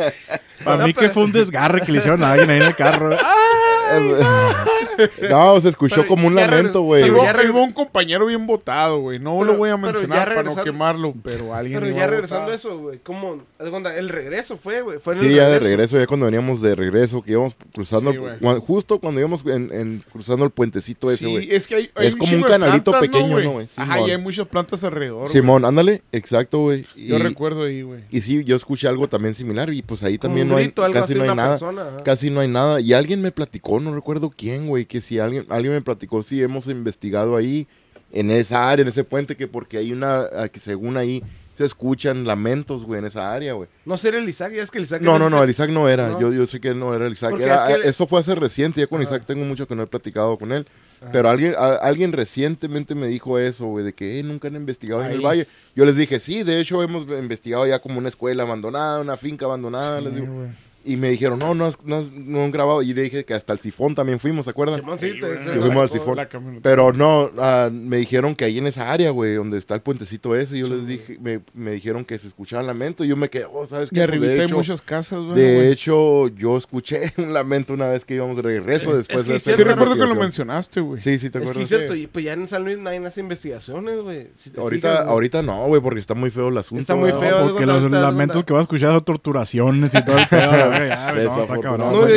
Para 0.65 0.77
No, 0.79 0.87
mí 0.87 0.95
que 0.95 1.09
fue 1.11 1.25
un 1.25 1.33
desgarre 1.33 1.81
que 1.83 1.91
le 1.93 1.99
hicieron 1.99 2.23
a 2.23 2.33
alguien 2.33 2.51
ahí 2.51 2.57
en 2.59 2.63
el 2.63 2.77
carro. 2.77 3.11
No, 5.31 5.61
se 5.61 5.69
escuchó 5.69 5.97
Pero 5.97 6.09
como 6.09 6.27
un 6.27 6.35
lamento, 6.35 6.81
güey. 6.83 7.03
pero 7.05 7.23
ya 7.25 7.53
un 7.53 7.73
compañero 7.73 8.27
bien 8.27 8.47
votado, 8.47 8.99
güey. 9.01 9.19
No 9.19 9.39
Pero- 9.39 9.53
lo 9.53 9.59
voy 9.59 9.71
a 9.71 9.77
mencionar 9.77 10.29
para 10.29 10.43
no 10.43 10.57
quemarlo, 10.63 11.15
pero 11.23 11.55
alguien 11.55 11.81
Pero 11.81 11.95
ya 11.95 12.07
regresando 12.07 12.51
a 12.51 12.55
eso, 12.55 12.79
güey, 12.79 12.99
¿cómo? 12.99 13.43
El 13.59 14.09
regreso 14.09 14.57
fue, 14.57 14.83
güey. 14.83 14.99
Sí, 15.19 15.27
el 15.27 15.35
ya 15.35 15.49
de 15.49 15.59
regreso, 15.59 15.99
ya 15.99 16.07
cuando 16.07 16.27
veníamos 16.27 16.61
de 16.63 16.75
regreso, 16.75 17.23
que 17.23 17.33
íbamos 17.33 17.57
cruzando, 17.75 18.13
Sí, 18.13 18.19
justo 18.67 18.99
cuando 18.99 19.21
íbamos 19.21 19.45
en, 19.47 19.71
en- 19.73 20.05
cruzando 20.13 20.45
el 20.45 20.51
puentecito 20.51 21.11
ese, 21.11 21.27
Sí, 21.27 21.33
güey. 21.33 21.55
es 21.55 21.67
que 21.67 21.75
hay, 21.77 21.91
hay 21.95 22.09
Es 22.09 22.17
como 22.17 22.35
un 22.37 22.43
canalito 22.43 22.91
plantas, 22.91 23.11
pequeño, 23.11 23.41
¿no, 23.41 23.51
güey? 23.53 23.69
Ajá, 23.77 24.01
y 24.01 24.11
hay 24.11 24.19
muchas 24.19 24.47
plantas 24.47 24.83
alrededor. 24.85 25.29
Simón, 25.29 25.65
ándale, 25.65 26.03
exacto, 26.13 26.61
güey. 26.61 26.87
Yo 26.97 27.19
recuerdo 27.19 27.65
ahí, 27.65 27.83
güey. 27.83 28.01
Y 28.11 28.21
sí, 28.21 28.45
yo 28.45 28.57
escuché 28.57 28.89
algo 28.89 29.09
también 29.09 29.35
similar 29.35 29.73
y 29.73 29.83
pues 29.83 30.03
ahí 30.03 30.19
también 30.19 30.47
un 30.47 30.53
no 30.53 30.59
hay, 30.59 30.69
casi 30.93 31.15
no 31.15 31.25
hay 31.25 31.35
nada. 31.35 31.59
Casi 32.05 32.31
no 32.31 32.41
hay 32.41 32.49
nada. 32.49 32.81
Y 32.81 32.93
alguien 32.93 33.21
me 33.23 33.33
platicó, 33.33 33.81
no 33.81 33.95
recuerdo 33.95 34.31
quién, 34.35 34.56
güey, 34.65 34.87
que 34.87 35.01
si 35.01 35.19
alguien, 35.19 35.45
alguien 35.51 35.75
me 35.75 35.83
platicó, 35.83 36.23
si 36.23 36.43
hemos 36.43 36.69
investigado 36.69 37.37
ahí, 37.37 37.67
en 38.13 38.31
esa 38.31 38.71
área, 38.71 38.83
en 38.83 38.89
ese 38.89 39.05
puente, 39.05 39.37
que 39.37 39.49
porque 39.49 39.79
hay 39.79 39.93
una, 39.93 40.27
que 40.53 40.61
según 40.61 40.97
ahí 40.97 41.23
se 41.55 41.65
escuchan 41.65 42.25
lamentos, 42.25 42.85
güey, 42.85 42.99
en 43.01 43.07
esa 43.07 43.33
área, 43.33 43.55
güey. 43.55 43.69
No 43.87 43.97
ser 43.99 44.15
el 44.15 44.29
Isaac, 44.29 44.53
ya 44.55 44.63
es 44.63 44.71
que 44.71 44.79
el 44.79 44.85
Isaac... 44.85 45.01
No, 45.03 45.19
no, 45.19 45.29
no, 45.31 45.43
el 45.43 45.49
Isaac 45.51 45.71
no 45.71 45.89
era. 45.89 46.11
No. 46.11 46.21
Yo, 46.21 46.33
yo 46.33 46.47
sé 46.47 46.61
que 46.61 46.69
él 46.69 46.79
no 46.79 46.95
era 46.95 47.07
el 47.07 47.15
Isaac. 47.15 47.35
Era- 47.41 47.71
es 47.71 47.79
que- 47.83 47.89
Eso 47.89 48.07
fue 48.07 48.21
hace 48.21 48.35
reciente, 48.35 48.81
ya 48.83 48.87
con 48.87 49.01
Ajá. 49.01 49.11
Isaac 49.11 49.25
tengo 49.27 49.45
mucho 49.45 49.67
que 49.67 49.75
no 49.75 49.83
he 49.83 49.87
platicado 49.87 50.37
con 50.39 50.53
él. 50.53 50.67
Ajá. 51.01 51.13
Pero 51.13 51.31
alguien, 51.31 51.55
a- 51.59 51.77
alguien 51.77 52.13
recientemente 52.13 52.95
me 52.95 53.07
dijo 53.07 53.39
eso, 53.39 53.67
güey, 53.67 53.85
de 53.87 53.95
que 53.95 54.19
"Eh, 54.19 54.23
nunca 54.23 54.49
han 54.49 54.55
investigado 54.57 55.03
en 55.03 55.11
el 55.13 55.19
Ahí. 55.19 55.25
valle. 55.25 55.49
Yo 55.75 55.85
les 55.87 55.97
dije, 55.97 56.21
sí, 56.21 56.43
de 56.43 56.61
hecho 56.61 56.83
hemos 56.83 57.05
investigado 57.09 57.67
ya 57.67 57.79
como 57.81 57.99
una 57.99 58.09
escuela 58.11 58.43
abandonada, 58.43 59.01
una 59.01 59.17
finca 59.17 59.47
abandonada. 59.47 60.01
les 60.03 60.13
Sí, 60.13 60.21
digo. 60.21 60.33
güey. 60.35 60.49
Y 60.87 60.97
me 60.97 61.09
dijeron, 61.11 61.39
no, 61.39 61.53
no, 61.55 61.67
has- 61.67 61.79
no, 61.85 62.05
no 62.15 62.45
han 62.45 62.51
grabado. 62.53 62.81
Y 62.83 62.93
dije 62.93 63.25
que 63.25 63.35
hasta 63.35 63.53
el 63.53 63.59
sifón 63.59 63.95
también 63.95 64.21
fuimos, 64.21 64.45
¿se 64.45 64.51
acuerdan? 64.53 64.81
Sí, 64.99 65.15
Que 65.21 65.61
fuimos 65.61 65.77
al 65.83 65.89
sifón. 65.91 66.19
Pero 66.63 66.93
no, 66.93 67.31
ah, 67.39 67.69
me 67.73 67.97
dijeron 67.99 68.35
que 68.37 68.45
ahí 68.45 68.59
en 68.59 68.67
esa 68.69 68.93
área, 68.93 69.11
güey, 69.11 69.35
donde 69.35 69.59
está 69.59 69.75
el 69.75 69.81
puentecito 69.81 70.35
ese, 70.37 70.59
yo 70.59 70.69
les 70.69 70.87
dije, 70.87 71.19
me, 71.21 71.41
me 71.55 71.73
dijeron 71.73 72.05
que 72.05 72.19
se 72.19 72.29
escuchaba 72.29 72.63
lamento. 72.63 73.05
Y 73.05 73.09
yo 73.09 73.17
me 73.17 73.29
quedé, 73.29 73.47
oh, 73.53 73.67
¿sabes 73.67 73.91
qué? 73.91 74.05
Y 74.05 74.07
Pues, 74.07 74.23
hay 74.23 74.41
hecho, 74.43 74.55
muchas 74.57 74.81
casas, 74.81 75.21
güey. 75.21 75.35
de 75.41 75.55
güey. 75.57 75.73
hecho, 75.73 76.29
yo 76.29 76.57
escuché 76.57 77.13
un 77.19 77.35
lamento 77.35 77.75
una 77.75 77.89
vez 77.89 78.05
que 78.05 78.15
íbamos 78.15 78.37
de 78.37 78.43
regreso 78.43 78.91
Sí, 78.93 78.97
después 78.99 79.21
es 79.23 79.27
que 79.27 79.33
de 79.35 79.41
sí 79.41 79.51
hacer 79.51 79.65
Sí, 79.67 79.69
recuerdo 79.71 79.95
que 79.95 80.01
lo 80.07 80.15
mencionaste, 80.15 80.81
güey. 80.81 81.01
Sí, 81.01 81.19
sí, 81.19 81.31
te 81.31 81.39
Es 81.39 81.45
que 81.45 81.51
acuerdas. 81.51 81.63
es 81.65 81.69
cierto, 81.69 81.95
y 81.97 82.07
pues 82.07 82.25
ya 82.25 82.33
en 82.35 82.47
San 82.47 82.63
Luis 82.65 82.79
no 82.79 82.89
hay 82.91 82.99
unas 82.99 83.19
investigaciones, 83.19 83.99
güey. 84.01 84.29
Si 84.39 84.51
ahorita, 84.57 84.89
fijas, 84.89 85.03
güey. 85.05 85.13
ahorita 85.15 85.43
no, 85.43 85.67
güey, 85.67 85.83
porque 85.83 86.01
está 86.01 86.15
muy 86.15 86.31
feo 86.31 86.49
el 86.49 86.59
asunto. 86.59 86.81
Está 86.81 86.95
muy 86.95 87.11
feo. 87.13 87.49
Porque 87.51 87.67
los 87.67 87.91
lamentos 87.91 88.45
que 88.45 88.53
vas 88.53 88.61
a 88.61 88.63
escuchar 88.63 88.93
son 88.93 89.05
torturaciones 89.05 89.93
y 89.95 90.05
todo 90.05 90.19
el 90.19 90.29
pedo. 90.29 90.76
güey, 91.95 92.15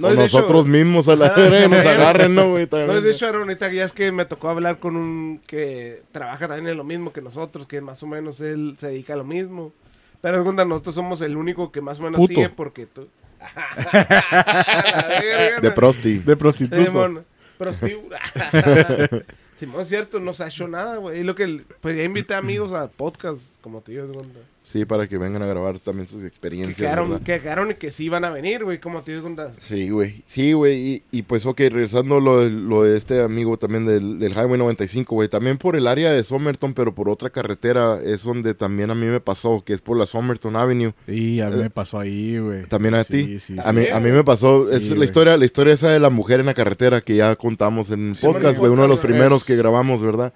no, 0.00 0.14
nosotros 0.14 0.66
mismos 0.66 1.08
a 1.08 1.16
la 1.16 1.30
verga 1.30 1.68
nos 1.68 1.86
agarren, 1.86 2.34
¿no, 2.34 2.50
güey? 2.50 2.68
No, 2.70 3.00
de 3.00 3.10
hecho, 3.10 3.26
Aaron, 3.26 3.42
ahorita 3.42 3.72
ya 3.72 3.84
es 3.84 3.92
que 3.92 4.12
me 4.12 4.24
tocó 4.24 4.48
hablar 4.48 4.78
con 4.78 4.96
un 4.96 5.40
que 5.46 6.02
trabaja 6.12 6.48
también 6.48 6.68
en 6.68 6.76
lo 6.76 6.84
mismo 6.84 7.12
que 7.12 7.20
nosotros, 7.22 7.66
que 7.66 7.80
más 7.80 8.02
o 8.02 8.06
menos 8.06 8.40
él 8.40 8.76
se 8.78 8.88
dedica 8.88 9.14
a 9.14 9.16
lo 9.16 9.24
mismo. 9.24 9.72
Pero 10.20 10.38
segunda, 10.38 10.64
nosotros 10.64 10.94
somos 10.94 11.20
el 11.20 11.36
único 11.36 11.70
que 11.70 11.80
más 11.80 12.00
o 12.00 12.02
menos 12.02 12.18
Puto. 12.18 12.34
sigue 12.34 12.48
porque 12.48 12.86
tú... 12.86 13.08
Verga, 13.92 15.60
De 15.60 15.68
no. 15.68 15.74
prosti. 15.74 16.18
De 16.18 16.36
prostituto. 16.36 16.84
Simón, 16.84 17.24
prostíbulo. 17.56 18.16
Simón, 19.56 19.80
es 19.80 19.88
cierto, 19.88 20.20
no 20.20 20.34
se 20.34 20.44
ha 20.44 20.48
hecho 20.48 20.66
nada, 20.68 20.96
güey. 20.96 21.20
Y 21.20 21.24
lo 21.24 21.34
que, 21.34 21.64
pues 21.80 21.96
ya 21.96 22.04
invité 22.04 22.34
amigos 22.34 22.72
a 22.72 22.88
podcast, 22.88 23.40
como 23.60 23.80
te 23.80 23.92
digo, 23.92 24.06
segunda. 24.06 24.40
Sí, 24.70 24.84
para 24.84 25.08
que 25.08 25.16
vengan 25.16 25.40
a 25.42 25.46
grabar 25.46 25.78
también 25.78 26.06
sus 26.08 26.22
experiencias. 26.24 26.76
quedaron, 26.76 27.08
¿verdad? 27.08 27.24
que 27.24 27.40
quedaron 27.40 27.70
y 27.70 27.74
que 27.76 27.90
sí 27.90 28.04
iban 28.04 28.24
a 28.26 28.30
venir, 28.30 28.64
güey, 28.64 28.78
como 28.78 29.00
te 29.00 29.14
segunda. 29.14 29.50
Sí, 29.58 29.88
güey. 29.88 30.22
Sí, 30.26 30.52
güey. 30.52 30.76
Y, 30.78 31.02
y 31.10 31.22
pues, 31.22 31.46
ok, 31.46 31.58
regresando 31.58 32.20
lo, 32.20 32.40
de- 32.40 32.50
lo 32.50 32.82
de 32.82 32.98
este 32.98 33.22
amigo 33.22 33.56
también 33.56 33.86
del, 33.86 34.18
del 34.18 34.32
Highway 34.32 34.58
95, 34.58 35.14
güey. 35.14 35.28
También 35.28 35.56
por 35.56 35.74
el 35.74 35.86
área 35.86 36.12
de 36.12 36.22
Somerton, 36.22 36.74
pero 36.74 36.94
por 36.94 37.08
otra 37.08 37.30
carretera, 37.30 37.98
es 38.04 38.24
donde 38.24 38.52
también 38.52 38.90
a 38.90 38.94
mí 38.94 39.06
me 39.06 39.20
pasó, 39.20 39.62
que 39.64 39.72
es 39.72 39.80
por 39.80 39.96
la 39.96 40.04
Somerton 40.04 40.54
Avenue. 40.54 40.92
Y 41.06 41.40
a 41.40 41.48
mí 41.48 41.56
me 41.56 41.70
pasó 41.70 41.98
ahí, 41.98 42.38
güey. 42.38 42.64
¿También 42.66 42.94
a 42.94 43.04
Sí, 43.04 43.24
ti? 43.24 43.40
Sí, 43.40 43.56
A 43.58 43.70
sí. 43.70 43.76
mí, 43.76 43.86
a 43.90 44.00
mí 44.00 44.10
me 44.10 44.22
pasó, 44.22 44.70
es 44.70 44.84
Sí, 44.88 44.94
la 44.94 45.06
historia, 45.06 45.38
la 45.38 45.46
historia 45.46 45.72
esa 45.72 45.88
de 45.90 45.98
la 46.00 46.10
mujer 46.10 46.40
en 46.40 46.46
la 46.46 46.52
carretera 46.54 47.00
que 47.00 47.16
ya 47.16 47.34
contamos 47.36 47.90
en 47.90 48.10
el 48.10 48.16
Sí, 48.16 48.26
podcast, 48.26 48.58
güey, 48.58 48.70
uno 48.70 48.82
de 48.82 48.88
los 48.88 49.00
primeros 49.00 49.40
es- 49.40 49.46
que 49.46 49.56
grabamos, 49.56 50.02
¿verdad? 50.02 50.34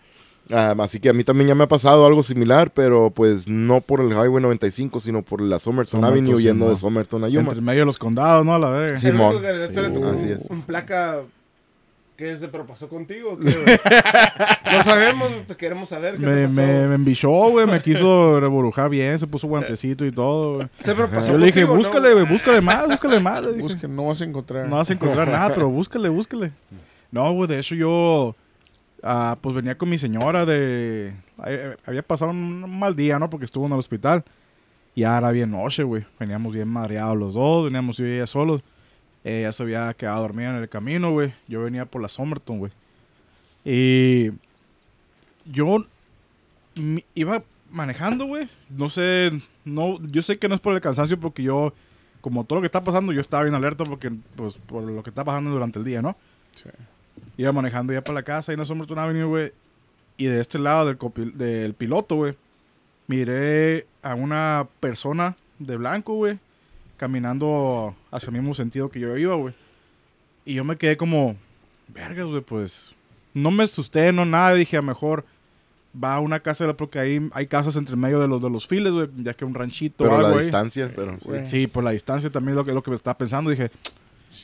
Ah, 0.50 0.74
así 0.80 0.98
que 0.98 1.08
a 1.08 1.12
mí 1.12 1.24
también 1.24 1.48
ya 1.48 1.54
me 1.54 1.64
ha 1.64 1.68
pasado 1.68 2.04
algo 2.04 2.22
similar, 2.22 2.72
pero 2.72 3.10
pues 3.10 3.46
no 3.48 3.80
por 3.80 4.00
el 4.00 4.08
Highway 4.08 4.42
95, 4.42 5.00
sino 5.00 5.22
por 5.22 5.40
la 5.40 5.58
Somerton, 5.58 6.00
Somerton, 6.00 6.04
Avenue 6.04 6.38
sí, 6.38 6.44
yendo 6.44 6.66
no. 6.66 6.70
de 6.72 6.76
Somerton 6.76 7.24
a 7.24 7.28
Yuma. 7.28 7.48
Entre 7.48 7.60
medio 7.60 7.80
de 7.80 7.86
los 7.86 7.98
condados, 7.98 8.44
¿no? 8.44 8.54
A 8.54 8.58
la 8.58 8.68
verga. 8.70 8.98
Sí. 8.98 9.08
Simón. 9.08 9.36
Sí, 9.40 9.78
así 9.78 10.32
es. 10.32 10.46
Un 10.50 10.62
placa 10.62 11.20
que 12.16 12.36
se 12.36 12.48
propasó 12.48 12.88
contigo. 12.88 13.38
¿qué, 13.38 13.80
no 14.72 14.84
sabemos, 14.84 15.30
pues, 15.46 15.58
queremos 15.58 15.88
saber. 15.88 16.14
¿qué 16.14 16.20
Me, 16.20 16.46
me, 16.48 16.88
me 16.88 16.94
embichó, 16.94 17.30
güey. 17.30 17.66
Me 17.66 17.80
quiso 17.80 18.38
reburujar 18.38 18.90
bien. 18.90 19.18
Se 19.18 19.26
puso 19.26 19.48
guantecito 19.48 20.04
y 20.04 20.12
todo, 20.12 20.56
güey. 20.56 20.68
Se 20.84 20.94
propasó 20.94 21.32
Yo 21.32 21.38
le 21.38 21.46
dije, 21.46 21.66
contigo, 21.66 21.74
¿no? 21.74 21.78
búscale, 21.78 22.12
güey. 22.12 22.26
Búscale 22.26 22.60
más, 22.60 22.86
búscale 22.86 23.20
más. 23.20 23.42
le 23.42 23.48
dije. 23.52 23.62
Busque, 23.62 23.88
no 23.88 24.06
vas 24.06 24.20
a 24.20 24.24
encontrar. 24.24 24.68
No 24.68 24.76
vas 24.76 24.90
a 24.90 24.92
encontrar 24.92 25.28
nada, 25.28 25.54
pero 25.54 25.68
búscale, 25.68 26.08
búscale. 26.08 26.52
No, 27.10 27.32
güey, 27.32 27.48
de 27.48 27.58
hecho 27.58 27.74
yo, 27.74 28.36
ah, 29.02 29.36
pues 29.40 29.54
venía 29.54 29.76
con 29.78 29.88
mi 29.88 29.98
señora 29.98 30.44
de... 30.46 31.14
eh, 31.46 31.76
Había 31.84 32.02
pasado 32.02 32.30
un 32.30 32.78
mal 32.78 32.94
día, 32.96 33.18
¿no? 33.18 33.28
Porque 33.30 33.44
estuvo 33.46 33.66
en 33.66 33.72
el 33.72 33.78
hospital. 33.78 34.24
Y 34.94 35.02
era 35.04 35.30
bien 35.30 35.50
noche, 35.50 35.82
güey. 35.82 36.04
Veníamos 36.20 36.54
bien 36.54 36.68
mareados 36.68 37.16
los 37.16 37.34
dos, 37.34 37.64
veníamos 37.64 37.96
yo 37.96 38.06
y 38.06 38.12
ella 38.12 38.26
solos. 38.26 38.62
Ella 39.24 39.52
se 39.52 39.62
había 39.62 39.94
quedado 39.94 40.22
dormida 40.22 40.50
en 40.50 40.56
el 40.62 40.68
camino, 40.68 41.12
güey. 41.12 41.32
Yo 41.48 41.62
venía 41.62 41.86
por 41.86 42.02
la 42.02 42.08
Somerton, 42.08 42.58
güey. 42.58 42.72
Y 43.64 44.30
yo 45.46 45.86
iba 47.14 47.42
manejando, 47.70 48.26
güey. 48.26 48.48
No 48.68 48.90
sé, 48.90 49.32
no, 49.64 49.98
yo 50.10 50.22
sé 50.22 50.38
que 50.38 50.48
no 50.48 50.54
es 50.56 50.60
por 50.60 50.74
el 50.74 50.80
cansancio 50.80 51.18
porque 51.18 51.42
yo, 51.42 51.72
como 52.20 52.44
todo 52.44 52.56
lo 52.56 52.62
que 52.62 52.66
está 52.66 52.82
pasando, 52.84 53.12
yo 53.12 53.20
estaba 53.20 53.44
bien 53.44 53.54
alerta 53.54 53.84
porque, 53.84 54.10
pues, 54.36 54.56
por 54.56 54.82
lo 54.82 55.02
que 55.02 55.10
está 55.10 55.24
pasando 55.24 55.50
durante 55.50 55.78
el 55.78 55.84
día, 55.84 56.02
¿no? 56.02 56.16
Sí. 56.54 56.68
Iba 57.36 57.52
manejando 57.52 57.92
ya 57.92 58.02
para 58.02 58.14
la 58.14 58.22
casa 58.22 58.52
y 58.52 58.54
en 58.54 58.60
la 58.60 58.64
Somerton 58.66 58.98
Avenue, 58.98 59.24
güey. 59.24 59.52
Y 60.16 60.26
de 60.26 60.40
este 60.40 60.58
lado 60.58 60.86
del, 60.86 60.98
del 61.36 61.74
piloto, 61.74 62.16
güey, 62.16 62.34
miré 63.06 63.86
a 64.02 64.14
una 64.14 64.66
persona 64.80 65.36
de 65.58 65.76
blanco, 65.76 66.14
güey, 66.14 66.38
caminando 66.96 67.94
hacia 68.10 68.28
el 68.28 68.32
mismo 68.34 68.54
sentido 68.54 68.90
que 68.90 69.00
yo 69.00 69.16
iba, 69.16 69.34
güey. 69.34 69.54
Y 70.44 70.54
yo 70.54 70.64
me 70.64 70.76
quedé 70.76 70.96
como, 70.96 71.36
vergas, 71.88 72.26
güey, 72.26 72.42
pues 72.42 72.92
no 73.34 73.50
me 73.50 73.64
asusté, 73.64 74.12
no 74.12 74.24
nada, 74.24 74.54
dije, 74.54 74.76
a 74.76 74.80
lo 74.80 74.86
mejor 74.86 75.24
va 76.02 76.14
a 76.14 76.20
una 76.20 76.40
casa, 76.40 76.72
porque 76.74 76.98
ahí 76.98 77.28
hay 77.32 77.46
casas 77.46 77.76
entre 77.76 77.96
medio 77.96 78.20
de 78.20 78.28
los, 78.28 78.40
de 78.40 78.50
los 78.50 78.66
files, 78.66 78.92
güey, 78.92 79.08
ya 79.18 79.34
que 79.34 79.44
un 79.44 79.54
ranchito 79.54 80.04
Pero 80.04 80.12
o 80.12 80.16
algo 80.16 80.28
la 80.30 80.36
ahí. 80.36 80.42
distancia, 80.42 80.92
pero 80.94 81.18
sí. 81.20 81.28
güey. 81.28 81.46
Sí, 81.46 81.66
por 81.66 81.84
la 81.84 81.90
distancia 81.90 82.30
también 82.30 82.50
es 82.52 82.56
lo 82.56 82.64
que, 82.64 82.72
lo 82.72 82.82
que 82.82 82.90
me 82.90 82.96
estaba 82.96 83.16
pensando. 83.18 83.50
Dije, 83.50 83.70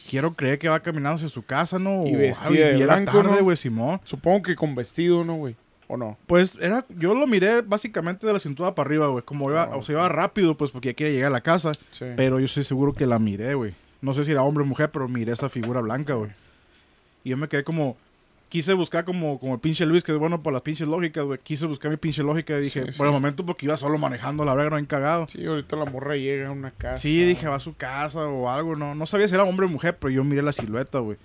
quiero 0.09 0.35
creer 0.35 0.59
que 0.59 0.69
va 0.69 0.81
caminando 0.81 1.17
hacia 1.17 1.29
su 1.29 1.43
casa, 1.45 1.79
¿no? 1.79 2.07
Y 2.07 2.15
O 2.15 2.19
vestida 2.19 2.49
algo, 2.49 2.79
de 2.79 2.79
y 2.79 2.83
blanco, 2.85 3.13
tarde, 3.23 3.37
¿no? 3.39 3.45
güey, 3.45 3.57
Simón. 3.57 4.01
Supongo 4.05 4.43
que 4.43 4.57
con 4.57 4.75
vestido, 4.75 5.25
¿no, 5.25 5.35
güey? 5.35 5.57
¿O 5.87 5.97
no? 5.97 6.19
Pues 6.27 6.57
era, 6.61 6.85
yo 6.91 7.15
lo 7.15 7.27
miré 7.27 7.63
básicamente 7.63 8.27
de 8.27 8.33
la 8.33 8.39
cintura 8.39 8.75
para 8.75 8.87
arriba, 8.87 9.07
güey. 9.09 9.25
Como 9.25 9.51
iba, 9.51 9.63
Ah, 9.65 9.77
o 9.77 9.83
sea, 9.83 9.95
iba 9.95 10.09
rápido, 10.09 10.57
pues 10.57 10.71
porque 10.71 10.89
ya 10.91 10.95
quería 10.95 11.13
llegar 11.15 11.29
a 11.29 11.33
la 11.33 11.41
casa. 11.41 11.73
Sí. 11.91 12.05
Pero 12.17 12.39
yo 12.39 12.45
estoy 12.45 12.65
seguro 12.65 12.93
que 12.93 13.07
la 13.07 13.19
miré, 13.19 13.55
güey. 13.55 13.75
No 14.03 14.13
sé 14.15 14.25
si 14.25 14.33
era 14.33 14.43
hombre 14.43 14.65
o 14.65 14.67
mujer, 14.67 14.91
pero 14.91 15.09
miré 15.09 15.33
esa 15.33 15.49
figura 15.49 15.81
blanca, 15.81 16.15
güey. 16.15 16.31
Y 17.25 17.31
yo 17.31 17.37
me 17.37 17.49
quedé 17.49 17.65
como. 17.65 17.97
Quise 18.49 18.73
buscar 18.73 19.05
como, 19.05 19.39
como 19.39 19.55
el 19.55 19.61
pinche 19.61 19.85
Luis, 19.85 20.03
que 20.03 20.13
es 20.13 20.19
bueno 20.19 20.43
por 20.43 20.53
las 20.55 20.63
pinches 20.63 20.89
lógicas, 20.89 21.23
güey. 21.25 21.39
Quise 21.43 21.67
buscar 21.67 21.91
mi 21.91 21.99
pinche 21.99 22.23
lógica 22.23 22.59
y 22.59 22.63
dije, 22.63 22.87
Sí, 22.87 22.93
sí. 22.93 22.97
por 22.99 23.07
el 23.07 23.13
momento, 23.13 23.45
porque 23.45 23.67
iba 23.67 23.77
solo 23.77 23.99
manejando, 23.99 24.45
la 24.45 24.55
verdad, 24.55 24.81
no 24.81 24.87
cagado. 24.87 25.27
Sí, 25.29 25.45
ahorita 25.45 25.77
la 25.77 25.85
morra 25.85 26.17
llega 26.17 26.49
a 26.49 26.53
una 26.53 26.71
casa. 26.71 26.97
Sí, 26.97 27.25
dije, 27.25 27.47
va 27.47 27.57
a 27.57 27.61
su 27.61 27.75
casa 27.77 28.27
o 28.27 28.49
algo, 28.49 28.75
no. 28.75 28.95
No 28.95 29.05
sabía 29.07 29.29
si 29.29 29.35
era 29.35 29.45
hombre 29.45 29.67
o 29.67 29.69
mujer, 29.69 29.99
pero 29.99 30.11
yo 30.11 30.25
miré 30.25 30.41
la 30.43 30.53
silueta, 30.53 30.99
güey. 31.01 31.19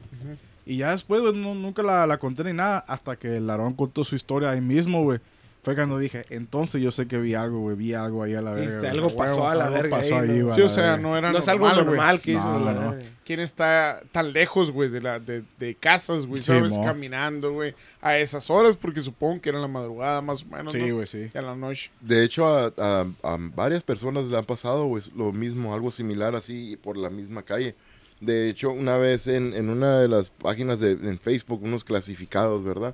Y 0.65 0.77
ya 0.77 0.91
después, 0.91 1.21
güey, 1.21 1.33
no- 1.33 1.55
nunca 1.55 1.81
la, 1.83 2.05
la 2.07 2.17
conté 2.17 2.43
ni 2.43 2.53
nada, 2.53 2.79
hasta 2.87 3.15
que 3.15 3.37
el 3.37 3.49
Aarón 3.49 3.73
contó 3.73 4.03
su 4.03 4.15
historia 4.15 4.49
ahí 4.51 4.61
mismo, 4.61 5.03
güey. 5.03 5.19
Fue 5.63 5.75
cuando 5.75 5.97
dije, 5.97 6.25
entonces 6.29 6.81
yo 6.81 6.91
sé 6.91 7.07
que 7.07 7.17
vi 7.17 7.35
algo, 7.35 7.59
güey, 7.61 7.77
vi 7.77 7.93
algo 7.93 8.21
ahí 8.21 8.33
a 8.35 8.41
la 8.41 8.51
verga. 8.51 8.79
Güey. 8.79 8.91
algo 8.91 9.15
pasó 9.15 9.47
a 9.47 9.55
la 9.55 9.63
Algo 9.65 9.75
verga 9.77 9.97
pasó 9.97 10.17
ahí, 10.17 10.29
ahí, 10.29 10.39
¿no? 10.39 10.43
güey, 10.45 10.55
Sí, 10.57 10.61
o 10.61 10.67
sea, 10.67 10.97
no 10.97 11.17
era 11.17 11.31
No 11.31 11.37
es 11.39 11.47
algo 11.47 11.67
normal, 11.69 11.85
güey. 11.85 11.95
normal 11.95 12.21
que 12.21 12.33
No, 12.33 12.59
no. 12.73 12.95
¿Quién 13.25 13.39
está 13.39 14.01
tan 14.11 14.33
lejos, 14.33 14.71
güey, 14.71 14.89
de, 14.89 14.99
la, 15.01 15.19
de, 15.19 15.43
de 15.57 15.75
casas, 15.75 16.25
güey, 16.25 16.41
Sí, 16.41 16.47
sabes? 16.47 16.73
mo. 16.77 16.83
Caminando, 16.83 17.53
güey, 17.53 17.73
a 18.01 18.17
esas 18.17 18.49
horas, 18.49 18.75
porque 18.75 19.01
supongo 19.01 19.39
que 19.39 19.47
era 19.49 19.59
la 19.59 19.69
madrugada, 19.69 20.19
más 20.21 20.43
o 20.43 20.47
menos, 20.47 20.73
Sí, 20.73 20.79
¿no? 20.85 20.95
güey, 20.95 21.07
sí. 21.07 21.31
Y 21.33 21.37
a 21.37 21.41
la 21.41 21.55
noche. 21.55 21.89
De 22.01 22.25
hecho, 22.25 22.45
a, 22.45 22.73
a- 22.77 23.07
a 23.23 23.37
varias 23.55 23.83
personas 23.83 24.25
le 24.25 24.37
han 24.37 24.43
pasado 24.43 24.89
pues, 24.89 25.13
lo 25.13 25.31
mismo, 25.31 25.73
algo 25.73 25.91
similar 25.91 26.35
así 26.35 26.75
por 26.83 26.97
la 26.97 27.09
misma 27.09 27.43
calle. 27.43 27.75
De 28.19 28.49
hecho, 28.49 28.71
una 28.71 28.97
vez 28.97 29.27
en, 29.27 29.53
en 29.53 29.69
una 29.69 29.99
de 29.99 30.09
las 30.09 30.29
páginas 30.29 30.81
de 30.81 30.91
en 30.91 31.17
Facebook, 31.19 31.63
unos 31.63 31.85
clasificados, 31.85 32.65
¿verdad? 32.65 32.93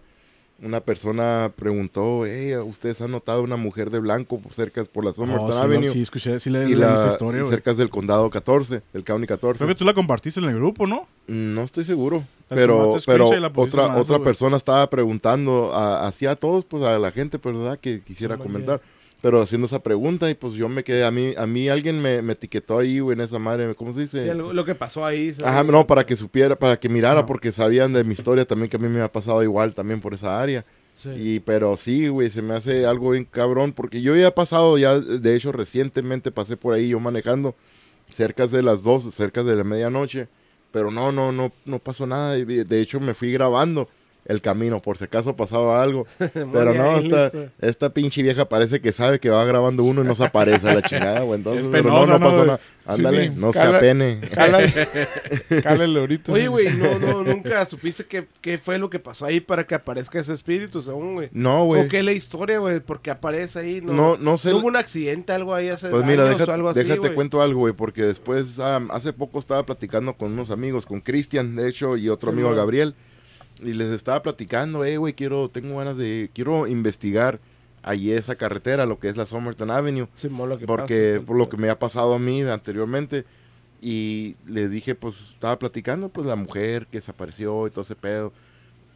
Una 0.61 0.81
persona 0.81 1.51
preguntó, 1.55 2.25
hey, 2.25 2.53
¿ustedes 2.57 3.01
han 3.01 3.11
notado 3.11 3.43
una 3.43 3.55
mujer 3.55 3.89
de 3.89 3.99
blanco 3.99 4.41
cerca 4.51 4.83
por 4.83 5.05
la 5.05 5.13
Somerton 5.13 5.49
Oh, 5.49 5.53
sí, 5.53 5.57
Avenue? 5.59 5.87
lo- 5.87 5.93
sí, 5.93 6.01
escuché, 6.01 6.37
sí 6.41 6.49
le 6.49 6.69
y 6.69 6.75
la, 6.75 6.95
esa 6.95 7.07
historia, 7.07 7.45
cerca 7.45 7.73
del 7.73 7.89
condado 7.89 8.29
14, 8.29 8.81
el 8.93 9.03
county 9.05 9.25
14. 9.25 9.57
Creo 9.57 9.69
que 9.69 9.75
tú 9.75 9.85
la 9.85 9.93
compartiste 9.93 10.41
en 10.41 10.47
el 10.47 10.55
grupo, 10.55 10.85
¿no? 10.85 11.07
No 11.27 11.63
estoy 11.63 11.85
seguro. 11.85 12.25
La 12.49 12.55
Pero, 12.57 12.97
pero 13.05 13.29
otra, 13.55 13.95
otra 13.97 14.19
persona 14.19 14.57
estaba 14.57 14.89
preguntando 14.89 15.71
a- 15.73 16.05
hacia 16.07 16.31
a 16.31 16.35
todos, 16.35 16.65
pues 16.65 16.83
a 16.83 16.99
la 16.99 17.11
gente, 17.11 17.39
pues, 17.39 17.55
¿verdad? 17.57 17.79
Que 17.79 18.01
quisiera 18.01 18.37
comentar. 18.37 18.81
Pero 19.21 19.41
haciendo 19.41 19.67
esa 19.67 19.83
pregunta 19.83 20.29
y 20.29 20.33
pues 20.33 20.53
yo 20.53 20.69
me 20.69 20.83
quedé, 20.83 21.03
a 21.03 21.11
mí, 21.11 21.33
a 21.37 21.45
mí 21.45 21.67
alguien 21.67 22.01
me, 22.01 22.21
me 22.21 22.33
etiquetó 22.33 22.79
ahí, 22.79 22.99
güey, 22.99 23.15
en 23.17 23.21
esa 23.21 23.37
madre, 23.37 23.75
¿cómo 23.75 23.91
se 23.91 24.01
dice? 24.01 24.23
Sí, 24.23 24.29
algo- 24.29 24.53
lo 24.53 24.63
que 24.63 24.75
pasó 24.75 25.05
ahí. 25.05 25.33
¿sabes? 25.33 25.51
Ajá, 25.51 25.63
no, 25.63 25.85
para 25.85 26.05
que 26.05 26.15
supiera, 26.15 26.57
para 26.57 26.79
que 26.79 26.87
mirara, 26.87 27.25
porque 27.25 27.51
sabían 27.51 27.91
de 27.91 28.03
mi 28.05 28.13
historia 28.13 28.45
también, 28.45 28.69
que 28.69 28.77
a 28.77 28.79
mí 28.79 28.87
me 28.87 29.01
ha 29.01 29.11
pasado 29.11 29.43
igual 29.43 29.73
también 29.75 29.99
por 29.99 30.13
esa 30.13 30.41
área. 30.41 30.65
Sí. 30.95 31.09
Y, 31.17 31.39
pero 31.41 31.75
sí, 31.75 32.07
güey, 32.07 32.29
se 32.29 32.41
me 32.41 32.53
hace 32.53 32.85
algo 32.85 33.11
bien 33.11 33.25
cabrón, 33.25 33.73
porque 33.73 34.01
yo 34.01 34.15
ya 34.15 34.27
he 34.27 34.31
pasado, 34.31 34.77
ya, 34.77 34.97
de 34.99 35.35
hecho, 35.35 35.51
recientemente 35.51 36.31
pasé 36.31 36.55
por 36.55 36.73
ahí 36.73 36.89
yo 36.89 36.99
manejando, 37.01 37.55
cerca 38.09 38.47
de 38.47 38.61
las 38.63 38.83
dos, 38.83 39.03
cerca 39.13 39.43
de 39.43 39.55
la 39.55 39.63
medianoche, 39.65 40.27
pero 40.71 40.91
no, 40.91 41.11
no, 41.11 41.31
no, 41.33 41.51
no 41.65 41.79
pasó 41.79 42.05
nada, 42.07 42.35
de 42.35 42.81
hecho 42.81 42.99
me 43.01 43.13
fui 43.13 43.31
grabando 43.33 43.89
el 44.25 44.41
camino, 44.41 44.79
por 44.81 44.97
si 44.97 45.05
acaso 45.05 45.35
pasaba 45.35 45.81
algo, 45.81 46.05
pero 46.53 46.73
no, 46.73 46.97
esta, 46.99 47.31
esta 47.61 47.93
pinche 47.93 48.21
vieja 48.21 48.47
parece 48.47 48.79
que 48.81 48.91
sabe 48.91 49.19
que 49.19 49.29
va 49.29 49.43
grabando 49.45 49.83
uno 49.83 50.01
y 50.03 50.05
no 50.05 50.13
se 50.15 50.25
aparece 50.25 50.69
a 50.69 50.75
la 50.75 50.81
chingada, 50.87 51.21
güey, 51.21 51.39
entonces, 51.39 51.65
Es 51.65 51.71
pero 51.71 51.89
no, 51.89 52.05
no 52.05 52.19
¿no, 52.19 52.25
pasó 52.25 52.45
nada, 52.45 52.59
ándale, 52.85 53.27
Sí, 53.29 53.33
no 53.35 53.51
se 53.53 53.61
apene. 53.61 54.19
Cálale, 54.33 54.71
cálale 55.63 55.99
ahorita. 55.99 56.31
Oye, 56.31 56.47
güey, 56.47 56.69
no, 56.73 56.99
no, 56.99 57.23
nunca 57.23 57.65
supiste 57.65 58.05
qué, 58.05 58.27
qué 58.41 58.57
fue 58.57 58.77
lo 58.77 58.89
que 58.89 58.99
pasó 58.99 59.25
ahí 59.25 59.39
para 59.39 59.65
que 59.65 59.75
aparezca 59.75 60.19
ese 60.19 60.33
espíritu, 60.33 60.81
según, 60.81 61.13
güey. 61.15 61.29
No, 61.31 61.65
güey. 61.65 61.85
¿O 61.85 61.87
qué 61.87 61.99
es 61.99 62.05
la 62.05 62.11
historia, 62.11 62.59
güey? 62.59 62.79
Porque 62.79 63.11
aparece 63.11 63.59
ahí, 63.59 63.81
¿no? 63.81 63.93
No, 63.93 64.17
no 64.17 64.37
sé. 64.37 64.51
¿No 64.51 64.57
hubo 64.57 64.67
un 64.67 64.75
accidente, 64.75 65.33
algo 65.33 65.53
ahí 65.53 65.69
hace 65.69 65.89
Pues 65.89 66.03
mira, 66.05 66.25
años 66.27 66.39
deja- 66.39 66.51
o 66.51 66.53
algo 66.53 66.69
así, 66.69 66.79
déjate 66.79 66.99
güey? 66.99 67.13
cuento 67.15 67.41
algo, 67.41 67.61
güey, 67.61 67.73
porque 67.73 68.03
después, 68.03 68.59
hace 68.59 69.13
poco 69.13 69.39
estaba 69.39 69.65
platicando 69.65 70.13
con 70.13 70.31
unos 70.33 70.51
amigos, 70.51 70.85
con 70.85 71.01
Cristian, 71.01 71.55
de 71.55 71.67
hecho, 71.69 71.97
y 71.97 72.09
otro 72.09 72.29
Sí, 72.31 72.33
amigo, 72.33 72.49
man. 72.49 72.57
Gabriel, 72.57 72.95
y 73.63 73.73
les 73.73 73.89
estaba 73.91 74.21
platicando, 74.21 74.83
eh, 74.85 74.97
güey, 74.97 75.13
quiero, 75.13 75.49
tengo 75.49 75.77
ganas 75.77 75.97
de, 75.97 76.29
quiero 76.33 76.67
investigar 76.67 77.39
allí 77.83 78.11
esa 78.11 78.35
carretera, 78.35 78.85
lo 78.85 78.99
que 78.99 79.07
es 79.09 79.17
la 79.17 79.25
Somerton 79.25 79.71
Avenue, 79.71 80.07
lo 80.47 80.57
que 80.59 80.65
porque 80.65 81.13
pasa, 81.15 81.25
por 81.25 81.37
lo 81.37 81.49
que 81.49 81.57
me 81.57 81.69
ha 81.69 81.79
pasado 81.79 82.13
a 82.13 82.19
mí 82.19 82.41
anteriormente, 82.41 83.25
y 83.81 84.35
les 84.45 84.71
dije, 84.71 84.95
pues, 84.95 85.31
estaba 85.33 85.57
platicando, 85.57 86.09
pues, 86.09 86.27
la 86.27 86.35
mujer 86.35 86.87
que 86.87 86.97
desapareció 86.97 87.67
y 87.67 87.71
todo 87.71 87.81
ese 87.83 87.95
pedo, 87.95 88.33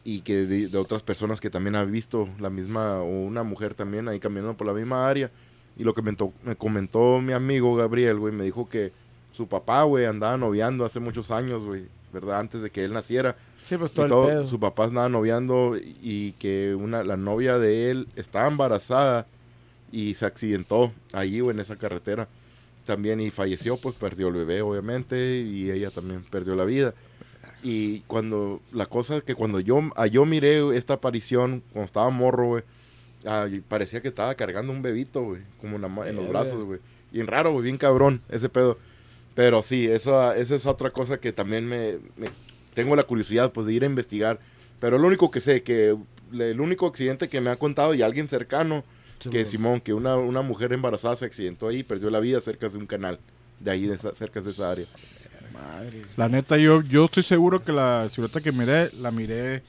y 0.04 0.20
que 0.20 0.44
de, 0.44 0.68
de 0.68 0.78
otras 0.78 1.02
personas 1.02 1.40
que 1.40 1.48
también 1.48 1.76
han 1.76 1.90
visto 1.90 2.28
la 2.38 2.50
misma, 2.50 2.98
o 3.00 3.06
una 3.24 3.42
mujer 3.42 3.72
también 3.74 4.08
ahí 4.08 4.20
caminando 4.20 4.54
por 4.56 4.66
la 4.66 4.74
misma 4.74 5.08
área, 5.08 5.30
y 5.78 5.84
lo 5.84 5.94
que 5.94 6.02
me, 6.02 6.12
to- 6.12 6.32
me 6.44 6.54
comentó 6.56 7.20
mi 7.20 7.32
amigo 7.32 7.74
Gabriel, 7.74 8.18
güey, 8.18 8.34
me 8.34 8.44
dijo 8.44 8.68
que 8.68 8.92
su 9.32 9.48
papá, 9.48 9.82
güey, 9.84 10.04
andaba 10.04 10.36
noviando 10.36 10.84
hace 10.84 11.00
muchos 11.00 11.30
años, 11.30 11.64
güey, 11.64 11.86
¿verdad? 12.12 12.38
Antes 12.38 12.60
de 12.60 12.70
que 12.70 12.84
él 12.84 12.92
naciera. 12.92 13.36
Sí, 13.64 13.76
pues 13.78 13.90
Y 13.92 13.94
todo 13.94 14.04
el 14.04 14.10
todo- 14.10 14.26
pedo. 14.26 14.46
su 14.46 14.60
papá 14.60 14.84
andaba 14.84 15.08
noviando 15.08 15.76
y 15.76 16.32
que 16.32 16.74
una, 16.74 17.02
la 17.02 17.16
novia 17.16 17.58
de 17.58 17.90
él 17.90 18.08
estaba 18.16 18.46
embarazada 18.46 19.26
y 19.90 20.14
se 20.14 20.26
accidentó 20.26 20.92
allí, 21.12 21.40
güey, 21.40 21.54
en 21.54 21.60
esa 21.60 21.76
carretera. 21.76 22.28
También 22.84 23.20
y 23.20 23.30
falleció, 23.30 23.78
pues 23.78 23.94
perdió 23.94 24.28
el 24.28 24.34
bebé, 24.34 24.60
obviamente, 24.60 25.38
y 25.40 25.70
ella 25.70 25.90
también 25.90 26.22
perdió 26.30 26.54
la 26.54 26.66
vida. 26.66 26.92
Y 27.62 28.00
cuando, 28.00 28.60
la 28.72 28.84
cosa 28.86 29.16
es 29.16 29.22
que 29.22 29.34
cuando 29.34 29.58
yo, 29.60 29.80
ah, 29.96 30.06
yo 30.06 30.26
miré 30.26 30.76
esta 30.76 30.94
aparición, 30.94 31.62
cuando 31.72 31.86
estaba 31.86 32.10
morro, 32.10 32.46
güey, 32.48 32.62
parecía 33.68 34.02
que 34.02 34.08
estaba 34.08 34.34
cargando 34.34 34.70
un 34.72 34.82
bebito, 34.82 35.22
güey, 35.22 35.40
como 35.62 35.78
ma- 35.88 36.06
en 36.06 36.16
los 36.16 36.28
brazos, 36.28 36.62
güey. 36.62 36.80
Bien 37.10 37.26
raro, 37.26 37.52
güey, 37.52 37.64
bien 37.64 37.78
cabrón, 37.78 38.20
ese 38.28 38.50
pedo. 38.50 38.76
Pero 39.34 39.62
sí, 39.62 39.86
eso, 39.86 40.32
esa 40.34 40.54
es 40.54 40.66
otra 40.66 40.90
cosa 40.90 41.18
que 41.18 41.32
también 41.32 41.66
me, 41.66 41.96
me- 42.18 42.30
tengo 42.74 42.96
la 42.96 43.04
curiosidad, 43.04 43.52
pues, 43.52 43.66
de 43.66 43.72
ir 43.74 43.82
a 43.84 43.86
investigar. 43.86 44.38
Pero 44.80 44.98
lo 44.98 45.06
único 45.08 45.30
que 45.30 45.40
sé, 45.40 45.62
que 45.62 45.96
el 46.32 46.60
único 46.60 46.86
accidente 46.86 47.28
que 47.28 47.40
me 47.40 47.50
ha 47.50 47.56
contado 47.56 47.94
y 47.94 48.02
alguien 48.02 48.28
cercano, 48.28 48.84
que 49.30 49.44
Simón, 49.46 49.80
que 49.80 49.94
una, 49.94 50.16
una 50.16 50.42
mujer 50.42 50.72
embarazada 50.72 51.16
se 51.16 51.24
accidentó 51.24 51.68
ahí 51.68 51.78
y 51.78 51.82
perdió 51.84 52.10
la 52.10 52.20
vida 52.20 52.40
cerca 52.40 52.68
de 52.68 52.76
un 52.76 52.86
canal, 52.86 53.18
de 53.60 53.70
ahí, 53.70 53.86
de 53.86 53.94
esa- 53.94 54.14
cerca 54.14 54.40
de 54.40 54.50
esa 54.50 54.70
área. 54.72 54.84
Madre. 55.52 56.02
La 56.16 56.28
neta, 56.28 56.56
yo, 56.58 56.82
yo 56.82 57.04
estoy 57.04 57.22
seguro 57.22 57.64
que 57.64 57.72
la 57.72 58.08
silueta 58.10 58.40
que 58.40 58.50
miré, 58.52 58.90
la 58.92 59.10
miré 59.12 59.62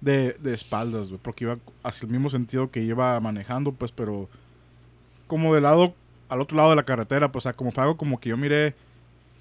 de, 0.00 0.34
de 0.40 0.54
espaldas. 0.54 1.08
Porque 1.22 1.44
iba 1.44 1.58
hacia 1.82 2.06
el 2.06 2.12
mismo 2.12 2.30
sentido 2.30 2.70
que 2.70 2.80
iba 2.82 3.20
manejando, 3.20 3.72
pues, 3.72 3.92
pero 3.92 4.28
como 5.26 5.54
de 5.54 5.60
lado, 5.60 5.94
al 6.28 6.40
otro 6.40 6.56
lado 6.56 6.70
de 6.70 6.76
la 6.76 6.84
carretera, 6.84 7.30
pues, 7.30 7.42
o 7.42 7.48
sea, 7.48 7.52
como 7.52 7.70
fue 7.70 7.82
algo 7.84 7.96
como 7.96 8.18
que 8.18 8.30
yo 8.30 8.36
miré. 8.36 8.74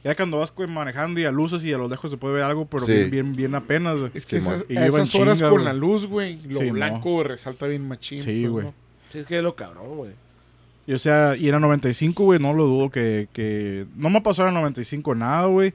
Ya 0.05 0.15
cuando 0.15 0.37
vas 0.37 0.53
güey, 0.53 0.69
manejando 0.69 1.19
y 1.19 1.25
a 1.25 1.31
luces 1.31 1.65
y 1.65 1.73
a 1.73 1.79
lo 1.79 1.89
lejos 1.89 2.11
se 2.11 2.17
puede 2.17 2.35
ver 2.35 2.43
algo, 2.43 2.65
pero 2.65 2.85
Sí. 2.85 2.93
bien, 2.93 3.09
bien, 3.09 3.35
bien 3.35 3.55
apenas, 3.55 3.97
güey. 3.97 4.11
Es 4.13 4.25
que 4.27 4.39
Sí, 4.39 4.47
esas, 4.47 4.65
Y 4.69 4.77
a 4.77 4.85
esas 4.85 5.15
horas 5.15 5.39
chinga, 5.39 5.49
con 5.49 5.57
güey. 5.61 5.65
la 5.65 5.73
luz, 5.73 6.05
güey, 6.05 6.39
lo 6.47 6.59
Sí, 6.59 6.69
blanco 6.69 7.23
resalta 7.23 7.65
bien 7.65 7.87
machín. 7.87 8.19
Sí, 8.19 8.41
pues, 8.43 8.51
güey. 8.51 8.65
¿no? 8.67 8.73
Sí, 9.11 9.17
es 9.17 9.25
que 9.25 9.37
es 9.37 9.43
lo 9.43 9.55
cabrón, 9.55 9.97
güey. 9.97 10.11
Y 10.85 10.93
o 10.93 10.99
sea, 10.99 11.35
y 11.35 11.47
era 11.47 11.59
95, 11.59 12.23
güey, 12.23 12.39
no 12.39 12.53
lo 12.53 12.65
dudo 12.65 12.91
que, 12.91 13.27
que... 13.33 13.87
No 13.95 14.11
me 14.11 14.19
ha 14.19 14.23
pasado 14.23 14.47
en 14.49 14.53
95 14.53 15.15
nada, 15.15 15.47
güey. 15.47 15.73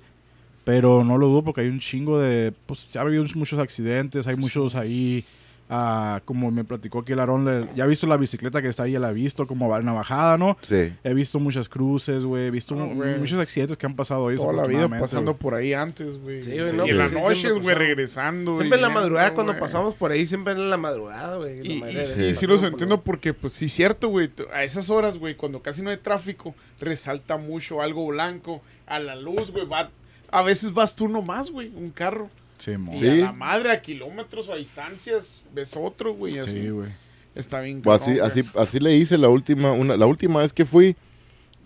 Pero 0.63 1.03
no 1.03 1.19
lo 1.19 1.27
dudo 1.27 1.43
porque 1.43 1.63
hay 1.63 1.69
un 1.69 1.81
chingo 1.81 2.21
de... 2.21 2.53
Pues 2.67 2.89
ya 2.93 3.01
ha 3.01 3.05
habido 3.05 3.25
muchos 3.35 3.59
accidentes, 3.59 4.29
hay 4.29 4.37
muchos 4.37 4.77
ahí... 4.77 5.25
ah, 5.71 6.21
como 6.25 6.51
me 6.51 6.65
platicó 6.65 6.99
aquí 6.99 7.13
el 7.13 7.21
Aarón, 7.21 7.45
le- 7.45 7.69
ya 7.77 7.85
he 7.85 7.89
visto 7.89 8.07
la 8.07 8.17
bicicleta 8.17 8.61
que 8.61 8.69
está 8.69 8.83
ahí, 8.83 8.93
ya 8.93 8.99
la 8.99 9.11
he 9.11 9.15
visto 9.15 9.47
como 9.47 9.69
va 9.69 9.79
en 9.79 9.87
la 9.87 9.93
bajada, 9.93 10.37
¿no? 10.37 10.57
Sí. 10.61 10.93
He 11.05 11.15
visto 11.15 11.39
muchas 11.39 11.69
cruces, 11.69 12.25
güey, 12.25 12.47
he 12.47 12.51
visto 12.51 12.75
muchos 12.75 13.39
accidentes 13.39 13.77
que 13.79 13.87
han 13.87 13.95
pasado 13.97 14.29
ahí. 14.29 14.37
Toda 14.37 14.53
la 14.53 14.65
vida 14.67 14.89
pasando 14.89 15.37
por 15.37 15.55
ahí 15.55 15.73
antes, 15.73 16.19
güey. 16.19 16.43
Sí, 16.43 16.51
güey, 16.59 16.71
y 16.71 16.77
no, 16.77 16.85
en 16.87 16.99
las 16.99 17.11
sí, 17.11 17.15
noches, 17.17 17.63
güey, 17.63 17.75
regresando. 17.75 18.57
Siempre 18.59 18.77
en 18.77 18.83
la 18.83 18.91
madrugada, 18.91 19.33
cuando 19.35 19.59
pasamos 19.59 19.95
por 19.95 20.11
ahí, 20.11 20.27
siempre 20.27 20.53
en 20.55 20.69
la 20.71 20.77
madrugada, 20.77 21.37
güey. 21.37 21.61
Y, 21.67 21.73
y- 21.85 22.35
sí 22.35 22.35
pasando 22.35 22.53
los 22.55 22.61
por 22.61 22.69
entiendo 22.71 22.97
la- 22.97 23.03
porque, 23.03 23.33
pues 23.33 23.53
sí, 23.53 23.69
cierto, 23.69 24.09
güey. 24.09 24.31
A 24.53 24.65
esas 24.65 24.91
horas, 24.91 25.19
güey, 25.19 25.37
cuando 25.37 25.63
casi 25.63 25.83
no 25.83 25.91
hay 25.91 25.97
tráfico, 25.99 26.55
resalta 26.81 27.37
mucho 27.37 27.81
algo 27.81 28.07
blanco. 28.09 28.61
A 28.87 28.99
la 28.99 29.15
luz, 29.15 29.53
güey, 29.53 29.67
va. 29.67 29.89
A 30.33 30.43
veces 30.43 30.73
vas 30.75 30.97
tú 30.97 31.07
nomás, 31.09 31.51
güey, 31.51 31.71
un 31.77 31.91
carro. 31.91 32.29
Sí. 32.61 32.73
Y 32.93 32.99
Sí. 32.99 33.09
a 33.23 33.27
la 33.27 33.33
madre, 33.33 33.73
a 33.73 33.81
kilómetros 33.83 34.49
o 34.49 34.53
a 34.53 34.57
distancias, 34.57 35.41
ves 35.53 35.75
otro, 35.77 36.15
güey. 36.15 36.39
Así. 36.39 36.63
Sí, 36.63 36.69
güey. 36.71 36.91
Está 37.35 37.61
bien. 37.61 37.81
Pues 37.83 38.03
así, 38.03 38.21
así, 38.21 38.45
así 38.57 38.79
le 38.81 38.95
hice 38.97 39.17
la 39.19 39.29
última, 39.29 39.73
una, 39.73 39.97
la 39.97 40.07
última 40.07 40.41
vez 40.41 40.53
que 40.53 40.65
fui, 40.65 40.97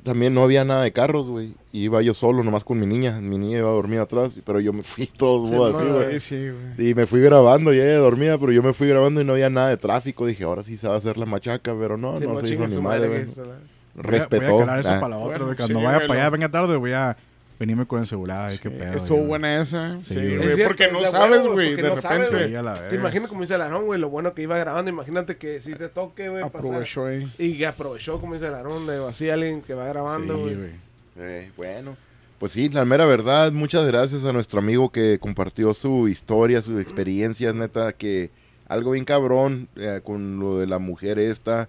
también 0.02 0.34
no 0.34 0.42
había 0.42 0.64
nada 0.64 0.82
de 0.82 0.92
carros, 0.92 1.28
güey. 1.28 1.54
Y 1.72 1.84
Iba 1.84 2.02
yo 2.02 2.12
solo, 2.14 2.44
nomás 2.44 2.62
con 2.62 2.78
mi 2.78 2.86
niña. 2.86 3.20
Mi 3.20 3.38
niña 3.38 3.58
iba 3.58 3.68
a 3.68 3.72
dormir 3.72 3.98
atrás, 3.98 4.34
pero 4.44 4.60
yo 4.60 4.72
me 4.72 4.82
fui 4.82 5.06
todo 5.16 5.46
Sí, 5.46 5.54
así, 5.54 5.84
no, 5.88 5.94
güey. 5.94 6.20
Sí, 6.20 6.36
sí, 6.36 6.50
güey. 6.76 6.90
Y 6.90 6.94
me 6.94 7.06
fui 7.06 7.20
grabando, 7.22 7.72
y 7.72 7.78
ella 7.80 7.96
dormía, 7.98 8.36
pero 8.38 8.52
yo 8.52 8.62
me 8.62 8.72
fui 8.74 8.86
grabando 8.86 9.20
y 9.20 9.24
no 9.24 9.32
había 9.32 9.48
nada 9.50 9.70
de 9.70 9.78
tráfico. 9.78 10.26
Dije, 10.26 10.44
ahora 10.44 10.62
sí 10.62 10.76
se 10.76 10.86
va 10.86 10.94
a 10.94 10.98
hacer 10.98 11.16
la 11.18 11.26
machaca, 11.26 11.74
pero 11.78 11.96
no, 11.96 12.18
Sí, 12.18 12.24
no 12.26 12.34
no, 12.34 12.40
se 12.46 12.54
hizo 12.54 12.66
ni 12.66 12.76
madre, 12.78 13.08
güey. 13.08 13.24
la- 13.26 13.42
Voy 13.42 13.52
a- 13.52 14.02
Respetó. 14.08 14.52
Voy 14.52 14.68
a 14.68 14.80
eso 14.80 14.90
Ah. 14.90 15.00
para 15.00 15.08
la 15.08 15.16
otra, 15.16 15.28
Bueno, 15.28 15.44
güey. 15.46 15.56
Cuando 15.56 15.80
vaya 15.82 16.06
para 16.06 16.20
allá, 16.20 16.30
venga 16.30 16.48
tarde, 16.50 16.76
voy 16.76 16.92
a 16.92 17.16
venirme 17.58 17.86
con 17.86 18.00
el 18.00 18.06
celular. 18.06 18.50
Sí, 18.50 18.58
qué 18.58 18.70
pedo. 18.70 18.92
Estuvo 18.92 19.18
yo- 19.18 19.24
buena 19.24 19.60
esa. 19.60 19.98
Sí, 20.02 20.14
Sí, 20.14 20.16
güey. 20.16 20.34
Es 20.48 20.54
cierto, 20.56 20.64
porque 20.68 20.90
no 20.92 21.04
sabes, 21.04 21.46
güey. 21.46 21.74
De 21.76 21.82
no 21.82 22.00
sabes, 22.00 22.26
repente 22.30 22.48
Sí, 22.50 22.54
a 22.56 22.62
la 22.62 22.72
verga. 22.74 22.88
Te 22.88 22.94
imaginas 22.96 23.28
como 23.28 23.40
dice 23.42 23.54
el 23.54 23.62
Aarón, 23.62 23.86
güey, 23.86 24.00
lo 24.00 24.10
bueno 24.10 24.34
que 24.34 24.42
iba 24.42 24.58
grabando. 24.58 24.90
Imagínate 24.90 25.36
que 25.36 25.60
si 25.60 25.74
te 25.74 25.88
toque, 25.88 26.28
güey, 26.28 26.42
pasar- 26.44 26.58
aprovechó 26.66 27.06
ahí. 27.06 27.32
Y 27.38 27.56
que 27.58 27.66
aprovechó, 27.66 28.20
como 28.20 28.34
dice 28.34 28.46
el 28.48 28.54
Aarón, 28.54 28.86
de 28.86 28.96
así 29.08 29.30
alguien 29.30 29.62
que 29.62 29.74
va 29.74 29.86
grabando, 29.86 30.34
Sí, 30.36 30.40
güey. 30.42 30.54
güey. 30.56 30.70
Eh, 31.18 31.52
bueno, 31.56 31.96
pues 32.40 32.52
sí, 32.52 32.68
la 32.68 32.84
mera 32.84 33.04
verdad, 33.06 33.52
muchas 33.52 33.86
gracias 33.86 34.24
a 34.24 34.32
nuestro 34.32 34.58
amigo 34.58 34.90
que 34.90 35.18
compartió 35.20 35.72
su 35.74 36.08
historia, 36.08 36.60
sus 36.60 36.80
experiencias, 36.80 37.54
neta, 37.54 37.92
que 37.92 38.30
algo 38.66 38.90
bien 38.92 39.04
cabrón 39.04 39.68
eh, 39.76 40.00
con 40.02 40.40
lo 40.40 40.58
de 40.58 40.66
la 40.66 40.78
mujer 40.80 41.18
esta. 41.20 41.68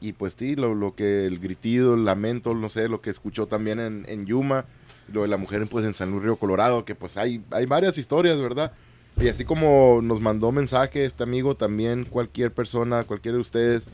Y 0.00 0.12
pues 0.12 0.34
sí, 0.38 0.56
lo, 0.56 0.74
lo 0.74 0.94
que 0.94 1.26
el 1.26 1.38
gritido, 1.38 1.94
el 1.94 2.04
lamento, 2.04 2.54
no 2.54 2.68
sé, 2.68 2.88
lo 2.88 3.00
que 3.00 3.10
escuchó 3.10 3.46
también 3.46 3.80
en, 3.80 4.04
en 4.08 4.26
Yuma, 4.26 4.64
lo 5.12 5.22
de 5.22 5.28
la 5.28 5.36
mujer 5.36 5.66
pues 5.68 5.84
en 5.86 5.94
San 5.94 6.10
Luis 6.10 6.22
Río 6.24 6.36
Colorado, 6.36 6.84
que 6.84 6.94
pues 6.94 7.16
hay, 7.16 7.42
hay 7.50 7.66
varias 7.66 7.96
historias, 7.98 8.40
¿verdad? 8.40 8.72
Y 9.20 9.28
así 9.28 9.44
como 9.44 10.00
nos 10.02 10.20
mandó 10.20 10.52
mensaje 10.52 11.04
este 11.04 11.22
amigo, 11.22 11.54
también 11.54 12.04
cualquier 12.04 12.52
persona, 12.52 13.04
cualquiera 13.04 13.36
de 13.36 13.40
ustedes 13.40 13.86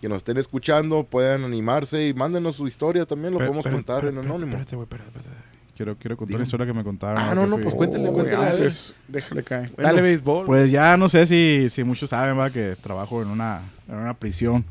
que 0.00 0.08
nos 0.08 0.18
estén 0.18 0.36
escuchando, 0.36 1.02
puedan 1.04 1.42
animarse 1.42 2.06
y 2.06 2.14
mándenos 2.14 2.54
su 2.56 2.68
historia 2.68 3.04
también, 3.04 3.32
lo 3.32 3.38
Pero- 3.38 3.48
podemos 3.50 3.64
pero- 3.64 3.76
contar 3.76 4.00
pero- 4.02 4.10
en 4.12 4.18
anónimo. 4.18 4.46
Espérate, 4.50 4.76
güey, 4.76 4.84
espérate, 4.84 5.08
espérate. 5.18 5.48
Quiero, 5.76 5.96
quiero 5.96 6.16
contar 6.16 6.28
Dime. 6.32 6.38
la 6.40 6.44
historia 6.44 6.66
que 6.66 6.72
me 6.72 6.82
contaron. 6.84 7.18
Ah, 7.18 7.34
no, 7.36 7.46
no, 7.46 7.54
fui. 7.56 7.62
pues 7.64 7.74
cuéntale, 7.76 8.08
Oh, 8.08 8.12
güey, 8.12 8.24
cuéntale. 8.26 8.50
Antes, 8.50 8.94
déjale 9.06 9.42
caer. 9.44 9.72
Dale 9.76 10.02
béisbol. 10.02 10.46
Pues 10.46 10.70
ya 10.72 10.96
no 10.96 11.08
sé 11.08 11.24
si, 11.26 11.68
si 11.70 11.84
muchos 11.84 12.10
saben, 12.10 12.36
va, 12.38 12.50
que 12.50 12.76
trabajo 12.80 13.22
en 13.22 13.28
una, 13.28 13.62
en 13.88 13.94
una 13.94 14.14
prisión. 14.14 14.64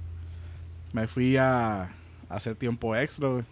Me 0.94 1.08
fui 1.08 1.38
a, 1.38 1.84
a 1.84 1.90
hacer 2.30 2.56
tiempo 2.56 2.96
extra, 2.96 3.30
güey. 3.30 3.44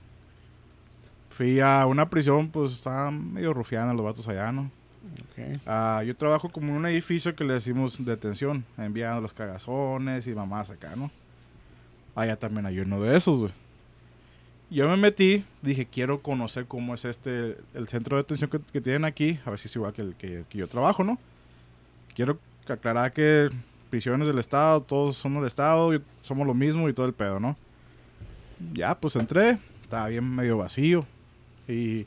Fui 1.36 1.59
a 1.59 1.86
una 1.86 2.09
prisión, 2.09 2.47
pues 2.47 2.71
estaban 2.71 3.33
medio 3.33 3.53
rufianas 3.53 3.93
los 3.93 4.05
vatos 4.05 4.25
allá, 4.29 4.53
¿no? 4.53 4.71
Ok. 5.19 5.59
Ah, 5.65 6.01
yo 6.07 6.15
trabajo 6.15 6.47
como 6.47 6.69
en 6.69 6.77
un 6.77 6.86
edificio 6.86 7.36
que 7.36 7.43
le 7.43 7.55
decimos 7.55 8.03
detención, 8.05 8.63
enviando 8.77 9.19
los 9.19 9.33
cagazones 9.33 10.27
y 10.27 10.33
mamás 10.33 10.69
acá, 10.69 10.95
¿no? 10.95 11.11
Allá 12.15 12.38
también 12.38 12.65
hay 12.65 12.79
uno 12.79 13.01
de 13.01 13.17
esos, 13.17 13.38
güey. 13.38 13.51
Yo 14.69 14.88
me 14.88 14.95
metí, 14.95 15.43
dije, 15.61 15.86
quiero 15.86 16.21
conocer 16.21 16.67
cómo 16.67 16.93
es 16.93 17.03
este, 17.03 17.57
el 17.73 17.89
centro 17.89 18.15
de 18.15 18.23
detención 18.23 18.49
que, 18.49 18.61
que 18.71 18.79
tienen 18.79 19.03
aquí, 19.03 19.38
a 19.45 19.49
ver 19.49 19.59
si 19.59 19.67
es 19.67 19.75
igual 19.75 19.91
que 19.91 20.03
el 20.03 20.15
que, 20.15 20.45
que 20.47 20.57
yo 20.57 20.69
trabajo, 20.69 21.03
¿no? 21.03 21.19
Quiero 22.15 22.39
aclarar 22.65 23.11
que 23.11 23.49
prisiones 23.89 24.25
del 24.25 24.39
Estado, 24.39 24.79
todos 24.79 25.17
somos 25.17 25.41
del 25.41 25.47
Estado, 25.47 25.91
somos 26.21 26.47
lo 26.47 26.53
mismo 26.53 26.88
y 26.88 26.93
todo 26.93 27.05
el 27.05 27.13
pedo, 27.13 27.41
¿no? 27.41 27.57
Ya, 28.71 28.95
pues 28.95 29.17
entré, 29.17 29.57
estaba 29.81 30.07
bien 30.07 30.33
medio 30.33 30.57
vacío. 30.57 31.05
Y 31.68 32.05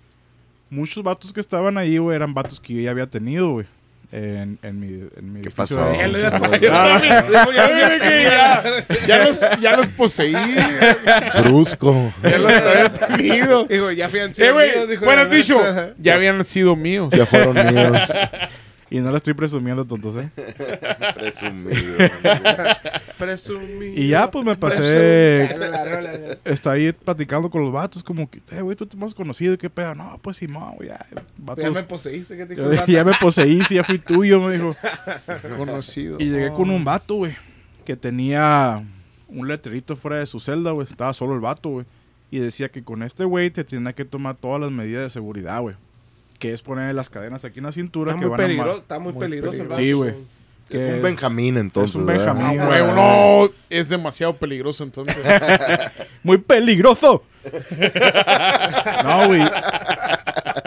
muchos 0.70 1.02
vatos 1.02 1.32
que 1.32 1.40
estaban 1.40 1.78
ahí, 1.78 1.98
güey, 1.98 2.16
eran 2.16 2.34
vatos 2.34 2.60
que 2.60 2.74
yo 2.74 2.80
ya 2.80 2.90
había 2.90 3.06
tenido, 3.06 3.50
güey. 3.50 3.66
En, 4.10 4.58
en 4.62 4.80
mi, 4.80 4.86
en 5.16 5.32
mi 5.34 5.42
¿Qué 5.42 5.48
edificio 5.50 5.76
pasó? 5.76 5.90
de- 5.90 5.98
Ya 6.00 6.08
ya 9.06 9.24
los, 9.24 9.40
ya 9.60 9.76
los 9.76 9.86
poseí. 9.88 10.34
Brusco. 11.44 12.12
Ya 12.22 12.38
los 12.38 12.52
había 12.52 12.92
tenido. 12.92 13.64
Dijo, 13.64 13.90
ya 13.92 14.08
fui 14.08 14.20
Eh, 14.20 14.96
bueno, 15.04 15.26
dicho, 15.26 15.60
ya 15.98 16.14
habían 16.14 16.44
sido 16.44 16.76
míos. 16.76 17.10
Ya 17.14 17.26
fueron 17.26 17.54
míos. 17.74 17.98
Y 18.90 19.00
no 19.00 19.10
lo 19.10 19.16
estoy 19.16 19.34
presumiendo, 19.34 19.84
tontos, 19.84 20.16
¿eh? 20.16 20.30
Presumido. 21.14 21.98
Presumido. 23.18 23.92
Y 23.94 24.08
ya, 24.08 24.30
pues, 24.30 24.44
me 24.44 24.54
pasé-. 24.54 25.48
La. 25.58 26.38
Está 26.44 26.72
ahí 26.72 26.92
platicando 26.92 27.50
con 27.50 27.62
los 27.62 27.72
vatos, 27.72 28.02
como 28.02 28.30
que, 28.30 28.40
eh, 28.50 28.62
güey, 28.62 28.76
tú 28.76 28.86
te 28.86 28.96
has 29.04 29.14
conocido, 29.14 29.58
¿qué 29.58 29.68
pedo? 29.68 29.94
No, 29.94 30.18
pues 30.22 30.38
Simón, 30.38 30.76
güey, 30.76 30.88
ya. 30.88 31.06
Vatos, 31.36 31.64
Ya 31.64 31.70
me 31.70 31.82
poseíste, 31.82 32.36
¿qué 32.36 32.46
te 32.46 32.56
yo 32.56 32.72
ya 32.86 33.04
me 33.04 33.12
poseí, 33.20 33.60
sí, 33.62 33.74
ya 33.74 33.84
fui 33.84 33.98
tuyo, 33.98 34.40
me 34.40 34.54
dijo. 34.54 34.74
Conocido. 35.56 36.16
Y 36.18 36.30
llegué 36.30 36.50
con 36.52 36.70
un 36.70 36.84
vato, 36.84 37.16
güey, 37.16 37.36
que 37.84 37.96
tenía 37.96 38.82
un 39.28 39.48
letrerito 39.48 39.96
fuera 39.96 40.18
de 40.18 40.26
su 40.26 40.40
celda, 40.40 40.70
güey. 40.70 40.86
Estaba 40.88 41.12
solo 41.12 41.34
el 41.34 41.40
vato, 41.40 41.68
güey. 41.68 41.86
Y 42.30 42.38
decía 42.38 42.70
que 42.70 42.82
con 42.82 43.02
este 43.02 43.24
güey 43.24 43.50
te 43.50 43.64
tenía 43.64 43.92
que 43.92 44.04
tomar 44.04 44.36
todas 44.36 44.60
las 44.60 44.70
medidas 44.70 45.02
de 45.02 45.10
seguridad, 45.10 45.60
güey. 45.60 45.76
Que 46.38 46.52
es 46.52 46.62
poner 46.62 46.94
las 46.94 47.10
cadenas 47.10 47.44
aquí 47.44 47.58
en 47.58 47.66
la 47.66 47.72
cintura 47.72 48.12
Está 48.12 48.20
que 48.20 48.26
muy, 48.26 48.30
van 48.30 48.40
a 48.40 48.44
peligro, 48.46 48.66
mar- 48.66 48.76
está 48.76 48.98
muy, 48.98 49.12
muy 49.12 49.20
peligroso 49.20 49.62
el 49.62 49.68
peligroso. 49.68 49.80
Sí, 49.82 49.92
güey. 49.92 50.14
Es 50.70 50.84
un 50.96 51.02
Benjamín 51.02 51.56
entonces. 51.56 51.96
un 51.96 52.04
¿verdad? 52.06 52.34
Benjamín. 52.34 52.60
Ah, 52.60 52.66
güey. 52.66 52.94
no, 53.48 53.54
es 53.70 53.88
demasiado 53.88 54.36
peligroso 54.36 54.84
entonces. 54.84 55.16
¡Muy 56.22 56.38
peligroso! 56.38 57.24
no, 59.04 59.26
güey. 59.28 59.42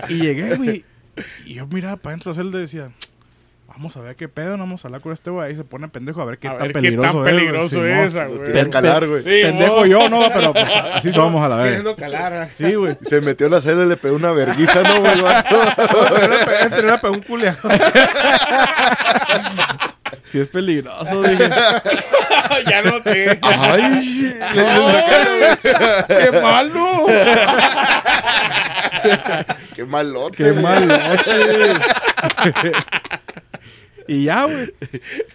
Y 0.10 0.16
llegué, 0.22 0.56
güey. 0.56 0.86
Y 1.46 1.56
yo 1.56 1.68
miraba 1.68 1.98
para 1.98 2.16
adentro 2.16 2.34
y 2.34 2.52
decía, 2.62 2.92
vamos 3.72 3.96
a 3.98 4.02
ver 4.02 4.16
qué 4.16 4.28
pedo, 4.30 4.52
no 4.52 4.60
vamos 4.64 4.84
a 4.84 4.88
hablar 4.88 5.02
con 5.02 5.12
este 5.14 5.30
güey. 5.30 5.50
Ahí 5.50 5.56
se 5.56 5.64
pone 5.64 5.88
pendejo 5.88 6.22
a 6.22 6.26
ver 6.26 6.38
qué 6.38 6.48
A 6.48 6.52
tan 6.52 6.60
ver 6.60 6.68
qué 6.70 6.74
peligroso 6.82 7.08
tan 7.08 7.18
es. 7.18 7.22
güey. 7.24 7.36
peligroso 7.36 7.86
es 7.86 8.08
esa, 8.08 8.26
güey. 8.26 8.44
quería 8.46 8.70
calar, 8.70 9.08
güey. 9.08 9.24
Sí, 9.24 9.30
Pendejo 9.44 9.86
yo, 9.86 10.10
no, 10.10 10.30
pero 10.34 10.54
pues 10.54 10.70
así 10.94 11.12
somos 11.14 11.44
a 11.46 11.50
la 11.50 11.56
vez. 11.58 11.66
Queriendo 11.66 11.96
calar. 11.96 12.50
Sí, 12.58 12.76
güey. 12.76 12.98
Se 13.08 13.22
metió 13.22 13.48
en 13.48 13.54
la 13.54 13.62
celda 13.62 13.84
y 13.84 13.88
le 13.88 13.98
pegó 13.98 14.16
una 14.16 14.32
verguiza, 14.32 14.82
¿no, 14.84 15.00
güey? 15.00 15.14
Entre 16.64 16.82
una 16.86 17.00
pe- 17.02 17.10
un 17.10 17.22
culiao. 17.22 17.56
Sí 20.24 20.40
es 20.40 20.48
peligroso, 20.48 21.22
dije. 21.24 21.50
ya 22.70 22.82
no 22.84 23.02
te. 23.02 23.38
Ay, 23.42 24.34
sacaron- 24.56 25.58
¡Qué 26.08 26.32
malo! 26.42 27.06
Qué 29.76 29.84
malote. 29.86 30.38
Qué 30.44 30.54
malo. 30.54 30.96
Y 34.12 34.26
ya, 34.26 34.44
güey. 34.44 34.74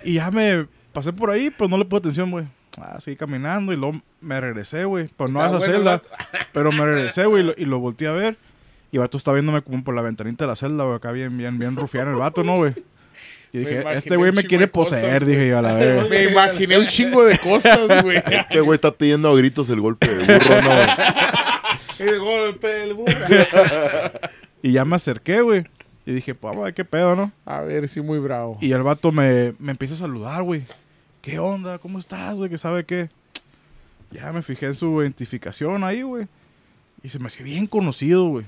Y 0.04 0.14
ya 0.14 0.30
me 0.30 0.66
pasé 0.92 1.12
por 1.12 1.30
ahí, 1.30 1.50
pero 1.50 1.68
no 1.68 1.78
le 1.78 1.84
puse 1.84 2.00
atención, 2.00 2.30
güey. 2.30 2.44
Ah, 2.78 3.00
seguí 3.00 3.16
caminando 3.16 3.72
y 3.72 3.76
luego 3.76 4.02
me 4.20 4.38
regresé, 4.38 4.84
güey. 4.84 5.08
Pues 5.16 5.30
no 5.30 5.40
a 5.40 5.46
Está 5.46 5.58
esa 5.58 5.66
bueno 5.66 5.98
celda. 5.98 6.02
Pero 6.52 6.72
me 6.72 6.84
regresé, 6.84 7.24
güey, 7.24 7.42
y 7.42 7.46
lo, 7.46 7.54
y 7.56 7.64
lo 7.64 7.78
volteé 7.80 8.08
a 8.08 8.12
ver. 8.12 8.36
Y 8.92 8.96
el 8.96 9.00
vato 9.00 9.16
está 9.16 9.32
viéndome 9.32 9.62
como 9.62 9.82
por 9.82 9.94
la 9.94 10.02
ventanita 10.02 10.44
de 10.44 10.48
la 10.48 10.56
celda, 10.56 10.84
güey. 10.84 10.96
Acá 10.96 11.10
bien, 11.12 11.36
bien, 11.38 11.58
bien 11.58 11.74
rufián 11.74 12.08
el 12.08 12.16
vato, 12.16 12.44
¿no, 12.44 12.56
güey? 12.56 12.74
Y 13.52 13.60
dije, 13.60 13.82
este 13.92 14.16
güey 14.16 14.32
me 14.32 14.44
quiere 14.44 14.70
cosas, 14.70 15.00
poseer, 15.00 15.24
güey. 15.24 15.36
dije 15.36 15.48
yo 15.48 15.58
a 15.58 15.62
la 15.62 15.72
vez. 15.72 16.10
Me 16.10 16.24
imaginé 16.24 16.78
un 16.78 16.86
chingo 16.86 17.24
de 17.24 17.38
cosas, 17.38 18.02
güey. 18.02 18.18
Este 18.18 18.60
güey 18.60 18.74
está 18.74 18.92
pidiendo 18.92 19.30
a 19.30 19.36
gritos 19.36 19.70
el 19.70 19.80
golpe 19.80 20.06
de 20.06 20.38
burro, 20.38 20.62
¿no? 20.62 20.70
El 21.98 22.18
golpe 22.18 22.68
del 22.68 22.92
burro. 22.94 23.14
Y 24.62 24.72
ya 24.72 24.84
me 24.84 24.96
acerqué, 24.96 25.40
güey. 25.40 25.64
Y 26.06 26.12
dije, 26.12 26.34
pues 26.34 26.50
vamos 26.50 26.62
a 26.62 26.66
ver 26.66 26.74
qué 26.74 26.84
pedo, 26.84 27.16
¿no? 27.16 27.32
A 27.44 27.60
ver, 27.62 27.88
sí, 27.88 28.00
muy 28.00 28.18
bravo. 28.20 28.56
Y 28.60 28.70
el 28.72 28.82
vato 28.82 29.10
me, 29.10 29.54
me 29.58 29.72
empieza 29.72 29.94
a 29.94 29.98
saludar, 29.98 30.42
güey. 30.44 30.62
¿Qué 31.20 31.38
onda? 31.40 31.78
¿Cómo 31.78 31.98
estás, 31.98 32.36
güey? 32.36 32.48
¿Qué 32.48 32.58
sabe 32.58 32.84
qué? 32.84 33.10
Ya 34.12 34.30
me 34.32 34.42
fijé 34.42 34.66
en 34.66 34.76
su 34.76 35.02
identificación 35.02 35.82
ahí, 35.82 36.02
güey. 36.02 36.28
Y 37.02 37.08
se 37.08 37.18
me 37.18 37.26
hacía 37.26 37.44
bien 37.44 37.66
conocido, 37.66 38.26
güey. 38.28 38.46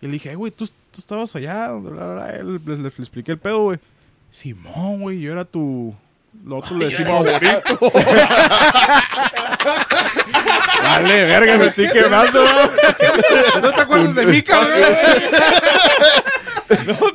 Y 0.00 0.06
le 0.06 0.12
dije, 0.12 0.30
"Ay, 0.30 0.36
güey, 0.36 0.52
¿tú, 0.52 0.66
tú 0.66 1.00
estabas 1.00 1.34
allá. 1.34 1.70
bla, 1.72 1.90
bla, 1.90 2.06
bla". 2.14 2.30
Él- 2.30 2.60
Le, 2.64 2.76
le- 2.76 2.82
le 2.82 2.88
expliqué 2.88 3.32
el 3.32 3.38
pedo, 3.38 3.62
güey. 3.64 3.78
Simón, 4.30 5.00
güey, 5.00 5.20
yo 5.20 5.32
era 5.32 5.44
tu... 5.44 5.94
Lo 6.46 6.58
otro 6.58 6.76
le 6.78 6.86
decimos... 6.86 7.26
favorito. 7.28 7.78
Dale, 10.82 11.24
verga, 11.26 11.58
me 11.58 11.66
estoy 11.66 11.88
quemando. 11.90 12.44
¿No 13.62 13.72
te 13.74 13.80
acuerdas 13.80 14.14
de 14.14 14.26
mí, 14.26 14.42
cabrón? 14.42 14.80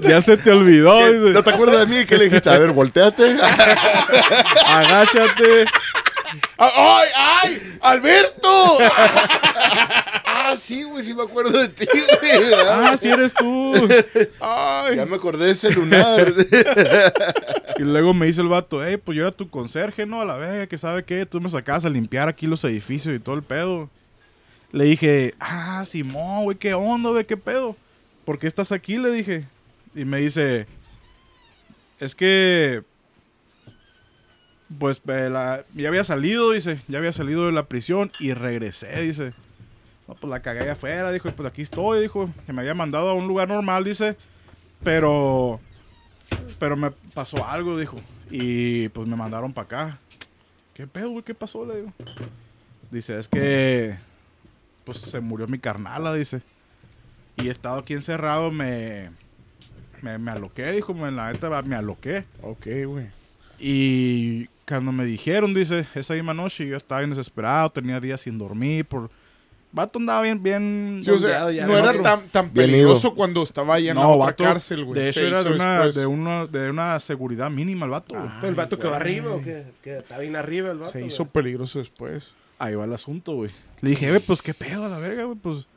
Ya 0.01 0.21
se 0.21 0.37
te 0.37 0.51
olvidó, 0.51 0.97
dice. 0.97 1.33
¿No 1.33 1.43
te 1.43 1.49
acuerdas 1.49 1.87
de 1.87 1.95
mí? 1.95 2.05
¿Qué 2.05 2.17
le 2.17 2.25
dijiste? 2.25 2.49
A 2.49 2.57
ver, 2.57 2.71
volteate. 2.71 3.37
Agáchate. 4.65 5.65
¡Ay, 6.57 7.07
ay! 7.15 7.77
¡Alberto! 7.81 8.77
Ah, 10.25 10.55
sí, 10.57 10.83
güey, 10.83 11.03
sí 11.03 11.13
me 11.13 11.23
acuerdo 11.23 11.51
de 11.57 11.69
ti, 11.69 11.85
güey. 11.85 12.53
Ah, 12.53 12.95
sí 12.99 13.09
eres 13.09 13.33
tú. 13.33 13.73
¡Ay! 14.39 14.95
Ya 14.95 15.05
me 15.05 15.15
acordé 15.15 15.45
de 15.45 15.51
ese 15.51 15.71
lunar. 15.71 16.33
Y 17.77 17.83
luego 17.83 18.13
me 18.13 18.25
dice 18.25 18.41
el 18.41 18.47
vato, 18.47 18.83
hey, 18.83 18.97
pues 18.97 19.15
yo 19.15 19.23
era 19.23 19.31
tu 19.31 19.49
conserje, 19.49 20.05
¿no? 20.05 20.21
A 20.21 20.25
la 20.25 20.35
verga, 20.35 20.67
que 20.67 20.77
sabe 20.77 21.03
qué, 21.03 21.25
tú 21.25 21.39
me 21.39 21.49
sacabas 21.49 21.85
a 21.85 21.89
limpiar 21.89 22.27
aquí 22.27 22.47
los 22.47 22.63
edificios 22.63 23.15
y 23.15 23.19
todo 23.19 23.35
el 23.35 23.43
pedo. 23.43 23.89
Le 24.71 24.85
dije, 24.85 25.35
ah, 25.39 25.83
Simón, 25.85 26.43
güey, 26.45 26.57
¿qué 26.57 26.73
onda, 26.73 27.09
güey? 27.09 27.25
¿Qué 27.25 27.37
pedo? 27.37 27.75
¿Por 28.27 28.39
qué 28.39 28.47
estás 28.47 28.73
aquí? 28.73 28.97
Le 28.97 29.09
dije. 29.09 29.45
Y 29.95 30.03
me 30.03 30.17
dice, 30.17 30.67
es 31.97 32.13
que, 32.13 32.83
pues, 34.77 35.01
eh, 35.07 35.63
ya 35.73 35.87
había 35.87 36.03
salido, 36.03 36.51
dice, 36.51 36.81
ya 36.89 36.97
había 36.97 37.13
salido 37.13 37.45
de 37.45 37.53
la 37.53 37.67
prisión 37.67 38.11
y 38.19 38.33
regresé, 38.33 39.01
dice. 39.01 39.31
No, 40.09 40.15
pues 40.15 40.29
la 40.29 40.41
cagué 40.41 40.59
allá 40.59 40.73
afuera, 40.73 41.09
dijo, 41.13 41.29
y 41.29 41.31
pues 41.31 41.47
aquí 41.47 41.61
estoy, 41.61 42.01
dijo, 42.01 42.29
que 42.45 42.51
me 42.51 42.59
había 42.59 42.73
mandado 42.73 43.11
a 43.11 43.13
un 43.13 43.29
lugar 43.29 43.47
normal, 43.47 43.85
dice, 43.85 44.17
pero, 44.83 45.61
pero 46.59 46.75
me 46.75 46.91
pasó 47.13 47.47
algo, 47.47 47.79
dijo, 47.79 47.97
y 48.29 48.89
pues 48.89 49.07
me 49.07 49.15
mandaron 49.15 49.53
para 49.53 49.65
acá. 49.65 49.99
¿Qué 50.73 50.85
pedo, 50.85 51.11
güey? 51.11 51.23
¿Qué 51.23 51.33
pasó? 51.33 51.65
Le 51.65 51.77
digo. 51.77 51.93
Dice, 52.91 53.19
es 53.19 53.29
que, 53.29 53.95
pues 54.83 54.97
se 54.97 55.21
murió 55.21 55.47
mi 55.47 55.59
carnala, 55.59 56.13
dice. 56.13 56.41
Y 57.37 57.47
he 57.47 57.51
estado 57.51 57.79
aquí 57.79 57.93
encerrado, 57.93 58.51
me, 58.51 59.11
me, 60.01 60.17
me 60.17 60.31
aloqué, 60.31 60.71
dijo, 60.71 60.93
me, 60.93 61.11
la 61.11 61.31
neta 61.31 61.61
me 61.61 61.75
aloqué. 61.75 62.25
Ok, 62.41 62.67
güey. 62.85 63.07
Y 63.59 64.47
cuando 64.67 64.91
me 64.91 65.05
dijeron, 65.05 65.53
dice, 65.53 65.85
esa 65.95 66.13
misma 66.13 66.33
noche 66.33 66.67
yo 66.67 66.77
estaba 66.77 66.99
bien 66.99 67.11
desesperado, 67.11 67.69
tenía 67.69 67.99
días 67.99 68.21
sin 68.21 68.37
dormir 68.37 68.85
por... 68.85 69.09
Vato 69.69 69.99
andaba 69.99 70.21
bien, 70.21 70.41
bien... 70.41 71.01
Sí, 71.03 71.11
o 71.11 71.19
sea, 71.19 71.51
ya, 71.51 71.67
no 71.67 71.77
era 71.77 71.89
otro. 71.89 72.01
tan, 72.01 72.27
tan 72.29 72.49
peligroso 72.49 73.13
cuando 73.13 73.43
estaba 73.43 73.75
ahí 73.75 73.89
en 73.89 73.97
la 73.97 74.03
no, 74.03 74.11
otra 74.13 74.25
vato, 74.27 74.43
cárcel, 74.45 74.85
güey. 74.85 75.01
de 75.01 75.09
hecho 75.09 75.27
era 75.27 75.43
de 75.43 75.51
una, 75.51 75.87
de, 75.87 76.05
uno, 76.05 76.47
de 76.47 76.69
una 76.69 76.99
seguridad 76.99 77.51
mínima 77.51 77.85
el 77.85 77.91
vato. 77.91 78.15
güey. 78.15 78.29
Pero 78.37 78.47
el 78.47 78.55
vato 78.55 78.79
que 78.79 78.87
va 78.87 78.95
arriba 78.95 79.33
o 79.33 79.41
qué? 79.43 79.65
Que 79.83 79.97
está 79.97 80.17
bien 80.19 80.35
arriba 80.37 80.71
el 80.71 80.79
vato. 80.79 80.91
Se 80.91 80.99
güey. 80.99 81.07
hizo 81.07 81.25
peligroso 81.25 81.79
después. 81.79 82.31
Ahí 82.57 82.75
va 82.75 82.85
el 82.85 82.93
asunto, 82.93 83.33
güey. 83.33 83.51
Le 83.81 83.89
dije, 83.91 84.09
güey, 84.09 84.21
pues 84.21 84.41
qué 84.41 84.53
pedo 84.53 84.85
a 84.85 84.89
la 84.89 84.99
verga, 84.99 85.25
güey, 85.25 85.37
pues... 85.37 85.67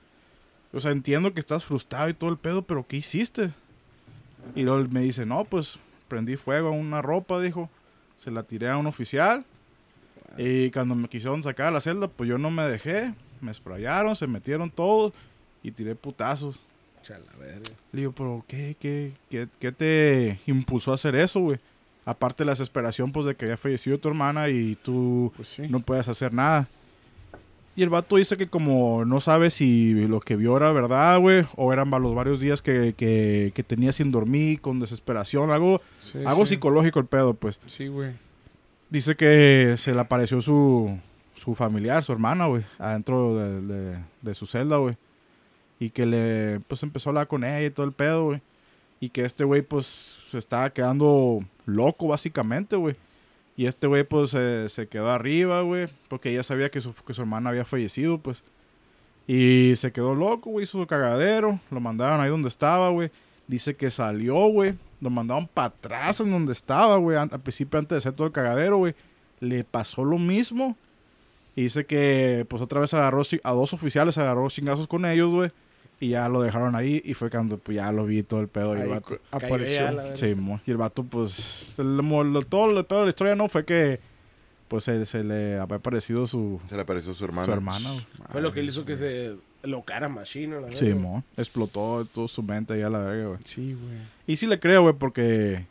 O 0.72 0.80
sea, 0.80 0.92
entiendo 0.92 1.32
que 1.34 1.40
estás 1.40 1.64
frustrado 1.64 2.08
y 2.08 2.14
todo 2.14 2.30
el 2.30 2.36
pedo, 2.36 2.62
pero 2.62 2.86
¿qué 2.86 2.96
hiciste? 2.98 3.50
Y 4.54 4.62
luego 4.62 4.86
me 4.90 5.00
dice, 5.00 5.26
no, 5.26 5.44
pues 5.44 5.78
prendí 6.08 6.36
fuego 6.36 6.68
a 6.68 6.72
una 6.72 7.02
ropa, 7.02 7.40
dijo. 7.40 7.68
Se 8.16 8.30
la 8.30 8.42
tiré 8.42 8.68
a 8.68 8.76
un 8.76 8.86
oficial. 8.86 9.44
Y 10.36 10.70
cuando 10.70 10.94
me 10.94 11.08
quisieron 11.08 11.42
sacar 11.42 11.68
a 11.68 11.70
la 11.70 11.80
celda, 11.80 12.06
pues 12.08 12.28
yo 12.28 12.38
no 12.38 12.50
me 12.50 12.62
dejé. 12.64 13.14
Me 13.40 13.52
sprayaron, 13.52 14.14
se 14.14 14.26
metieron 14.26 14.70
todos 14.70 15.12
y 15.62 15.70
tiré 15.70 15.94
putazos. 15.94 16.60
Chala, 17.02 17.24
verga. 17.38 17.70
Le 17.92 18.00
digo, 18.00 18.12
pero 18.12 18.44
¿qué, 18.46 18.76
qué, 18.78 19.12
qué, 19.30 19.48
qué 19.58 19.72
te 19.72 20.38
impulsó 20.46 20.90
a 20.92 20.94
hacer 20.94 21.14
eso, 21.14 21.40
güey? 21.40 21.58
Aparte 22.04 22.42
de 22.42 22.46
la 22.46 22.52
desesperación, 22.52 23.10
pues, 23.12 23.26
de 23.26 23.34
que 23.34 23.46
había 23.46 23.56
fallecido 23.56 23.98
tu 23.98 24.08
hermana 24.08 24.48
y 24.50 24.76
tú 24.76 25.32
Pues 25.36 25.48
sí. 25.48 25.62
no 25.68 25.80
puedes 25.80 26.08
hacer 26.08 26.32
nada. 26.34 26.68
Y 27.80 27.82
el 27.82 27.88
vato 27.88 28.16
dice 28.16 28.36
que 28.36 28.46
como 28.46 29.06
no 29.06 29.20
sabe 29.20 29.48
si 29.50 29.94
lo 30.06 30.20
que 30.20 30.36
vio 30.36 30.54
era 30.54 30.70
verdad, 30.70 31.18
güey, 31.18 31.46
o 31.56 31.72
eran 31.72 31.88
los 31.90 32.14
varios 32.14 32.38
días 32.38 32.60
que, 32.60 32.92
que, 32.94 33.52
que 33.54 33.62
tenía 33.62 33.90
sin 33.92 34.12
dormir, 34.12 34.60
con 34.60 34.80
desesperación, 34.80 35.50
algo, 35.50 35.80
Sí, 35.98 36.18
algo 36.26 36.44
sí. 36.44 36.56
psicológico 36.56 37.00
el 37.00 37.06
pedo, 37.06 37.32
pues. 37.32 37.58
Sí, 37.64 37.86
güey. 37.88 38.12
Dice 38.90 39.16
que 39.16 39.76
se 39.78 39.94
le 39.94 40.00
apareció 40.00 40.42
su, 40.42 40.94
su 41.34 41.54
familiar, 41.54 42.04
su 42.04 42.12
hermana, 42.12 42.44
güey, 42.48 42.64
adentro 42.78 43.36
de, 43.38 43.62
de- 43.62 43.98
de 44.20 44.34
su 44.34 44.46
celda, 44.46 44.76
güey. 44.76 44.96
Y 45.78 45.88
que 45.88 46.04
le, 46.04 46.60
pues 46.68 46.82
empezó 46.82 47.08
a 47.08 47.10
hablar 47.12 47.28
con 47.28 47.44
ella 47.44 47.62
y 47.64 47.70
todo 47.70 47.86
el 47.86 47.92
pedo, 47.92 48.24
güey. 48.26 48.42
Y 49.00 49.08
que 49.08 49.22
este 49.24 49.44
güey, 49.44 49.62
pues, 49.62 50.18
se 50.30 50.36
estaba 50.36 50.68
quedando 50.68 51.38
loco, 51.64 52.08
básicamente, 52.08 52.76
güey. 52.76 52.94
Y 53.60 53.66
este 53.66 53.86
güey, 53.88 54.04
pues, 54.04 54.30
se- 54.30 54.88
quedó 54.88 55.10
arriba, 55.10 55.60
güey. 55.60 55.86
Porque 56.08 56.30
ella 56.30 56.42
sabía 56.42 56.70
que 56.70 56.80
su, 56.80 56.94
que 56.94 57.12
su 57.12 57.20
hermana 57.20 57.50
había 57.50 57.66
fallecido, 57.66 58.16
pues. 58.16 58.42
Y 59.26 59.74
se 59.76 59.92
quedó 59.92 60.14
loco, 60.14 60.48
güey, 60.48 60.64
hizo 60.64 60.80
su 60.80 60.86
cagadero. 60.86 61.60
Lo 61.70 61.78
mandaron 61.78 62.22
ahí 62.22 62.30
donde 62.30 62.48
estaba, 62.48 62.88
güey. 62.88 63.10
Dice 63.46 63.76
que 63.76 63.90
salió, 63.90 64.34
güey. 64.46 64.76
Lo 65.02 65.10
mandaron 65.10 65.46
para 65.46 65.66
atrás 65.68 66.20
en 66.20 66.30
donde 66.30 66.52
estaba, 66.52 66.96
güey. 66.96 67.18
Al 67.18 67.28
principio, 67.28 67.78
antes 67.78 67.90
de 67.90 67.96
hacer 67.98 68.12
todo 68.14 68.26
el 68.28 68.32
cagadero, 68.32 68.78
güey. 68.78 68.94
Le 69.40 69.62
pasó 69.62 70.04
lo 70.06 70.16
mismo. 70.18 70.74
Y 71.54 71.64
dice 71.64 71.84
que, 71.84 72.46
pues, 72.48 72.62
otra 72.62 72.80
vez 72.80 72.94
agarró 72.94 73.20
a 73.42 73.52
dos 73.52 73.74
oficiales, 73.74 74.16
agarró 74.16 74.48
chingazos 74.48 74.86
con 74.86 75.04
ellos, 75.04 75.34
güey. 75.34 75.50
Y 76.02 76.08
ya 76.10 76.28
lo 76.30 76.40
dejaron 76.40 76.74
ahí. 76.74 77.02
Y 77.04 77.12
fue 77.14 77.28
cuando, 77.30 77.58
pues, 77.58 77.76
ya 77.76 77.92
lo 77.92 78.06
vi 78.06 78.22
todo 78.22 78.40
el 78.40 78.48
pedo. 78.48 78.74
y 78.74 78.80
el 78.80 78.82
Ahí 78.84 78.88
vato- 78.88 79.18
apareció. 79.30 79.80
ya. 79.92 80.16
Sí, 80.16 80.34
mo. 80.34 80.60
y 80.66 80.70
el 80.70 80.78
vato, 80.78 81.04
pues, 81.04 81.74
el- 81.78 81.96
lo- 81.98 82.24
lo- 82.24 82.42
todo 82.42 82.78
el 82.78 82.84
pedo 82.86 83.00
de 83.00 83.04
la 83.06 83.08
historia, 83.10 83.34
¿no? 83.34 83.48
Fue 83.48 83.64
que, 83.66 84.00
pues, 84.68 84.84
se, 84.84 85.04
se 85.04 85.22
le 85.22 85.58
había 85.58 85.76
aparecido 85.76 86.26
su, 86.26 86.58
Se 86.66 86.74
le 86.76 86.82
apareció 86.82 87.12
su 87.12 87.24
hermana. 87.24 87.44
su 87.44 87.52
hermana. 87.52 87.90
Fue 88.32 88.40
lo 88.40 88.52
que 88.52 88.62
le 88.62 88.68
hizo 88.68 88.84
que 88.86 88.96
se 88.96 89.34
locara 89.62 90.08
machino, 90.08 90.58
la 90.60 90.74
Sí, 90.74 90.86
verga. 90.86 91.00
mo. 91.00 91.24
Explotó 91.36 92.04
toda 92.06 92.28
su 92.28 92.42
mente 92.42 92.72
ahí 92.72 92.80
a 92.82 92.88
la 92.88 92.98
verga, 93.00 93.26
güey. 93.28 93.38
Sí, 93.44 93.74
güey. 93.74 93.98
Y 94.26 94.36
sí 94.36 94.46
le 94.46 94.58
creo, 94.58 94.80
güey, 94.82 94.94
porque 94.94 95.66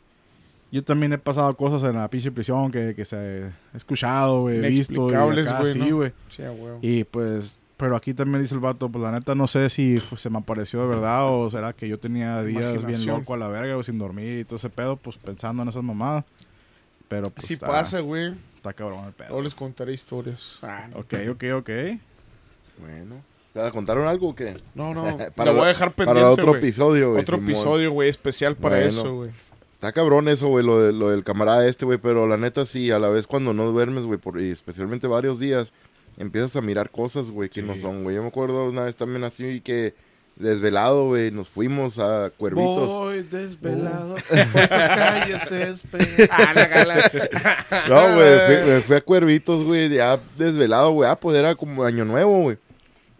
yo 0.70 0.84
también 0.84 1.12
he 1.12 1.18
pasado 1.18 1.56
cosas 1.56 1.82
en 1.90 1.96
la 1.96 2.06
pinche 2.08 2.30
prisión 2.30 2.70
que, 2.70 2.94
que 2.94 3.04
se 3.04 3.46
he 3.46 3.50
escuchado, 3.76 4.42
güey, 4.42 4.58
he 4.58 4.68
visto. 4.68 4.92
Inexplicables, 4.92 5.52
güey, 5.58 5.72
Sí, 5.72 5.90
güey. 5.90 6.12
Sí. 6.28 6.42
Y 6.82 7.02
pues, 7.02 7.58
pero 7.80 7.96
aquí 7.96 8.14
también 8.14 8.42
dice 8.42 8.54
el 8.54 8.60
vato, 8.60 8.88
pues 8.88 9.02
la 9.02 9.10
neta 9.10 9.34
no 9.34 9.48
sé 9.48 9.68
si 9.70 9.98
se 9.98 10.30
me 10.30 10.38
apareció 10.38 10.80
de 10.82 10.86
verdad 10.86 11.26
o 11.28 11.50
será 11.50 11.72
que 11.72 11.88
yo 11.88 11.98
tenía 11.98 12.42
días 12.44 12.84
bien 12.84 13.04
loco 13.06 13.34
a 13.34 13.38
la 13.38 13.48
verga, 13.48 13.72
güey, 13.74 13.82
sin 13.84 13.98
dormir 13.98 14.38
y 14.40 14.44
todo 14.44 14.56
ese 14.56 14.68
pedo, 14.70 14.96
pues 14.96 15.16
pensando 15.16 15.62
en 15.62 15.70
esas 15.70 15.82
mamadas. 15.82 16.24
Pero 17.08 17.30
pues 17.30 17.46
Sí 17.46 17.54
está, 17.54 17.66
pasa, 17.66 17.98
güey. 18.00 18.34
está 18.54 18.72
cabrón 18.72 19.06
el 19.06 19.12
pedo. 19.12 19.28
Luego 19.30 19.42
les 19.42 19.54
contaré 19.54 19.92
historias. 19.94 20.60
Ok, 20.94 21.14
ok, 21.32 21.44
ok. 21.56 21.70
Bueno. 22.78 23.16
¿Ya 23.54 23.70
contaron 23.72 24.06
algo 24.06 24.28
o 24.28 24.34
qué? 24.34 24.56
No, 24.74 24.94
no. 24.94 25.16
Para 25.34 25.50
lo 25.52 25.58
voy 25.58 25.64
a 25.64 25.68
dejar 25.68 25.92
Para 25.92 26.12
pendiente, 26.12 26.30
otro 26.40 26.52
güey. 26.52 26.62
episodio, 26.62 27.10
güey. 27.10 27.22
Otro 27.22 27.36
Simón. 27.38 27.50
episodio, 27.50 27.90
güey, 27.92 28.08
especial 28.08 28.54
para 28.56 28.76
Bueno. 28.76 28.88
eso, 28.90 29.14
güey. 29.16 29.30
Está 29.74 29.92
cabrón 29.92 30.28
eso, 30.28 30.48
güey, 30.48 30.64
lo, 30.64 30.78
de- 30.80 30.92
lo 30.92 31.08
del 31.08 31.24
camarada 31.24 31.66
este, 31.66 31.84
güey, 31.86 31.98
pero 31.98 32.28
la 32.28 32.36
neta 32.36 32.66
sí, 32.66 32.90
a 32.90 32.98
la 32.98 33.08
vez 33.08 33.26
cuando 33.26 33.52
no 33.54 33.64
duermes, 33.72 34.04
güey, 34.04 34.18
por, 34.18 34.38
y 34.40 34.50
especialmente 34.50 35.06
varios 35.06 35.38
días, 35.40 35.72
empiezas 36.16 36.56
a 36.56 36.60
mirar 36.60 36.90
cosas, 36.90 37.30
güey, 37.30 37.48
que 37.48 37.62
no 37.62 37.76
son, 37.76 38.02
güey. 38.02 38.16
Yo 38.16 38.22
me 38.22 38.28
acuerdo 38.28 38.68
una 38.68 38.84
vez 38.84 38.96
también 38.96 39.24
así 39.24 39.60
que 39.60 39.94
desvelado, 40.40 41.06
güey, 41.06 41.30
nos 41.30 41.48
fuimos 41.48 41.98
a 41.98 42.30
Cuervitos. 42.36 42.88
Voy 42.88 43.22
desvelado 43.22 44.14
por 44.28 44.68
calles. 44.68 45.40
Ah. 46.30 47.84
No, 47.88 48.14
güey, 48.16 48.46
fui, 48.46 48.70
me 48.70 48.80
fui 48.80 48.96
a 48.96 49.00
Cuervitos, 49.00 49.64
güey, 49.64 49.88
ya 49.88 50.18
desvelado, 50.36 50.92
güey. 50.92 51.08
Ah, 51.08 51.18
pues 51.18 51.36
era 51.36 51.54
como 51.54 51.84
Año 51.84 52.04
Nuevo, 52.04 52.42
güey. 52.42 52.58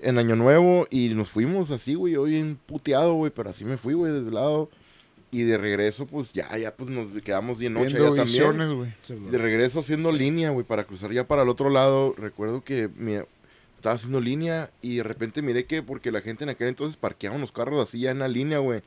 En 0.00 0.18
Año 0.18 0.34
Nuevo 0.34 0.86
y 0.90 1.10
nos 1.10 1.30
fuimos 1.30 1.70
así, 1.70 1.94
güey, 1.94 2.14
yo 2.14 2.24
bien 2.24 2.58
puteado, 2.66 3.14
güey, 3.14 3.30
pero 3.30 3.50
así 3.50 3.64
me 3.64 3.76
fui, 3.76 3.94
güey, 3.94 4.12
desvelado. 4.12 4.70
Y 5.32 5.42
de 5.42 5.58
regreso, 5.58 6.06
pues 6.06 6.32
ya, 6.32 6.56
ya, 6.58 6.74
pues 6.74 6.90
nos 6.90 7.08
quedamos 7.22 7.58
bien 7.60 7.74
noche 7.74 7.96
allá 7.96 8.06
también. 8.24 8.94
De 9.30 9.38
regreso 9.38 9.78
haciendo 9.80 10.10
línea, 10.10 10.50
güey, 10.50 10.66
para 10.66 10.84
cruzar 10.84 11.12
ya 11.12 11.26
para 11.26 11.42
el 11.44 11.48
otro 11.48 11.70
lado. 11.70 12.14
Recuerdo 12.18 12.64
que 12.64 12.88
mi- 12.96 13.18
estaba 13.76 13.94
haciendo 13.94 14.20
línea 14.20 14.70
y 14.82 14.96
de 14.96 15.02
repente 15.04 15.40
miré 15.40 15.64
que, 15.64 15.82
porque 15.82 16.12
la 16.12 16.20
gente 16.20 16.44
en 16.44 16.50
aquel 16.50 16.68
entonces 16.68 16.98
parqueaban 16.98 17.40
los 17.40 17.50
carros 17.50 17.80
así 17.80 18.00
ya 18.00 18.10
en 18.10 18.18
la 18.18 18.28
línea, 18.28 18.58
güey. 18.58 18.82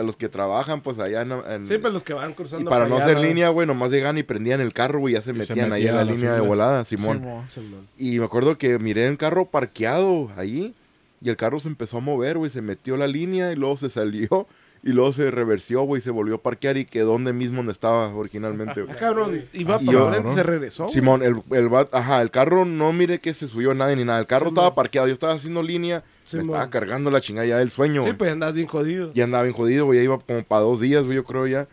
A 0.00 0.02
los 0.02 0.16
que 0.16 0.28
trabajan, 0.28 0.80
pues 0.80 0.98
allá 0.98 1.22
en... 1.22 1.32
en- 1.48 1.68
Sí, 1.68 1.78
pues 1.78 1.92
los 1.92 2.02
que 2.02 2.14
van 2.14 2.32
y 2.32 2.34
cruzando. 2.34 2.68
para 2.68 2.88
no 2.88 2.96
allá, 2.96 3.04
hacer 3.04 3.18
línea, 3.20 3.50
güey, 3.50 3.66
nomás 3.66 3.90
llegaban 3.92 4.18
y 4.18 4.24
prendían 4.24 4.60
el 4.60 4.72
carro, 4.72 4.98
güey, 4.98 5.14
ya 5.14 5.22
se 5.22 5.30
Y 5.30 5.34
se 5.34 5.38
metían 5.54 5.72
ahí 5.72 5.86
en 5.86 5.94
la, 5.94 6.02
línea 6.04 6.32
de 6.34 6.40
volada, 6.40 6.82
Simón. 6.84 7.18
Simón. 7.18 7.50
Simón. 7.50 7.88
Y 7.96 8.18
me 8.18 8.24
acuerdo 8.24 8.58
que 8.58 8.78
miré 8.80 9.08
un 9.08 9.16
carro 9.16 9.44
parqueado 9.50 10.30
ahí 10.36 10.74
y 11.20 11.28
el 11.28 11.36
carro 11.36 11.60
se 11.60 11.68
empezó 11.68 11.98
a 11.98 12.00
mover, 12.00 12.36
güey, 12.38 12.50
se 12.50 12.60
metió 12.62 12.96
la 12.96 13.06
línea 13.06 13.52
y 13.52 13.56
luego 13.56 13.76
se 13.76 13.88
salió 13.88 14.48
y 14.86 14.92
luego 14.92 15.12
se 15.12 15.30
reversió, 15.30 15.82
güey, 15.82 16.02
se 16.02 16.10
volvió 16.10 16.34
a 16.34 16.42
parquear 16.42 16.76
y 16.76 16.84
quedó 16.84 17.12
donde 17.12 17.32
mismo 17.32 17.56
donde 17.56 17.72
estaba 17.72 18.08
originalmente, 18.14 18.82
güey. 18.82 18.94
Ah, 18.94 18.96
cabrón, 19.00 19.44
iba 19.52 19.78
Y 19.80 19.86
para 19.86 19.92
yo- 19.98 20.06
enfrente 20.08 20.30
y 20.30 20.34
se 20.34 20.42
regresó. 20.42 20.88
Simón, 20.88 21.22
el, 21.22 21.42
el 21.52 21.70
ajá, 21.92 22.20
el 22.20 22.30
carro 22.30 22.64
no 22.64 22.92
mire 22.92 23.18
que 23.18 23.32
se 23.34 23.48
subió 23.48 23.72
nadie 23.74 23.96
ni 23.96 24.04
nada. 24.04 24.18
El 24.20 24.26
carro 24.26 24.46
Simón. 24.48 24.54
estaba 24.58 24.74
parqueado, 24.74 25.08
yo 25.08 25.14
estaba 25.14 25.32
haciendo 25.32 25.62
línea, 25.62 26.04
Simón. 26.26 26.46
me 26.46 26.52
estaba 26.52 26.70
cargando 26.70 27.10
la 27.10 27.20
chingada 27.20 27.46
ya 27.46 27.58
del 27.58 27.70
sueño. 27.70 28.02
Sí, 28.02 28.08
güey. 28.08 28.18
pues 28.18 28.30
andas 28.32 28.52
bien 28.54 28.66
jodido. 28.66 29.10
Ya 29.14 29.24
andaba 29.24 29.44
bien 29.44 29.54
jodido, 29.54 29.86
güey, 29.86 29.98
ya 30.00 30.04
iba 30.04 30.18
como 30.18 30.42
para 30.44 30.60
dos 30.62 30.80
días, 30.80 31.04
güey, 31.04 31.16
yo 31.16 31.24
creo 31.24 31.46
ya. 31.46 31.66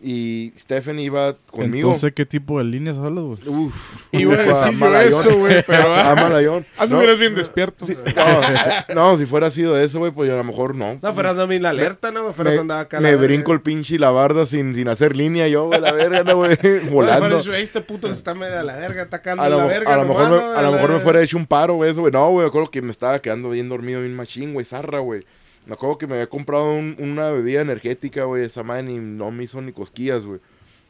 Y 0.00 0.52
Stephen 0.58 0.98
iba 0.98 1.34
conmigo. 1.50 1.88
Entonces, 1.88 2.12
¿qué 2.14 2.26
tipo 2.26 2.58
de 2.58 2.64
líneas 2.64 2.98
hablas, 2.98 3.24
güey? 3.24 3.38
Uf, 3.48 3.74
Iba 4.12 4.34
a 4.34 4.36
decir 4.36 4.72
yo 4.72 4.78
Malayón. 4.78 5.20
eso, 5.20 5.38
güey, 5.38 5.64
pero... 5.66 5.84
Ah, 5.94 6.10
Ah, 6.10 6.14
Malayón. 6.14 6.66
Anduvieras 6.76 7.18
bien 7.18 7.34
despierto. 7.34 7.86
No, 8.14 8.94
no, 8.94 9.16
si 9.18 9.24
fuera 9.24 9.50
sido 9.50 9.78
eso, 9.78 10.00
güey, 10.00 10.12
pues 10.12 10.28
yo 10.28 10.34
a 10.34 10.36
lo 10.38 10.44
mejor 10.44 10.74
no. 10.74 10.98
No, 11.00 11.14
Fernando 11.14 11.44
a 11.44 11.46
mí 11.46 11.58
la 11.58 11.70
alerta, 11.70 12.10
¿no? 12.10 12.34
Andaba 12.36 12.62
me 12.64 12.74
acá. 12.74 13.00
me 13.00 13.16
brinco 13.16 13.52
el 13.52 13.62
pinche 13.62 13.94
y 13.94 13.98
la 13.98 14.10
barda 14.10 14.44
sin, 14.44 14.74
sin 14.74 14.88
hacer 14.88 15.16
línea, 15.16 15.48
yo, 15.48 15.66
güey, 15.68 15.80
la 15.80 15.92
verga, 15.92 16.22
no, 16.22 16.36
güey, 16.36 16.58
volando. 16.90 17.38
Este 17.54 17.80
puto 17.80 18.08
se 18.08 18.14
está 18.14 18.34
medio 18.34 18.58
a 18.58 18.62
la 18.62 18.76
verga, 18.76 19.02
atacando 19.04 19.42
A 19.42 19.48
lo, 19.48 19.58
la 19.58 19.64
verga. 19.66 19.94
a 19.94 19.96
lo 19.96 20.04
mejor, 20.04 20.24
me, 20.24 20.36
¿no? 20.36 20.52
a 20.52 20.62
lo 20.62 20.70
La 20.70 20.70
mejor 20.72 20.90
me 20.90 21.00
fuera 21.00 21.22
hecho 21.22 21.38
un 21.38 21.46
paro, 21.46 21.74
güey, 21.74 21.90
eso, 21.90 22.02
güey. 22.02 22.12
No, 22.12 22.28
güey, 22.30 22.44
me 22.44 22.48
acuerdo 22.48 22.70
que 22.70 22.82
me 22.82 22.90
estaba 22.90 23.18
quedando 23.20 23.50
bien 23.50 23.68
dormido, 23.70 24.00
bien 24.00 24.14
machín, 24.14 24.52
güey, 24.52 24.66
zarra, 24.66 24.98
güey. 24.98 25.22
Me 25.66 25.74
acuerdo 25.74 25.98
que 25.98 26.06
me 26.06 26.14
había 26.14 26.26
comprado 26.28 26.72
un- 26.72 26.96
una 26.98 27.30
bebida 27.30 27.60
energética, 27.62 28.24
güey, 28.24 28.44
esa 28.44 28.62
madre 28.62 28.82
ni, 28.84 28.98
no 28.98 29.30
me 29.30 29.44
hizo 29.44 29.60
ni 29.62 29.72
cosquillas, 29.72 30.24
güey. 30.26 30.40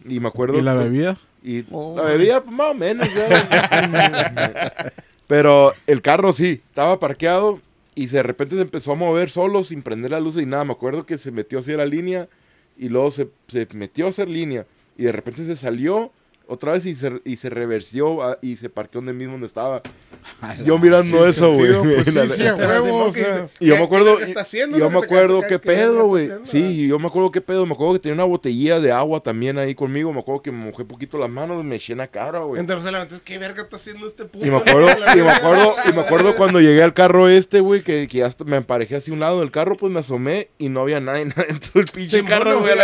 Y 0.07 0.19
me 0.21 0.29
acuerdo... 0.29 0.59
¿Y 0.59 0.63
la 0.63 0.73
que- 0.73 0.79
bebida? 0.85 1.17
Y 1.43 1.65
Oh, 1.71 1.95
la 1.97 2.05
bebida, 2.05 2.43
pues, 2.43 2.57
más 2.57 2.71
o 2.71 2.75
menos, 2.75 3.09
ya. 3.15 4.93
Pero 5.27 5.73
el 5.87 6.03
carro 6.03 6.33
sí, 6.33 6.61
estaba 6.67 6.99
parqueado 7.01 7.61
y 7.95 8.09
se- 8.09 8.17
de 8.19 8.23
repente 8.23 8.57
se 8.57 8.63
empezó 8.63 8.93
a 8.93 8.97
mover 8.97 9.31
solo 9.31 9.65
sin 9.65 9.83
prender 9.83 10.11
la 10.11 10.21
luz 10.21 10.37
y 10.37 10.47
nada. 10.47 10.65
Me 10.65 10.73
acuerdo 10.73 11.07
que 11.07 11.19
se 11.19 11.31
metió 11.31 11.61
hacia 11.61 11.77
la 11.77 11.87
línea 11.87 12.29
y 12.77 12.89
luego 12.89 13.11
se, 13.11 13.29
se 13.49 13.67
metió 13.73 14.07
a 14.07 14.11
hacer 14.11 14.29
línea 14.29 14.67
y 14.99 15.05
de 15.05 15.13
repente 15.13 15.45
se 15.47 15.57
salió 15.57 16.11
otra 16.47 16.73
vez 16.73 16.87
y 16.87 16.95
se, 16.95 17.21
y 17.25 17.37
se 17.37 17.51
reversió 17.51 18.23
ah, 18.23 18.39
y 18.43 18.57
se 18.57 18.69
parqueó 18.69 19.01
donde 19.01 19.13
mismo 19.13 19.33
donde 19.33 19.47
estaba. 19.47 19.83
Yo 20.65 20.79
mirando 20.79 21.27
eso, 21.27 21.53
güey. 21.53 21.73
pues 21.75 22.05
sí, 22.07 22.13
sí, 22.13 22.19
o 22.19 23.11
sea, 23.11 23.49
Y 23.61 23.67
yo 23.67 23.75
¿qué- 23.75 23.79
me 23.81 23.85
acuerdo, 23.85 24.19
está 24.21 24.41
haciendo? 24.41 24.77
y 24.77 24.81
yo 24.81 24.87
¿Lo 24.87 24.99
me 24.99 25.05
acuerdo 25.05 25.43
qué 25.47 25.59
pedo, 25.59 26.07
güey. 26.07 26.31
Sí, 26.45 26.87
yo 26.87 26.99
me 26.99 27.09
acuerdo 27.09 27.31
qué 27.31 27.41
pedo. 27.41 27.67
Me 27.67 27.75
acuerdo 27.75 27.95
que 27.95 27.99
tenía 28.01 28.15
una 28.15 28.25
botellilla 28.25 28.81
de 28.81 28.93
agua 28.93 29.21
también 29.21 29.59
ahí 29.59 29.75
conmigo. 29.75 30.13
Me 30.13 30.21
acuerdo 30.21 30.43
que 30.43 30.53
me 30.53 30.71
mojé 30.71 30.85
poquito 30.85 31.19
las 31.19 31.29
manos 31.29 31.61
y 31.63 31.65
me 31.67 31.77
eché 31.77 31.93
en 31.93 31.99
la 31.99 32.09
cara, 32.09 32.41
güey. 32.41 32.61
Entonces 32.61 32.85
se 32.85 32.93
levantó, 32.93 33.17
¿qué 33.25 33.39
verga 33.39 33.63
está 33.63 33.77
haciendo 33.77 34.07
este 34.07 34.25
puto? 34.25 34.47
Y 34.47 34.51
me 34.51 34.57
acuerdo, 34.57 34.89
y 35.15 35.21
me 35.23 35.31
acuerdo, 35.31 35.75
y 35.89 35.93
me 35.93 36.01
acuerdo 36.01 36.37
cuando 36.37 36.61
llegué 36.61 36.83
al 36.83 36.95
carro 36.95 37.29
este, 37.29 37.61
güey, 37.61 37.83
que, 37.83 38.09
que 38.09 38.19
ya 38.19 38.27
hasta 38.27 38.45
me 38.45 38.57
emparejé 38.57 38.97
hacia 38.97 39.13
un 39.13 39.21
lado 39.21 39.41
del 39.41 39.51
carro, 39.51 39.77
pues 39.77 39.93
me 39.93 40.01
asomé 40.01 40.49
y 40.59 40.69
no 40.69 40.81
había 40.81 41.01
nadie 41.01 41.25
dentro 41.49 41.73
del 41.75 41.87
pinche 41.93 42.25
carro, 42.25 42.61
güey. 42.61 42.75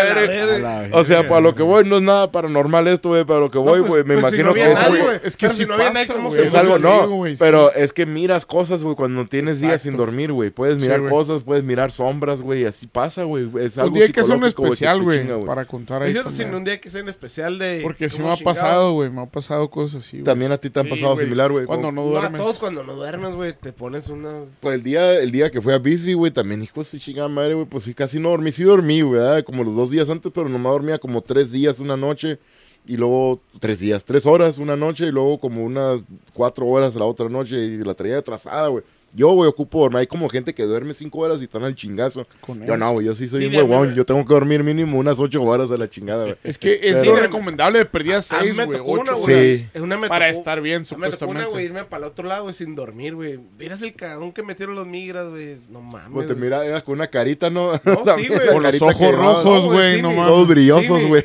O 0.92 1.04
sea, 1.04 1.26
para 1.26 1.40
lo 1.40 1.54
que 1.54 1.62
voy, 1.62 1.84
no 1.84 1.96
es 1.96 2.02
nada 2.02 2.30
paranormal 2.30 2.86
esto, 2.88 3.10
güey, 3.10 3.24
para 3.24 3.40
lo 3.40 3.49
que 3.50 3.58
voy, 3.58 3.80
güey, 3.80 4.04
me 4.04 4.14
pues 4.18 4.34
si 4.34 4.40
imagino 4.40 4.44
no 4.44 4.50
había 4.50 4.64
que 4.66 4.70
es 4.72 4.78
nadie, 4.78 4.92
algo, 5.00 5.04
güey. 5.06 5.20
es 5.24 5.36
que 5.36 5.48
si 5.48 5.66
no 5.66 5.74
había 5.74 5.90
nadie, 5.90 6.06
pasa, 6.06 6.14
¿cómo 6.14 6.28
güey. 6.30 6.40
se 6.42 6.48
es 6.48 6.54
algo, 6.54 6.76
digo, 6.78 6.88
no, 6.90 7.08
güey, 7.08 7.36
sí. 7.36 7.40
pero 7.44 7.72
es 7.72 7.92
que 7.92 8.06
miras 8.06 8.46
cosas, 8.46 8.82
güey, 8.82 8.96
cuando 8.96 9.26
tienes 9.26 9.60
días 9.60 9.82
sin 9.82 9.96
dormir, 9.96 10.32
güey, 10.32 10.50
puedes 10.50 10.78
mirar 10.80 11.08
cosas, 11.08 11.42
puedes 11.42 11.64
mirar 11.64 11.92
sombras, 11.92 12.42
güey, 12.42 12.64
así 12.64 12.86
pasa, 12.86 13.24
güey, 13.24 13.48
es 13.60 13.78
algo 13.78 13.88
Un 13.88 13.94
día 13.94 14.08
que 14.12 14.20
hacer 14.20 14.36
un 14.36 14.44
especial, 14.44 15.02
güey, 15.02 15.26
para 15.44 15.64
contar 15.64 16.02
Es 16.02 16.16
ahí. 16.16 16.22
también. 16.22 16.54
un 16.54 16.64
día 16.64 16.80
que 16.80 16.90
sea 16.90 17.00
en 17.00 17.08
especial 17.08 17.58
de... 17.58 17.80
Porque 17.82 18.08
sí 18.08 18.20
me 18.22 18.32
ha 18.32 18.36
pasado, 18.36 18.92
güey, 18.92 19.10
me 19.10 19.22
ha 19.22 19.26
pasado 19.26 19.68
cosas 19.70 20.04
así, 20.06 20.18
güey. 20.18 20.24
También 20.24 20.52
a 20.52 20.58
ti 20.58 20.70
te 20.70 20.80
han 20.80 20.88
pasado 20.88 21.16
similar, 21.16 21.50
güey. 21.52 21.66
Cuando 21.66 21.90
no 21.92 22.02
No, 22.02 22.08
a 22.08 22.20
duermes. 22.20 22.40
todos 22.40 22.58
cuando 22.58 22.82
no 22.84 22.94
duermes, 22.94 23.34
güey, 23.34 23.52
te 23.52 23.72
pones 23.72 24.08
una... 24.08 24.44
Pues 24.60 24.74
el 24.76 24.82
día, 24.82 25.18
el 25.20 25.30
día 25.30 25.50
que 25.50 25.60
fui 25.60 25.72
a 25.72 25.78
Bisbee, 25.78 26.14
güey, 26.14 26.30
también, 26.30 26.62
hijo 26.62 26.80
de 26.80 26.84
su 26.84 26.98
chingada 26.98 27.28
madre, 27.28 27.54
güey, 27.54 27.66
pues 27.66 27.84
sí, 27.84 27.94
casi 27.94 28.18
no 28.20 28.30
dormí. 28.30 28.52
Sí 28.52 28.62
dormí, 28.64 29.00
güey, 29.02 29.42
como 29.44 29.64
los 29.64 29.74
dos 29.74 29.90
días 29.90 30.08
antes, 30.08 30.30
pero 30.34 30.48
nomás 30.48 30.72
dormía 30.72 30.98
como 30.98 31.22
tres 31.22 31.50
días 31.52 31.78
una 31.78 31.96
noche. 31.96 32.38
Y 32.86 32.96
luego, 32.96 33.40
tres 33.60 33.78
días, 33.78 34.04
tres 34.04 34.26
horas 34.26 34.58
una 34.58 34.76
noche. 34.76 35.06
Y 35.06 35.12
luego 35.12 35.38
como 35.38 35.62
unas 35.64 36.00
cuatro 36.34 36.66
horas 36.66 36.94
la 36.94 37.04
otra 37.04 37.28
noche. 37.28 37.56
Y 37.56 37.78
la 37.78 37.94
traía 37.94 38.18
atrasada, 38.18 38.68
güey. 38.68 38.82
Yo, 39.12 39.30
güey, 39.32 39.48
ocupo 39.48 39.80
dormir. 39.80 39.98
Hay 39.98 40.06
como 40.06 40.28
gente 40.28 40.54
que 40.54 40.62
duerme 40.62 40.94
cinco 40.94 41.18
horas 41.18 41.40
y 41.40 41.44
están 41.44 41.64
al 41.64 41.74
chingazo. 41.74 42.24
Con 42.40 42.64
Yo 42.64 42.76
no, 42.76 42.92
güey, 42.92 43.06
yo 43.06 43.14
sí 43.16 43.26
soy 43.26 43.40
Sí, 43.40 43.46
un 43.46 43.56
huevón. 43.56 43.80
verdad. 43.82 43.96
Yo 43.96 44.06
tengo 44.06 44.24
que 44.24 44.32
dormir 44.32 44.62
mínimo 44.62 44.96
unas 45.00 45.18
ocho 45.18 45.42
horas 45.42 45.68
de 45.68 45.78
la 45.78 45.90
chingada, 45.90 46.22
güey. 46.26 46.36
Es 46.44 46.58
que 46.58 46.78
es 46.80 46.98
Pero- 46.98 47.16
recomendable 47.16 47.80
de 47.80 48.22
seis, 48.22 48.54
güey, 48.54 48.78
ocho, 48.84 49.16
Sí. 49.26 49.66
Es 49.74 49.80
una 49.82 50.00
Para 50.06 50.28
estar 50.28 50.60
bien, 50.60 50.82
Me 50.82 50.86
tocó 50.86 50.94
una, 51.00 51.08
güey, 51.08 51.18
supuestamente. 51.18 51.64
irme 51.64 51.84
para 51.86 52.06
el 52.06 52.12
otro 52.12 52.28
lado, 52.28 52.44
güey, 52.44 52.54
sin 52.54 52.76
dormir, 52.76 53.16
güey. 53.16 53.40
Miras 53.58 53.82
el 53.82 53.94
cagón 53.94 54.30
que 54.32 54.44
metieron 54.44 54.76
los 54.76 54.86
migras, 54.86 55.28
güey. 55.28 55.56
No 55.70 55.80
mames, 55.80 56.10
Pues 56.12 56.26
te 56.28 56.34
güey. 56.34 56.44
mira 56.44 56.64
era 56.64 56.80
con 56.84 56.94
una 56.94 57.08
carita, 57.08 57.50
¿no? 57.50 57.72
No, 57.84 58.04
sí, 58.16 58.28
güey. 58.28 58.46
Con 58.52 58.62
los 58.62 58.80
ojos 58.80 59.12
rojos, 59.12 59.64
güey, 59.66 60.00
no 60.02 60.12
mames. 60.12 60.26
Todos 60.26 60.46
brillosos, 60.46 61.00
Sí, 61.00 61.08
güey. 61.08 61.24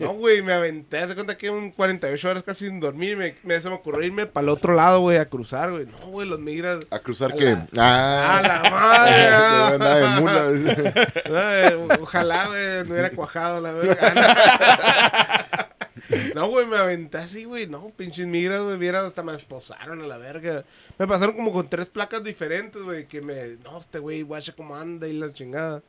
No, 0.00 0.14
güey, 0.14 0.42
me 0.42 0.52
aventé. 0.52 0.98
Haz 0.98 1.10
de 1.10 1.14
cuenta 1.14 1.36
que 1.38 1.50
un 1.50 1.70
48 1.70 2.28
horas 2.30 2.42
casi 2.42 2.66
sin 2.66 2.80
dormir. 2.80 3.16
Me, 3.16 3.34
me, 3.44 3.60
se 3.60 3.68
me 3.68 3.74
ocurrió 3.76 4.02
irme 4.02 4.26
para 4.26 4.44
el 4.44 4.48
otro 4.48 4.74
lado, 4.74 5.00
güey, 5.00 5.18
a 5.18 5.26
cruzar, 5.28 5.70
güey. 5.70 5.86
No, 5.86 5.98
güey, 6.08 6.26
los 6.28 6.40
migras. 6.40 6.86
A 6.90 6.98
cruzar 7.00 7.34
la- 7.36 7.68
Ah, 7.76 8.38
¡A 8.38 8.42
la 8.42 8.70
madre! 8.70 9.26
Andaba 9.74 9.96
de 9.96 10.08
mula. 10.20 11.12
No, 11.30 11.52
eh, 11.54 11.88
ojalá, 12.00 12.46
güey, 12.48 12.84
no 12.86 12.92
hubiera 12.92 13.10
cuajado 13.10 13.60
la 13.60 13.72
verga. 13.72 15.46
No, 16.34 16.48
güey, 16.48 16.66
me 16.66 16.76
aventé 16.76 17.18
así, 17.18 17.44
güey. 17.44 17.66
No, 17.68 17.86
pinches 17.96 18.26
migras, 18.26 18.62
güey. 18.62 18.76
Vieran, 18.78 19.04
hasta 19.06 19.22
me 19.22 19.32
esposaron 19.34 20.02
a 20.02 20.06
la 20.06 20.16
verga. 20.16 20.64
Me 20.98 21.06
pasaron 21.06 21.36
como 21.36 21.52
con 21.52 21.68
tres 21.68 21.88
placas 21.88 22.24
diferentes, 22.24 22.82
güey. 22.82 23.06
Que 23.06 23.20
me. 23.20 23.56
No, 23.62 23.78
este 23.78 23.98
güey, 24.00 24.22
guacha, 24.22 24.52
cómo 24.56 24.76
anda 24.76 25.06
y 25.06 25.12
la 25.12 25.32
chingada. 25.32 25.82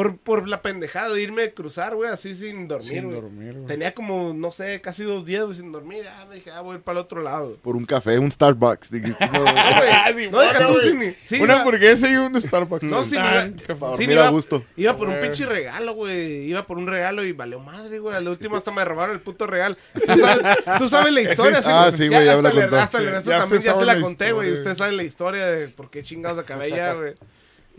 Por, 0.00 0.16
por 0.16 0.48
la 0.48 0.62
pendejada 0.62 1.10
de 1.12 1.20
irme 1.22 1.42
a 1.42 1.50
cruzar, 1.52 1.94
güey, 1.94 2.10
así 2.10 2.34
sin 2.34 2.66
dormir, 2.68 2.88
Sin 2.88 3.04
güey. 3.10 3.20
dormir, 3.20 3.52
güey. 3.52 3.66
Tenía 3.66 3.92
como, 3.94 4.32
no 4.32 4.50
sé, 4.50 4.80
casi 4.80 5.02
dos 5.02 5.26
días, 5.26 5.44
güey, 5.44 5.56
sin 5.56 5.70
dormir. 5.72 6.04
Ah, 6.08 6.24
me 6.26 6.36
dije, 6.36 6.50
ah, 6.50 6.62
voy 6.62 6.72
a 6.74 6.76
ir 6.78 6.82
para 6.82 6.98
el 6.98 7.04
otro 7.04 7.22
lado. 7.22 7.56
Por 7.62 7.76
un 7.76 7.84
café, 7.84 8.18
un 8.18 8.32
Starbucks. 8.32 8.90
Dije, 8.90 9.14
no, 9.20 9.44
No, 9.44 10.12
güey, 10.14 10.30
no, 10.30 10.40
deja 10.40 10.66
tú, 10.66 10.72
güey. 10.72 10.88
sin- 10.90 11.16
sí, 11.26 11.34
Una 11.42 11.52
iba- 11.52 11.58
hamburguesa 11.60 12.10
y 12.10 12.16
un 12.16 12.40
Starbucks. 12.40 12.82
No, 12.84 13.04
sí, 13.04 13.16
Ah, 13.18 13.46
qué 13.66 13.74
favor. 13.76 13.98
sí, 13.98 14.04
dormir 14.04 14.18
a 14.18 14.22
iba- 14.22 14.30
gusto. 14.30 14.64
Iba 14.76 14.96
por 14.96 15.08
un 15.08 15.14
Güey. 15.16 15.26
pinche 15.28 15.44
regalo, 15.44 15.92
güey. 15.94 16.44
Iba 16.48 16.66
por 16.66 16.78
un 16.78 16.86
regalo 16.86 17.22
y 17.24 17.32
valió 17.32 17.60
madre, 17.60 17.98
güey. 17.98 18.16
Al 18.16 18.26
último 18.26 18.56
hasta 18.56 18.70
me 18.72 18.82
robaron 18.84 19.14
el 19.16 19.20
puto 19.20 19.46
regalo. 19.46 19.76
Tú 19.92 20.00
sabes, 20.16 20.46
tú 20.78 20.88
sabes 20.88 21.12
la 21.12 21.20
historia. 21.20 21.56
Sí, 21.56 21.62
Ah, 21.66 21.90
sí, 21.94 22.08
güey, 22.08 22.24
ya 22.24 22.36
me 22.36 22.42
la 22.42 22.48
hasta 22.48 22.54
le- 22.54 22.60
contó. 22.62 22.76
Hasta 22.80 22.98
Sí, 22.98 23.04
el 23.04 23.10
resto 23.10 23.30
ya 23.30 23.36
se 23.36 23.40
también 23.42 23.62
ya 23.62 23.74
se 23.74 23.84
la 23.84 23.94
la 23.94 24.00
conté, 24.00 24.32
güey. 24.32 24.46
historia. 24.48 24.60
Ustedes 24.60 24.78
saben 24.78 24.96
la 24.96 25.02
historia 25.02 25.46
de 25.46 25.68
por 25.68 25.90
qué 25.90 26.02
chingados 26.02 26.38
acabé 26.38 26.64
allá, 26.72 26.94
güey. 26.94 27.14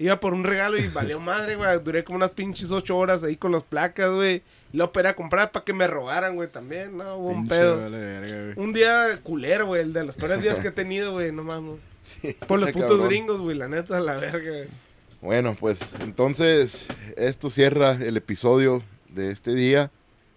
Iba 0.02 0.20
por 0.20 0.34
un 0.34 0.43
regalo 0.43 0.78
y 0.78 0.88
valió 0.88 1.20
madre, 1.20 1.56
güey. 1.56 1.80
Duré 1.84 2.04
como 2.04 2.16
unas 2.16 2.32
pinches 2.32 2.72
ocho 2.72 2.97
horas 2.97 3.24
ahí 3.24 3.36
con 3.36 3.52
las 3.52 3.62
placas, 3.62 4.12
güey. 4.12 4.41
Lo 4.74 4.86
operé 4.86 5.10
a 5.10 5.16
comprar 5.16 5.52
para 5.52 5.64
que 5.64 5.74
me 5.74 5.86
robaran, 5.86 6.34
güey, 6.34 6.49
también, 6.49 6.97
¿no? 6.97 7.18
Hubo 7.18 7.30
un 7.30 7.47
pedo. 7.47 7.80
vale 7.80 7.99
verga, 7.99 8.43
güey. 8.45 8.66
Un 8.66 8.74
día 8.74 9.20
culero, 9.22 9.68
güey. 9.68 9.84
El 9.84 9.93
de 9.93 10.04
los 10.04 10.16
peores 10.16 10.41
días 10.41 10.60
que 10.60 10.70
he 10.70 10.72
tenido, 10.72 11.12
güey. 11.12 11.32
No 11.32 11.43
mames. 11.43 11.76
Por 12.47 12.60
los 12.60 12.72
putos 12.72 12.89
cabrón. 12.89 13.10
gringos, 13.10 13.41
güey. 13.41 13.56
La 13.56 13.68
neta, 13.68 13.99
la 13.99 14.16
verga. 14.16 14.66
Bueno, 15.22 15.56
pues 15.60 15.82
entonces 15.99 16.88
esto 17.16 17.52
cierra 17.52 17.91
el 17.91 18.18
episodio 18.18 18.82
de 19.10 19.32
este 19.32 19.54
día. 19.54 19.91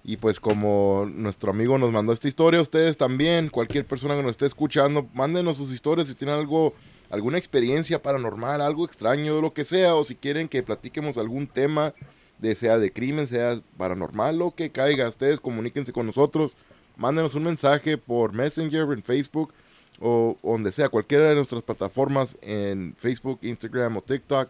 Y 0.05 0.19
pues 0.19 0.41
como 0.41 1.11
nuestro 1.11 1.53
amigo 1.53 1.79
nos 1.79 1.91
mandó 1.91 2.13
esta 2.13 2.29
historia, 2.29 2.61
ustedes 2.61 2.99
también, 2.99 3.49
cualquier 3.49 3.87
persona 3.87 4.15
que 4.15 4.23
nos 4.23 4.33
esté 4.33 4.45
escuchando, 4.45 5.09
mándenos 5.15 5.57
sus 5.57 5.73
historias 5.73 6.09
si 6.09 6.15
tienen 6.15 6.37
algo, 6.37 6.75
alguna 7.15 7.39
experiencia 7.39 8.03
paranormal, 8.03 8.61
algo 8.61 8.85
extraño, 8.85 9.41
lo 9.41 9.53
que 9.53 9.65
sea, 9.65 9.95
o 9.95 10.05
si 10.05 10.17
quieren 10.17 10.49
que 10.49 10.63
platiquemos 10.63 11.17
algún 11.17 11.47
tema, 11.47 11.95
de, 12.39 12.55
sea 12.55 12.79
de 12.79 12.93
crimen, 12.93 13.29
sea 13.29 13.61
paranormal, 13.77 14.37
lo 14.37 14.51
que 14.55 14.71
caiga, 14.71 15.09
ustedes 15.09 15.41
comuníquense 15.41 15.93
con 15.93 16.07
nosotros, 16.07 16.57
mándenos 16.97 17.35
un 17.35 17.45
mensaje 17.45 17.97
por 17.97 18.33
Messenger, 18.33 18.83
en 18.93 19.03
Facebook, 19.03 19.53
o 20.01 20.37
donde 20.43 20.73
sea, 20.73 20.89
cualquiera 20.89 21.29
de 21.29 21.37
nuestras 21.37 21.63
plataformas, 21.63 22.37
en 22.43 22.97
Facebook, 22.99 23.39
Instagram 23.43 23.97
o 23.97 24.03
TikTok 24.03 24.49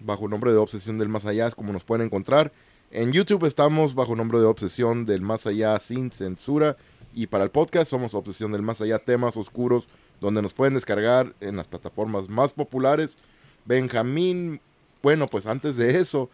bajo 0.00 0.24
el 0.24 0.30
nombre 0.30 0.52
de 0.52 0.58
Obsesión 0.58 0.98
del 0.98 1.08
Más 1.08 1.24
Allá, 1.24 1.46
es 1.46 1.54
como 1.54 1.72
nos 1.72 1.84
pueden 1.84 2.06
encontrar. 2.06 2.52
En 2.90 3.12
YouTube 3.12 3.46
estamos 3.46 3.94
bajo 3.94 4.12
el 4.12 4.18
nombre 4.18 4.38
de 4.38 4.44
Obsesión 4.44 5.06
del 5.06 5.22
Más 5.22 5.46
Allá 5.46 5.78
sin 5.80 6.12
censura. 6.12 6.76
Y 7.12 7.28
para 7.28 7.44
el 7.44 7.50
podcast 7.50 7.90
somos 7.90 8.14
Obsesión 8.14 8.52
del 8.52 8.62
Más 8.62 8.80
Allá, 8.80 8.98
temas 8.98 9.36
oscuros, 9.36 9.88
donde 10.20 10.42
nos 10.42 10.54
pueden 10.54 10.74
descargar 10.74 11.34
en 11.40 11.56
las 11.56 11.66
plataformas 11.66 12.28
más 12.28 12.52
populares. 12.52 13.16
Benjamín, 13.64 14.60
bueno, 15.02 15.26
pues 15.26 15.46
antes 15.46 15.76
de 15.76 15.98
eso, 15.98 16.30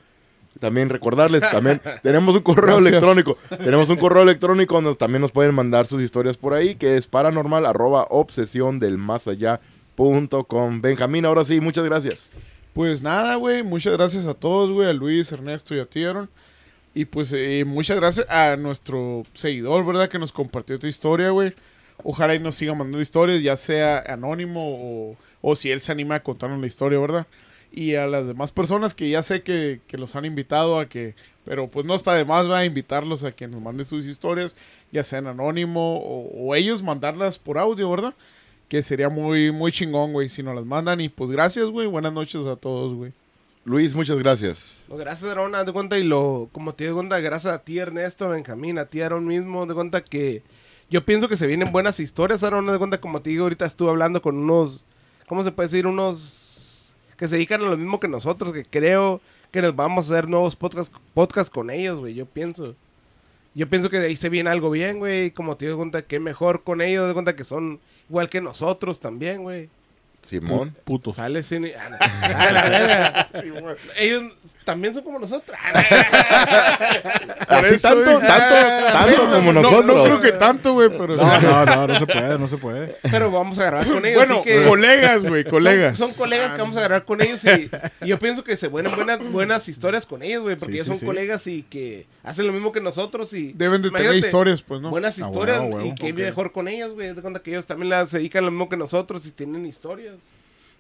también 0.59 0.89
recordarles, 0.89 1.43
también 1.51 1.81
tenemos 2.03 2.35
un 2.35 2.43
correo 2.43 2.77
Gracias. 2.77 2.89
electrónico. 2.89 3.39
Tenemos 3.49 3.89
un 3.89 3.97
correo 3.97 4.23
electrónico 4.23 4.75
donde 4.75 4.95
también 4.97 5.23
nos 5.23 5.33
pueden 5.33 5.55
mandar 5.55 5.87
sus 5.87 6.03
historias 6.03 6.37
por 6.37 6.55
ahí, 6.55 6.75
que 6.75 6.97
es 6.97 7.07
paranormal 7.07 7.67
arroba 7.67 8.07
obsesión 8.11 8.79
del 8.79 8.99
más 8.99 9.29
allá 9.29 9.61
punto 9.95 10.45
com. 10.45 10.81
Benjamín, 10.81 11.25
ahora 11.25 11.45
sí, 11.45 11.61
muchas 11.61 11.85
gracias. 11.85 12.31
Pues 12.73 13.03
nada, 13.03 13.35
güey. 13.37 13.63
Muchas 13.63 13.93
gracias 13.95 14.27
a 14.27 14.35
todos, 14.35 14.71
güey. 14.71 14.89
A 14.89 14.93
Luis, 14.93 15.31
Ernesto 15.33 15.75
y 15.75 15.81
a 15.81 15.85
ti, 15.85 16.05
Aaron. 16.05 16.31
Y 16.95 17.05
pues 17.05 17.33
eh, 17.33 17.65
muchas 17.67 17.97
gracias 17.97 18.29
a 18.31 18.57
nuestro 18.57 19.25
seguidor, 19.33 19.85
¿verdad? 19.85 20.09
Que 20.09 20.19
nos 20.19 20.33
compartió 20.33 20.75
esta 20.75 20.89
historia, 20.89 21.31
güey. 21.31 21.55
Ojalá 22.05 22.35
y 22.35 22.39
nos 22.39 22.55
siga 22.55 22.75
mandando 22.75 23.01
historias, 23.01 23.43
ya 23.43 23.57
sea 23.57 23.99
anónimo 24.07 24.61
o, 24.63 25.17
o 25.41 25.57
si 25.57 25.71
él 25.71 25.81
se 25.81 25.93
anima 25.93 26.17
a 26.17 26.23
contarnos 26.23 26.61
la 26.61 26.67
historia, 26.67 26.99
¿verdad? 26.99 27.27
Y 27.73 27.95
a 27.95 28.07
las 28.07 28.27
demás 28.27 28.51
personas 28.51 28.95
que 28.95 29.09
ya 29.09 29.23
sé 29.23 29.43
que, 29.43 29.81
que 29.87 29.99
los 29.99 30.17
han 30.17 30.25
invitado 30.25 30.81
a 30.81 30.89
que... 30.89 31.15
Pero 31.45 31.69
pues 31.69 31.87
no 31.87 31.95
está 31.95 32.15
de 32.15 32.25
más, 32.25 32.49
va 32.49 32.59
a 32.59 32.65
invitarlos 32.65 33.25
a 33.25 33.33
que 33.33 33.47
nos 33.49 33.61
manden 33.61 33.87
sus 33.87 34.05
historias, 34.05 34.57
ya 34.93 35.03
sea 35.03 35.21
en 35.21 35.29
anónimo 35.29 35.99
o, 35.99 36.31
o 36.35 36.55
ellos 36.55 36.83
mandarlas 36.83 37.39
por 37.39 37.59
audio, 37.59 37.91
¿verdad? 37.91 38.15
Que 38.69 38.83
sería 38.83 39.09
muy, 39.09 39.51
muy 39.51 39.73
chingón, 39.73 40.13
güey, 40.13 40.29
si 40.29 40.43
nos 40.43 40.55
las 40.55 40.65
mandan. 40.65 41.01
Y 41.01 41.09
pues 41.09 41.31
gracias, 41.31 41.67
güey. 41.67 41.87
Buenas 41.87 42.13
noches 42.13 42.45
a 42.45 42.57
todos, 42.57 42.95
güey. 42.95 43.13
Luis, 43.65 43.95
muchas 43.95 44.19
gracias. 44.19 44.79
No, 44.89 44.97
gracias, 44.97 45.31
Aaron, 45.31 45.53
de 45.65 45.73
cuenta, 45.73 45.99
y 45.99 46.05
lo, 46.05 46.49
como 46.53 46.75
te 46.75 46.85
digo, 46.85 46.97
cuenta, 46.97 47.21
gracias 47.21 47.53
a 47.53 47.59
ti, 47.63 47.79
Ernesto, 47.79 48.29
Benjamín, 48.29 48.79
a 48.79 48.87
ti, 48.87 49.03
Aaron 49.03 49.27
mismo, 49.27 49.67
de 49.67 49.75
cuenta 49.75 50.03
que 50.03 50.43
yo 50.91 51.05
pienso 51.05 51.29
que 51.29 51.37
se 51.37 51.47
vienen 51.47 51.73
buenas 51.73 52.01
historias, 52.01 52.43
Aaron, 52.43 52.67
haz 52.67 52.73
de 52.73 52.79
cuenta, 52.79 53.01
como 53.01 53.23
te 53.23 53.31
digo, 53.31 53.45
ahorita 53.45 53.65
estuve 53.65 53.91
hablando 53.91 54.21
con 54.21 54.37
unos, 54.37 54.85
¿cómo 55.29 55.43
se 55.45 55.53
puede 55.53 55.69
decir? 55.69 55.87
Unos 55.87 56.93
que 57.17 57.29
se 57.29 57.37
dedican 57.37 57.63
a 57.63 57.69
lo 57.69 57.77
mismo 57.77 58.01
que 58.01 58.09
nosotros, 58.09 58.53
que 58.53 58.65
creo 58.65 59.21
que 59.53 59.63
nos 59.63 59.77
vamos 59.77 60.11
a 60.11 60.15
hacer 60.15 60.29
nuevos 60.29 60.57
podcasts 60.57 60.93
podcast 61.15 61.53
con 61.53 61.71
ellos, 61.71 62.01
güey, 62.01 62.15
yo 62.15 62.27
pienso. 62.27 62.75
Yo 63.55 63.69
pienso 63.69 63.91
que 63.91 63.99
de 63.99 64.07
ahí 64.07 64.17
se 64.17 64.29
viene 64.29 64.51
algo 64.51 64.71
bien, 64.71 64.99
güey, 64.99 65.31
como 65.31 65.57
te 65.57 65.67
digo, 65.67 65.77
cuenta, 65.77 66.03
que 66.03 66.21
mejor 66.21 66.63
con 66.63 66.81
ellos, 66.81 67.07
de 67.07 67.15
cuenta 67.15 67.37
que 67.37 67.45
son 67.45 67.81
igual 68.09 68.29
que 68.29 68.41
nosotros 68.41 69.01
también, 69.01 69.43
güey. 69.43 69.69
Simón. 70.23 70.77
Putos. 70.85 71.17
Sale 71.17 71.43
cine. 71.43 71.75
Ah. 71.79 71.99
Ah, 72.01 72.53
la 72.53 72.69
verga. 72.69 73.29
Ellos 73.99 74.37
también 74.65 74.95
son 74.95 75.03
como 75.03 75.19
nosotros. 75.19 75.59
Así 77.49 77.75
eso, 77.75 77.89
tanto, 77.89 78.13
güey. 78.19 78.27
tanto, 78.27 78.93
tanto 78.93 79.31
como 79.33 79.53
No, 79.53 79.63
nosotros. 79.63 79.87
no 79.87 80.05
creo 80.05 80.21
que 80.21 80.33
tanto, 80.33 80.73
güey, 80.75 80.89
pero... 80.91 81.17
No, 81.17 81.41
no, 81.41 81.65
no, 81.67 81.87
no 81.89 81.99
se 81.99 82.07
puede, 82.07 82.39
no 82.39 82.49
se 82.49 82.57
puede. 82.59 82.97
Pero 83.11 83.31
vamos 83.31 83.59
a 83.59 83.65
grabar 83.67 83.87
con 83.87 84.05
ellos. 84.05 84.17
bueno, 84.19 84.35
así 84.41 84.45
que 84.45 84.65
colegas, 84.65 85.25
güey, 85.27 85.45
colegas. 85.45 85.99
Son, 85.99 86.09
son 86.11 86.17
colegas 86.19 86.53
que 86.53 86.59
vamos 86.61 86.77
a 86.77 86.81
grabar 86.83 87.05
con 87.05 87.21
ellos 87.23 87.41
y, 87.45 87.71
y 88.05 88.09
yo 88.09 88.19
pienso 88.19 88.45
que 88.45 88.57
se 88.57 88.69
vuelven 88.69 88.95
buenas, 88.95 89.33
buenas 89.33 89.69
historias 89.69 90.07
con 90.07 90.23
ellos, 90.23 90.43
güey, 90.43 90.57
porque 90.57 90.79
Sí, 90.81 90.85
son 90.87 90.97
sí. 90.99 91.07
colegas 91.07 91.47
y 91.47 91.63
que 91.65 92.07
hacen 92.23 92.47
lo 92.47 92.53
mismo 92.53 92.71
que 92.73 92.81
nosotros 92.81 93.33
y... 93.33 93.53
Deben 93.53 93.83
de 93.83 93.91
tener 93.91 94.15
historias, 94.15 94.63
pues, 94.63 94.81
¿no? 94.81 94.91
Buenas 94.91 95.19
Ah, 95.19 95.27
historias 95.27 95.63
y 95.85 95.95
qué 95.95 96.13
Ok. 96.13 96.19
mejor 96.19 96.53
con 96.53 96.69
ellos, 96.69 96.93
güey. 96.95 97.13
De 97.15 97.21
cuenta 97.23 97.41
que 97.43 97.51
ellos 97.51 97.67
también 97.67 97.89
las 97.89 98.11
se 98.11 98.19
dedican 98.19 98.45
lo 98.45 98.51
mismo 98.51 98.69
que 98.69 98.77
nosotros 98.77 99.27
y 99.27 99.33
tienen 99.33 99.67
historias. 99.67 100.10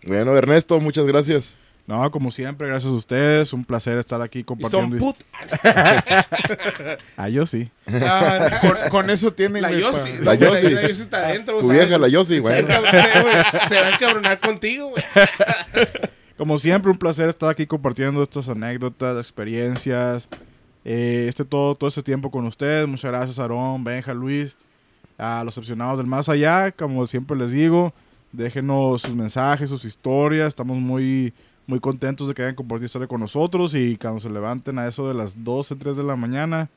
Bueno, 0.06 0.36
Ernesto, 0.36 0.80
muchas 0.80 1.06
gracias. 1.06 1.56
No, 1.86 2.08
como 2.12 2.30
siempre, 2.30 2.68
gracias 2.68 2.92
a 2.92 2.94
ustedes. 2.94 3.52
Un 3.52 3.64
placer 3.64 3.98
estar 3.98 4.22
aquí 4.22 4.40
Y 4.40 4.44
compartiendo. 4.44 4.96
son 4.98 4.98
his- 4.98 5.02
put... 5.02 5.16
Ah, 7.16 7.28
yo 7.28 7.44
sí. 7.46 7.70
Ah, 7.88 8.58
Con, 8.60 8.88
con 8.90 9.10
eso 9.10 9.32
tienen, 9.32 9.62
la 9.62 9.72
Yossi. 9.72 10.18
La 10.18 10.34
Yossi. 10.34 10.70
La 10.70 10.82
Yossi 10.88 11.02
está 11.02 11.26
adentro. 11.26 11.58
Tu 11.58 11.68
vieja, 11.70 11.98
la 11.98 12.08
Yossi, 12.08 12.34
Se 12.36 12.40
güey. 12.40 12.62
va 12.62 12.74
a 12.74 12.80
encab- 12.80 13.22
güey, 13.22 13.68
Se 13.68 13.80
va 13.80 13.86
a 13.86 13.90
encabronar 13.94 14.40
contigo, 14.40 14.90
güey. 14.90 15.02
Como 16.36 16.58
siempre, 16.58 16.90
un 16.90 16.96
placer 16.98 17.28
estar 17.28 17.50
aquí 17.50 17.66
compartiendo 17.66 18.22
estas 18.22 18.48
anécdotas, 18.48 19.16
experiencias. 19.18 20.28
eh, 20.84 21.26
este 21.28 21.44
todo, 21.44 21.74
todo 21.74 21.88
este 21.88 22.02
tiempo 22.02 22.30
con 22.30 22.46
ustedes. 22.46 22.86
Muchas 22.88 23.10
gracias, 23.10 23.38
Aarón, 23.38 23.84
Benja, 23.84 24.14
Luis, 24.14 24.56
a 25.18 25.42
los 25.44 25.58
opcionados 25.58 25.98
del 25.98 26.06
más 26.06 26.28
allá. 26.28 26.72
Como 26.72 27.06
siempre 27.06 27.36
les 27.36 27.52
digo, 27.52 27.92
déjenos 28.32 29.02
sus 29.02 29.14
mensajes, 29.14 29.70
sus 29.70 29.84
historias. 29.84 30.48
Estamos 30.48 30.78
muy, 30.78 31.32
muy 31.66 31.80
contentos 31.80 32.28
de 32.28 32.34
que 32.34 32.42
hayan 32.42 32.54
compartido 32.54 32.86
historia 32.86 33.08
con 33.08 33.20
nosotros. 33.20 33.74
Y 33.74 33.96
cuando 33.96 34.20
se 34.20 34.30
levanten 34.30 34.78
a 34.78 34.86
eso 34.86 35.08
de 35.08 35.14
las 35.14 35.44
12, 35.44 35.76
3 35.76 35.96
de 35.96 36.02
la 36.02 36.16
mañana, 36.16 36.68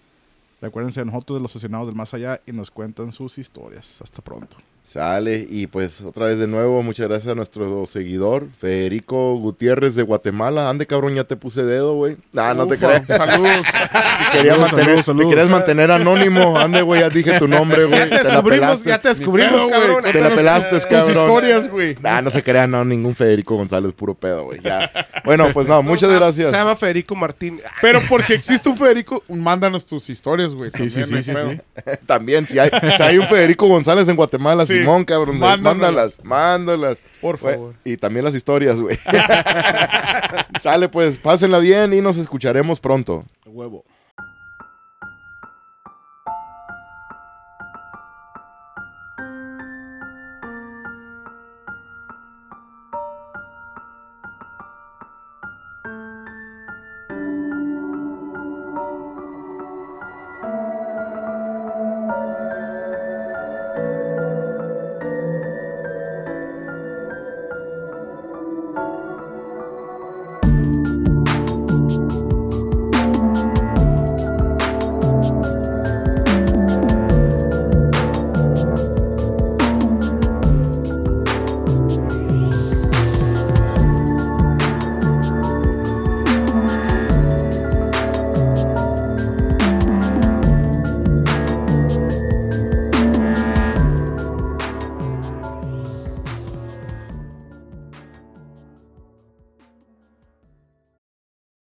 recuérdense 0.63 1.01
de 1.01 1.05
nosotros, 1.05 1.37
de 1.37 1.43
los 1.43 1.55
opcionados 1.55 1.87
del 1.87 1.95
más 1.95 2.13
allá, 2.13 2.41
y 2.45 2.51
nos 2.51 2.71
cuentan 2.71 3.11
sus 3.11 3.37
historias. 3.37 4.01
Hasta 4.01 4.21
pronto. 4.21 4.57
Sale, 4.85 5.47
y 5.49 5.67
pues 5.67 6.01
otra 6.01 6.25
vez 6.25 6.39
de 6.39 6.47
nuevo, 6.47 6.83
muchas 6.83 7.07
gracias 7.07 7.31
a 7.31 7.35
nuestro 7.35 7.85
seguidor, 7.85 8.47
Federico 8.59 9.35
Gutiérrez 9.35 9.95
de 9.95 10.03
Guatemala. 10.03 10.69
Ande, 10.69 10.85
cabrón, 10.85 11.15
ya 11.15 11.23
te 11.23 11.37
puse 11.37 11.63
dedo, 11.63 11.93
güey. 11.95 12.17
Ah, 12.35 12.53
no 12.53 12.67
te 12.67 12.77
creas. 12.77 13.03
Saludos. 13.07 13.65
Te, 14.33 14.39
quería 14.39 14.53
Saludos, 14.53 14.71
mantener, 14.71 14.85
saludos, 15.03 15.05
saludos. 15.05 15.25
te 15.25 15.29
querías 15.35 15.49
mantener 15.51 15.91
anónimo. 15.91 16.57
Ande, 16.57 16.81
güey, 16.81 17.01
ya 17.01 17.09
dije 17.09 17.37
tu 17.37 17.47
nombre, 17.47 17.85
güey. 17.85 17.99
Ya 18.09 18.09
te 18.09 18.23
descubrimos, 18.31 18.83
ya 18.83 18.99
te 19.01 19.07
descubrimos, 19.09 19.69
cabrón. 19.71 20.03
Te 20.11 20.19
la 20.21 20.29
pelaste, 20.31 20.69
Tus 20.71 20.85
cabrón. 20.87 21.11
historias, 21.11 21.67
güey. 21.69 21.95
Ah, 22.03 22.21
no 22.23 22.31
se 22.31 22.41
crea, 22.41 22.65
no, 22.65 22.83
ningún 22.83 23.13
Federico 23.15 23.55
González, 23.55 23.93
puro 23.93 24.15
pedo, 24.15 24.45
güey. 24.45 24.59
Ya. 24.61 24.89
Bueno, 25.23 25.49
pues 25.53 25.67
no, 25.67 25.83
muchas 25.83 26.09
se- 26.09 26.15
gracias. 26.15 26.49
Se 26.49 26.57
llama 26.57 26.75
Federico 26.75 27.15
Martín. 27.15 27.61
Ah, 27.65 27.69
Pero 27.79 28.01
porque 28.09 28.33
existe 28.33 28.67
un 28.69 28.75
Federico, 28.75 29.23
mándanos 29.29 29.85
tus 29.85 30.09
historias, 30.09 30.52
güey. 30.55 30.71
Sí, 30.71 30.89
sí, 30.89 31.01
también, 31.01 31.23
sí, 31.23 31.31
sí, 31.33 31.37
sí. 31.49 31.91
También, 32.05 32.47
si 32.47 32.59
hay, 32.59 32.69
si 32.97 33.03
hay 33.03 33.17
un 33.17 33.27
Federico 33.27 33.67
González 33.67 34.07
en 34.07 34.15
Guatemala, 34.15 34.65
Sí. 34.65 34.79
Simón, 34.79 35.05
cabrón, 35.05 35.39
mándalas, 35.39 36.19
mándalas. 36.23 36.97
Por 37.21 37.37
favor. 37.37 37.73
Y 37.83 37.97
también 37.97 38.25
las 38.25 38.35
historias, 38.35 38.79
güey. 38.79 38.97
Sale, 40.61 40.89
pues, 40.89 41.17
pásenla 41.19 41.59
bien 41.59 41.93
y 41.93 42.01
nos 42.01 42.17
escucharemos 42.17 42.79
pronto. 42.79 43.23
Huevo. 43.45 43.83